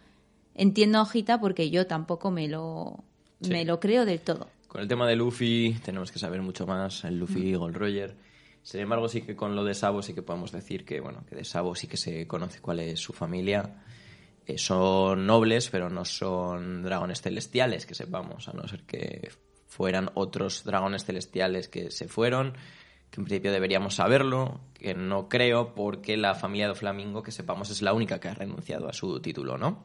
[0.55, 3.03] entiendo a Ojita porque yo tampoco me lo,
[3.41, 7.05] me lo creo del todo Con el tema de Luffy tenemos que saber mucho más,
[7.05, 8.17] el Luffy y Gold Roger.
[8.65, 11.37] Sin embargo, sí que con lo de Sabo sí que podemos decir que, bueno, que
[11.37, 13.85] de Sabo sí que se conoce cuál es su familia.
[14.45, 19.31] Eh, son nobles, pero no son dragones celestiales, que sepamos, a no ser que
[19.69, 22.55] fueran otros dragones celestiales que se fueron,
[23.13, 27.71] que en principio deberíamos saberlo, que no creo, porque la familia de Flamingo, que sepamos,
[27.71, 29.85] es la única que ha renunciado a su título, ¿no?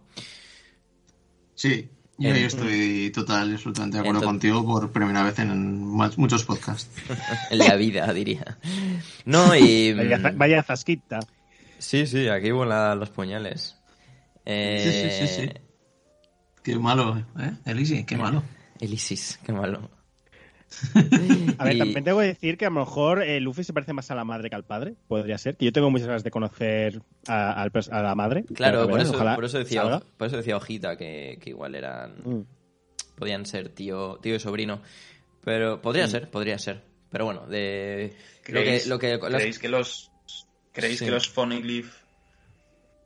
[1.53, 6.89] Sí, yo estoy total y absolutamente de acuerdo contigo por primera vez en muchos podcasts.
[7.49, 8.57] en la vida, diría.
[9.25, 9.93] No, y...
[9.97, 11.19] Vaya, za- vaya zasquita.
[11.77, 13.77] Sí, sí, aquí vuelan los puñales.
[14.45, 15.61] Eh, Sí, sí, sí, sí.
[16.63, 17.51] Qué malo, ¿eh?
[17.65, 18.43] Elisi, qué malo.
[18.79, 19.89] Elisis, qué malo.
[21.57, 23.93] A ver, Y- también tengo que decir que a lo mejor eh, Luffy se parece
[23.93, 24.95] más a la madre que al padre.
[25.07, 25.57] Podría ser.
[25.57, 27.67] Que yo tengo muchas ganas de conocer a,
[28.03, 28.43] la madre.
[28.53, 30.01] Claro, por verás, eso, por eso decía, salga.
[30.17, 32.13] por eso decía Hojita que, que igual eran.
[32.23, 32.45] Mm.
[33.15, 34.81] Podían ser tío, tío y sobrino.
[35.43, 36.09] Pero podría Mm.
[36.09, 36.81] ser, podría ser.
[37.11, 38.13] Pero bueno, de.
[38.13, 40.11] Lo que, ¿Creéis, lo que, las- ¿creéis que los
[40.71, 41.05] creéis Sí.
[41.05, 41.33] que los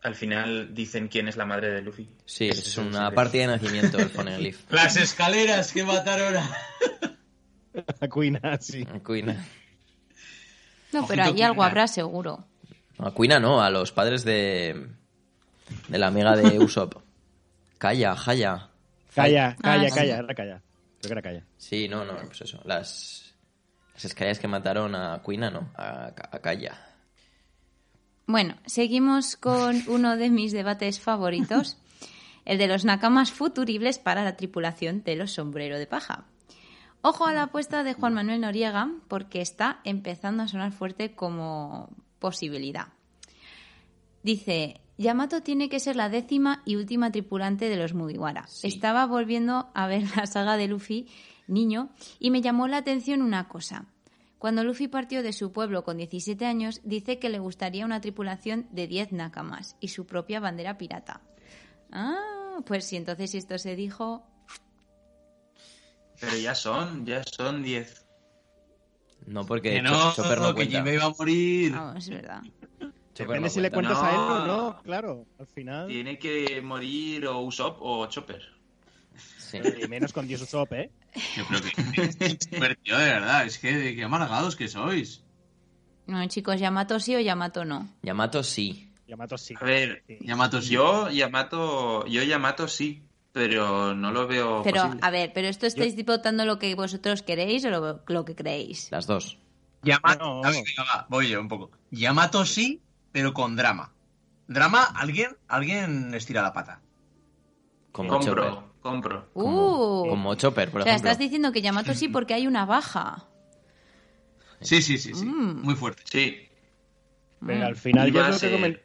[0.04, 2.10] al final dicen quién es la madre de Luffy?
[2.26, 4.60] Sí, es es un una partida de nacimiento del Poneglyph.
[4.70, 6.58] Las escaleras que mataron a...
[8.02, 8.86] A Cuina, sí.
[8.94, 9.46] A Cuina.
[10.92, 11.48] No, pero ahí Cuina.
[11.48, 12.46] algo habrá seguro.
[13.00, 14.88] A Cuina no, a los padres de.
[15.88, 16.96] de la amiga de Usopp.
[17.78, 18.70] Calla, Jaya.
[19.16, 19.96] Calla, calla, Ah, sí.
[19.96, 20.18] calla.
[20.20, 20.62] Era calla.
[21.02, 21.46] Creo que era calla.
[21.58, 22.62] Sí, no, no, pues eso.
[22.66, 23.34] Las.
[23.94, 26.76] Las escaleras que mataron a Cuina, no, a, a Calla.
[28.26, 31.78] Bueno, seguimos con uno de mis debates favoritos,
[32.46, 36.26] el de los nakamas futuribles para la tripulación de los sombrero de paja.
[37.06, 41.90] Ojo a la apuesta de Juan Manuel Noriega, porque está empezando a sonar fuerte como
[42.20, 42.94] posibilidad.
[44.24, 48.48] Dice, Yamato tiene que ser la décima y última tripulante de los Mugiwara.
[48.48, 48.70] Sí.
[48.70, 51.10] Estaba volviendo a ver la saga de Luffy,
[51.46, 51.90] niño,
[52.20, 53.86] y me llamó la atención una cosa.
[54.40, 58.66] Cuando Luffy partió de su pueblo con 17 años, dice que le gustaría una tripulación
[58.72, 61.20] de 10 nakamas y su propia bandera pirata.
[61.92, 64.24] Ah, pues sí, entonces si esto se dijo...
[66.26, 68.06] Pero ya son, ya son 10.
[69.28, 71.72] No, porque Que no, Chopper no que va a morir.
[71.72, 72.42] Vamos, es verdad.
[73.14, 73.94] Chopper Depende no si le cuenta.
[73.94, 74.48] cuentas a él o No.
[74.48, 75.26] no, claro.
[75.40, 75.88] Al final.
[75.88, 78.42] Tiene que morir o Usopp o Chopper.
[79.38, 79.60] Sí.
[79.84, 80.90] Y menos con Dios Usopp, ¿eh?
[81.38, 83.46] Yo creo que es divertido, de verdad.
[83.46, 85.24] Es que qué amargados que sois.
[86.08, 87.88] No, chicos, Yamato sí o Yamato no.
[88.02, 88.90] Yamato sí.
[89.08, 89.54] Yamato sí.
[89.60, 90.18] A ver, Sí.
[90.22, 90.70] Yamato sí.
[90.74, 93.04] yo Yamato, yo Yamato sí,
[93.34, 95.00] pero no lo veo Pero, posible.
[95.04, 98.90] a ver, ¿pero esto estáis votando lo que vosotros queréis o lo, lo que creéis?
[98.92, 99.38] Las dos.
[99.82, 100.42] Yamato.
[100.44, 100.52] No.
[101.10, 101.72] Voy yo un poco.
[101.92, 102.82] Yamato sí,
[103.12, 103.92] pero con drama.
[104.48, 106.82] Drama, alguien, alguien estira la pata.
[107.92, 108.44] Como Chopper.
[108.46, 109.30] compro, compro.
[109.34, 111.10] Como, Uh, como Chopper, por o sea, ejemplo.
[111.12, 113.28] estás diciendo que Yamato sí porque hay una baja.
[114.62, 115.26] Sí, sí, sí, sí.
[115.26, 115.62] Mm.
[115.64, 116.04] Muy fuerte.
[116.06, 116.48] Sí,
[117.46, 118.82] Pero al y final yo va, a creo ser, comen-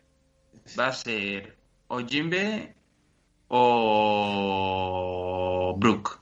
[0.79, 1.57] va a ser
[1.87, 2.75] o Jinbe
[3.49, 4.95] o
[5.79, 6.21] Brook.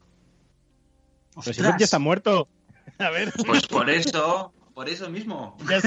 [1.44, 2.48] Pero si Brook ya está muerto.
[2.98, 5.56] A ver, Pues por eso, por eso mismo.
[5.68, 5.84] ya es,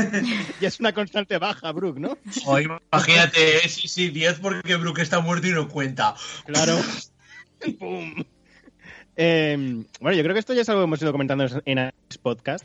[0.62, 2.18] ya es una constante baja, Brook, ¿no?
[2.92, 6.14] Imagínate, eh, sí, sí, 10 porque Brook está muerto y no cuenta.
[6.46, 6.78] Claro.
[7.80, 8.24] ¡Pum!
[9.16, 11.92] Eh, bueno, yo creo que esto ya es algo que hemos ido comentando en el
[12.22, 12.64] podcast.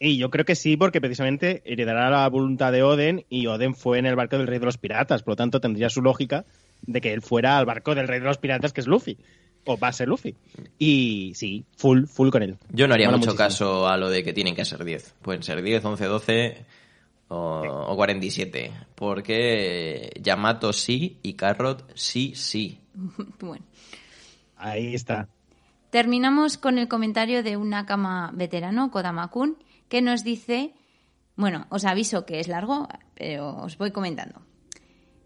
[0.00, 3.98] Y yo creo que sí, porque precisamente heredará la voluntad de Oden y Oden fue
[3.98, 5.24] en el barco del rey de los piratas.
[5.24, 6.44] Por lo tanto, tendría su lógica
[6.82, 9.18] de que él fuera al barco del rey de los piratas, que es Luffy.
[9.64, 10.34] O va a ser Luffy.
[10.78, 12.56] Y sí, full, full con él.
[12.70, 13.44] Yo no haría Mola mucho muchísimo.
[13.48, 15.16] caso a lo de que tienen que ser 10.
[15.20, 16.66] Pueden ser 10, 11, 12
[17.28, 18.72] o, o 47.
[18.94, 22.80] Porque Yamato sí y Carrot sí, sí.
[23.40, 23.64] Bueno.
[24.56, 25.28] Ahí está.
[25.90, 29.56] Terminamos con el comentario de un Nakama veterano, Kodama-kun,
[29.88, 30.74] que nos dice,
[31.36, 34.42] bueno, os aviso que es largo, pero os voy comentando.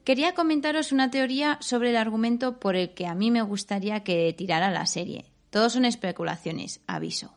[0.04, 4.32] Quería comentaros una teoría sobre el argumento por el que a mí me gustaría que
[4.36, 5.26] tirara la serie.
[5.50, 7.34] Todos son especulaciones, aviso.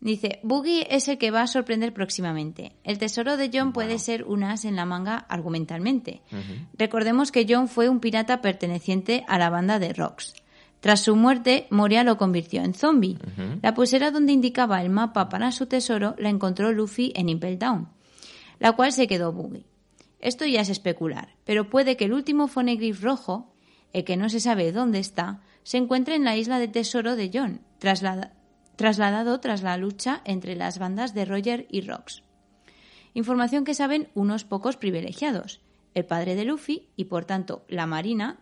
[0.00, 2.72] Dice, Boogie es el que va a sorprender próximamente.
[2.84, 6.22] El tesoro de John puede ser un as en la manga argumentalmente.
[6.78, 10.32] Recordemos que John fue un pirata perteneciente a la banda de Rocks.
[10.80, 13.18] Tras su muerte, Moria lo convirtió en zombie.
[13.60, 17.88] La pulsera donde indicaba el mapa para su tesoro la encontró Luffy en Impel Down,
[18.58, 19.69] la cual se quedó Boogie.
[20.20, 23.52] Esto ya es especular, pero puede que el último Phoneglyph rojo,
[23.92, 27.30] el que no se sabe dónde está, se encuentre en la isla de tesoro de
[27.32, 28.34] John, traslada-
[28.76, 32.22] trasladado tras la lucha entre las bandas de Roger y Rocks.
[33.14, 35.60] Información que saben unos pocos privilegiados.
[35.94, 38.40] El padre de Luffy y, por tanto, la Marina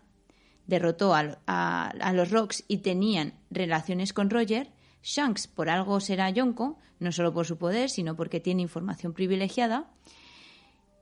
[0.67, 4.71] derrotó a, los Rocks y tenían relaciones con Roger,
[5.03, 9.91] Shanks por algo será Yonko, no solo por su poder, sino porque tiene información privilegiada.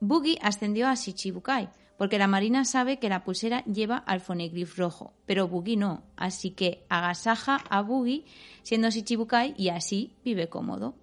[0.01, 5.15] Boogie ascendió a Shichibukai, porque la Marina sabe que la pulsera lleva al Phoneglyph rojo,
[5.25, 8.25] pero Boogie no, así que agasaja a Boogie
[8.63, 10.95] siendo Shichibukai y así vive cómodo.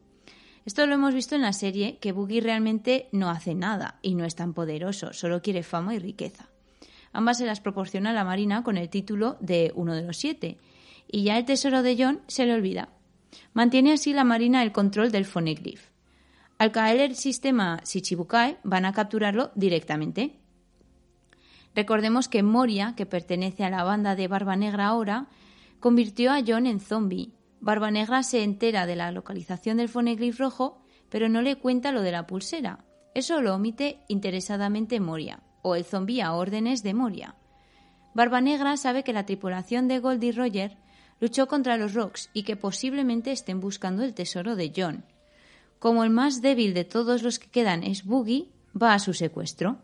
[0.66, 4.26] Esto lo hemos visto en la serie, que Boogie realmente no hace nada y no
[4.26, 6.50] es tan poderoso, solo quiere fama y riqueza.
[7.12, 10.58] Ambas se las proporciona la Marina con el título de uno de los siete,
[11.12, 12.90] y ya el tesoro de John se le olvida.
[13.54, 15.93] Mantiene así la Marina el control del Phoneglyph.
[16.64, 20.40] Al caer el sistema Shichibukai, van a capturarlo directamente.
[21.76, 25.28] Recordemos que Moria, que pertenece a la banda de Barba Negra ahora,
[25.82, 27.34] convirtió a John en zombie.
[27.60, 32.02] Barba Negra se entera de la localización del Phoneglyph rojo, pero no le cuenta lo
[32.02, 32.86] de la pulsera.
[33.14, 37.36] Eso lo omite interesadamente Moria, o el zombie a órdenes de Moria.
[38.14, 40.78] Barba Negra sabe que la tripulación de Goldie Roger
[41.20, 45.04] luchó contra los Rocks y que posiblemente estén buscando el tesoro de John.
[45.84, 49.80] Como el más débil de todos los que quedan es Boogie, va a su secuestro.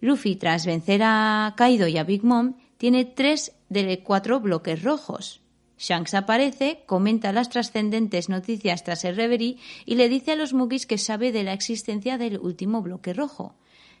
[0.00, 5.42] Luffy, tras vencer a Kaido y a Big Mom, tiene tres de cuatro bloques rojos.
[5.76, 10.86] Shanks aparece, comenta las trascendentes noticias tras el reverie y le dice a los Mugis
[10.86, 13.54] que sabe de la existencia del último bloque rojo,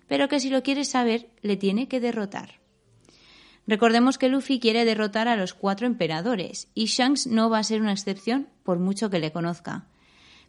[0.06, 2.58] pero que si lo quiere saber le tiene que derrotar.
[3.66, 7.82] Recordemos que Luffy quiere derrotar a los cuatro emperadores y Shanks no va a ser
[7.82, 9.88] una excepción por mucho que le conozca.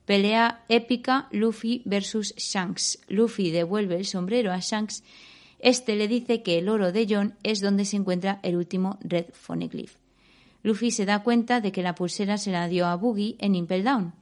[0.09, 2.97] Pelea épica Luffy versus Shanks.
[3.09, 5.03] Luffy devuelve el sombrero a Shanks
[5.59, 9.27] este le dice que el oro de John es donde se encuentra el último Red
[9.33, 9.97] Phoneglyph.
[10.63, 13.83] Luffy se da cuenta de que la pulsera se la dio a Boogie en Impel
[13.83, 14.13] Down.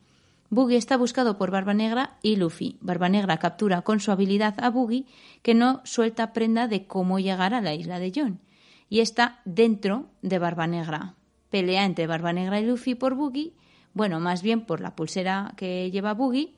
[0.49, 2.75] Boogie está buscado por Barba Negra y Luffy.
[2.81, 5.05] Barba Negra captura con su habilidad a Boogie,
[5.41, 8.41] que no suelta prenda de cómo llegar a la isla de John.
[8.89, 11.15] Y está dentro de Barba Negra.
[11.49, 13.53] Pelea entre Barba Negra y Luffy por Boogie,
[13.97, 16.53] bueno, más bien por la pulsera que lleva Boogie,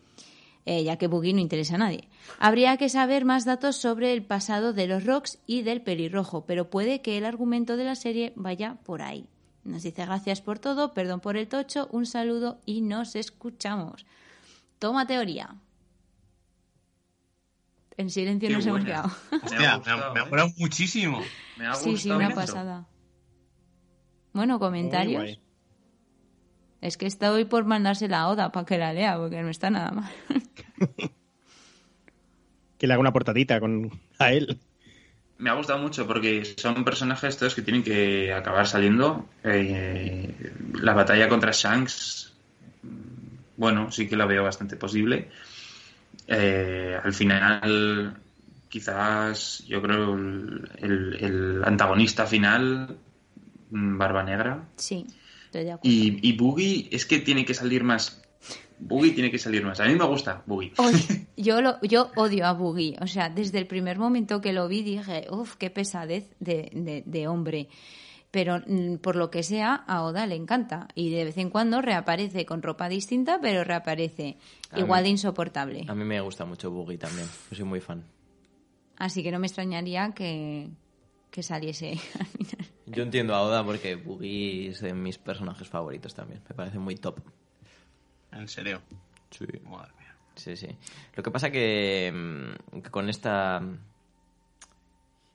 [0.66, 2.10] eh, ya que Boogie no interesa a nadie.
[2.38, 6.70] Habría que saber más datos sobre el pasado de los Rocks y del pelirrojo, pero
[6.70, 9.26] puede que el argumento de la serie vaya por ahí.
[9.64, 14.06] Nos dice gracias por todo, perdón por el tocho, un saludo y nos escuchamos.
[14.78, 15.56] Toma teoría.
[17.98, 19.12] En silencio Qué nos hemos quedado.
[19.44, 20.54] Hostia, me ha, gustado, me ha ¿eh?
[20.58, 21.22] muchísimo.
[21.58, 22.88] Me ha Sí, sí, una pasada.
[24.34, 25.40] Bueno, comentarios.
[26.82, 29.70] Es que está hoy por mandársela a Oda para que la lea, porque no está
[29.70, 30.12] nada mal.
[32.78, 34.58] Que le haga una portadita con a él.
[35.38, 39.28] Me ha gustado mucho porque son personajes todos que tienen que acabar saliendo.
[39.44, 40.34] Eh,
[40.82, 42.34] la batalla contra Shanks,
[43.58, 45.28] bueno, sí que la veo bastante posible.
[46.28, 48.16] Eh, al final,
[48.70, 52.96] quizás yo creo el, el- el antagonista final,
[53.72, 54.64] mm, Barba Negra.
[54.78, 55.19] Sí, estoy.
[55.84, 58.22] Y, y Boogie es que tiene que salir más.
[58.80, 59.80] Boogie tiene que salir más.
[59.82, 60.72] A mí me gusta Boogie.
[60.78, 62.96] Oye, yo, lo, yo odio a Boogie.
[63.02, 67.04] O sea, desde el primer momento que lo vi dije, uff, qué pesadez de, de-
[67.06, 67.68] de hombre.
[68.32, 70.88] Pero mm, por lo que sea, a Oda le encanta.
[70.96, 74.38] Y de vez en cuando reaparece con ropa distinta, pero reaparece
[74.72, 75.86] A igual mí- de insoportable.
[75.88, 77.28] A mí me gusta mucho Boogie también.
[77.50, 78.06] Yo soy muy fan.
[78.98, 80.70] Así que no me extrañaría que,
[81.32, 82.68] que saliese al final.
[82.92, 86.42] Yo entiendo a Oda porque Boogie es de mis personajes favoritos también.
[86.50, 87.20] Me parece muy top.
[88.32, 88.82] En serio.
[89.32, 89.46] Sí.
[89.64, 90.16] Madre mía.
[90.36, 90.68] Sí, sí.
[91.16, 93.62] Lo que pasa que, mm, que con esta...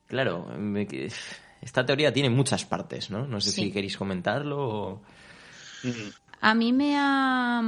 [0.06, 0.86] Claro, me
[1.62, 3.26] esta teoría tiene muchas partes, ¿no?
[3.26, 3.62] No sé Sí.
[3.62, 5.02] si queréis comentarlo o...
[6.40, 7.62] A mí me ha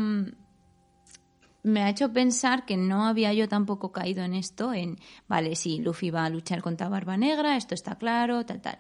[1.63, 5.81] me ha hecho pensar que no había yo tampoco caído en esto, en, vale, sí,
[5.81, 8.79] Luffy va a luchar contra Barba Negra, esto está claro, tal, tal.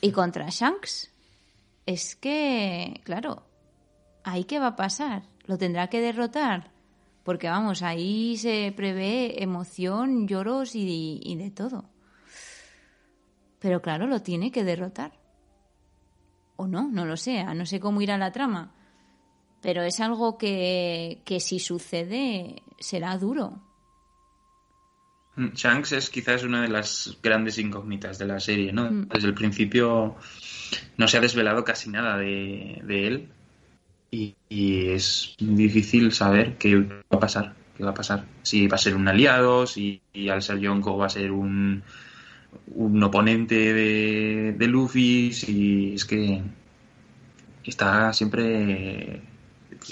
[0.00, 1.12] Y contra Shanks,
[1.86, 3.42] es que, claro,
[4.24, 5.24] ¿ahí qué va a pasar?
[5.44, 6.70] ¿Lo tendrá que derrotar?
[7.22, 11.84] Porque vamos, ahí se prevé emoción, lloros y, de todo.
[13.58, 15.12] Pero claro, lo tiene que derrotar.
[16.56, 18.72] O no, no lo sé, no sé cómo irá la trama.
[19.60, 23.60] Pero es algo que, que si sucede será duro.
[25.40, 28.90] Mm, Shanks es quizás una de las grandes incógnitas de la serie, ¿no?
[28.90, 29.08] Mm.
[29.08, 30.16] Desde el principio
[30.98, 33.28] no se ha desvelado casi nada de, de él
[34.10, 38.26] y, y es difícil saber qué va a pasar, qué va a pasar.
[38.42, 41.82] Si va a ser un aliado, si al ser Yonko va a ser un,
[42.74, 46.42] un oponente de, de Luffy, si es que
[47.64, 49.22] está siempre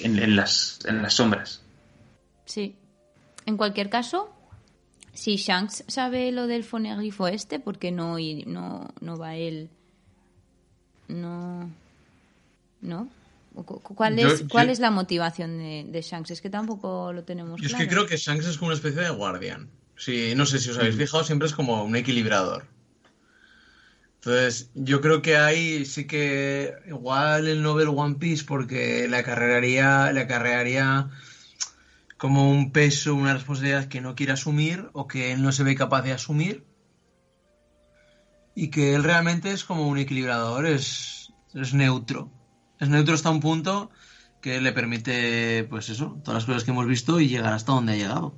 [0.02, 1.62] en, en las, en las sombras.
[2.44, 2.74] Sí.
[3.46, 4.34] En cualquier caso,
[5.18, 9.68] si Shanks sabe lo del fonegrifo este, ¿por qué no, ir- no, no va él?
[11.08, 11.70] No.
[12.80, 13.08] ¿No?
[13.64, 16.30] cu- ¿Cuál Yo- es, cuál yo- es la motivación de, de Shanks?
[16.30, 17.84] Es que tampoco lo tenemos Yo es claro.
[17.84, 19.68] que creo que Shanks es como una especie de guardián.
[19.96, 22.64] Sí, no sé si os habéis fijado, siempre es como un equilibrador.
[24.20, 30.12] Entonces, yo creo que ahí sí que igual el Nobel One Piece porque le acarrearía,
[30.12, 31.10] le acarrearía
[32.18, 35.76] como un peso, una responsabilidad que no quiere asumir o que él no se ve
[35.76, 36.64] capaz de asumir.
[38.54, 42.30] Y que él realmente es como un equilibrador, es, es neutro.
[42.80, 43.90] Es neutro hasta un punto
[44.40, 47.92] que le permite, pues eso, todas las cosas que hemos visto y llegar hasta donde
[47.92, 48.34] ha llegado.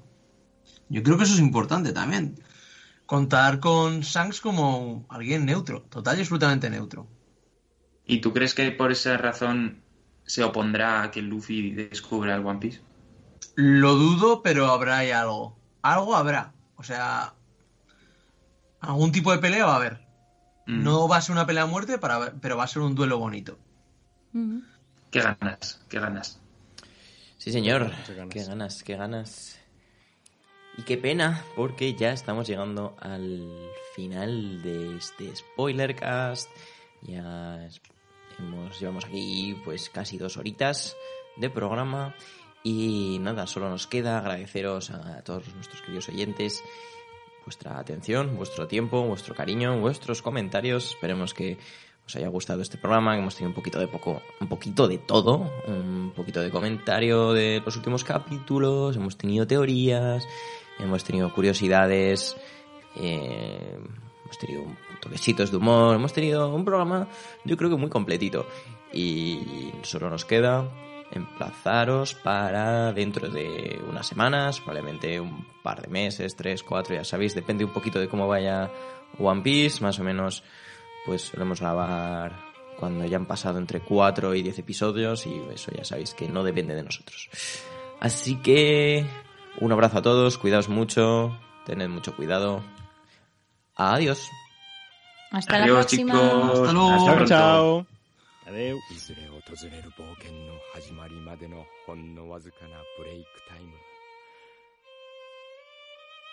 [0.90, 2.38] Yo creo que eso es importante también.
[3.06, 7.08] Contar con Shanks como alguien neutro, total y absolutamente neutro.
[8.06, 9.82] ¿Y tú crees que por esa razón
[10.26, 12.80] se opondrá a que Luffy descubra el One Piece?
[13.56, 15.56] Lo dudo, pero habrá ahí algo.
[15.82, 16.52] Algo habrá.
[16.76, 17.34] O sea,
[18.80, 20.00] algún tipo de pelea va a haber.
[20.66, 20.82] Mm.
[20.84, 23.18] No va a ser una pelea a muerte, para- pero va a ser un duelo
[23.18, 23.58] bonito.
[24.34, 24.62] Ujú.
[25.10, 25.80] ¿Qué ganas?
[25.88, 26.38] ¿Qué ganas?
[27.38, 27.90] Sí, señor.
[27.90, 28.30] Ganas.
[28.30, 29.58] Qué ganas, qué ganas.
[30.78, 33.50] Y qué pena, porque ya estamos llegando al
[33.96, 36.48] final de este spoilercast.
[37.02, 37.68] Ya
[38.38, 40.96] hemos, llevamos aquí pues casi dos horitas
[41.36, 42.14] de programa.
[42.62, 46.62] Y nada, solo nos queda agradeceros a todos nuestros queridos oyentes
[47.44, 50.90] vuestra atención, vuestro tiempo, vuestro cariño, vuestros comentarios.
[50.90, 51.58] Esperemos que
[52.06, 54.98] os haya gustado este programa, que hemos tenido un poquito de poco, un poquito de
[54.98, 60.24] todo, un poquito de comentario de los últimos capítulos, hemos tenido teorías,
[60.78, 62.36] hemos tenido curiosidades,
[62.96, 63.78] eh,
[64.24, 64.64] hemos tenido
[65.00, 67.08] toquecitos de humor, hemos tenido un programa
[67.44, 68.46] yo creo que muy completito.
[68.92, 70.68] Y solo nos queda
[71.12, 77.34] emplazaros para dentro de unas semanas, probablemente un par de meses, tres, cuatro, ya sabéis,
[77.34, 78.70] depende un poquito de cómo vaya
[79.18, 80.42] One Piece, más o menos
[81.06, 85.84] pues solemos grabar cuando ya han pasado entre 4 y 10 episodios y eso ya
[85.84, 87.28] sabéis que no depende de nosotros.
[88.00, 89.06] Así que
[89.60, 92.62] un abrazo a todos, cuidaos mucho, tened mucho cuidado.
[93.76, 94.30] Adiós.
[95.30, 96.12] Hasta la Adiós, próxima.
[96.14, 96.60] chicos.
[96.60, 97.08] Hasta luego.
[97.08, 97.86] Hasta Chao,
[98.58, 99.40] いずれ訪
[99.70, 103.72] れる冒険の始まりまでのほんのわずかなブレイクタイム。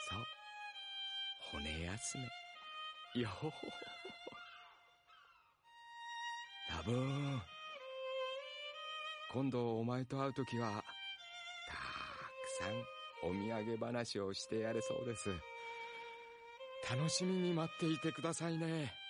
[0.10, 0.26] さあ
[1.52, 2.18] 骨休
[3.14, 3.22] め。
[3.22, 3.72] よほほほほ
[6.76, 7.41] ラブーン。
[9.31, 10.84] 今度お前と会う時は
[11.69, 15.30] たくさんお土産話をしてやれそうです。
[16.89, 19.06] 楽しみに待っていてくださいね。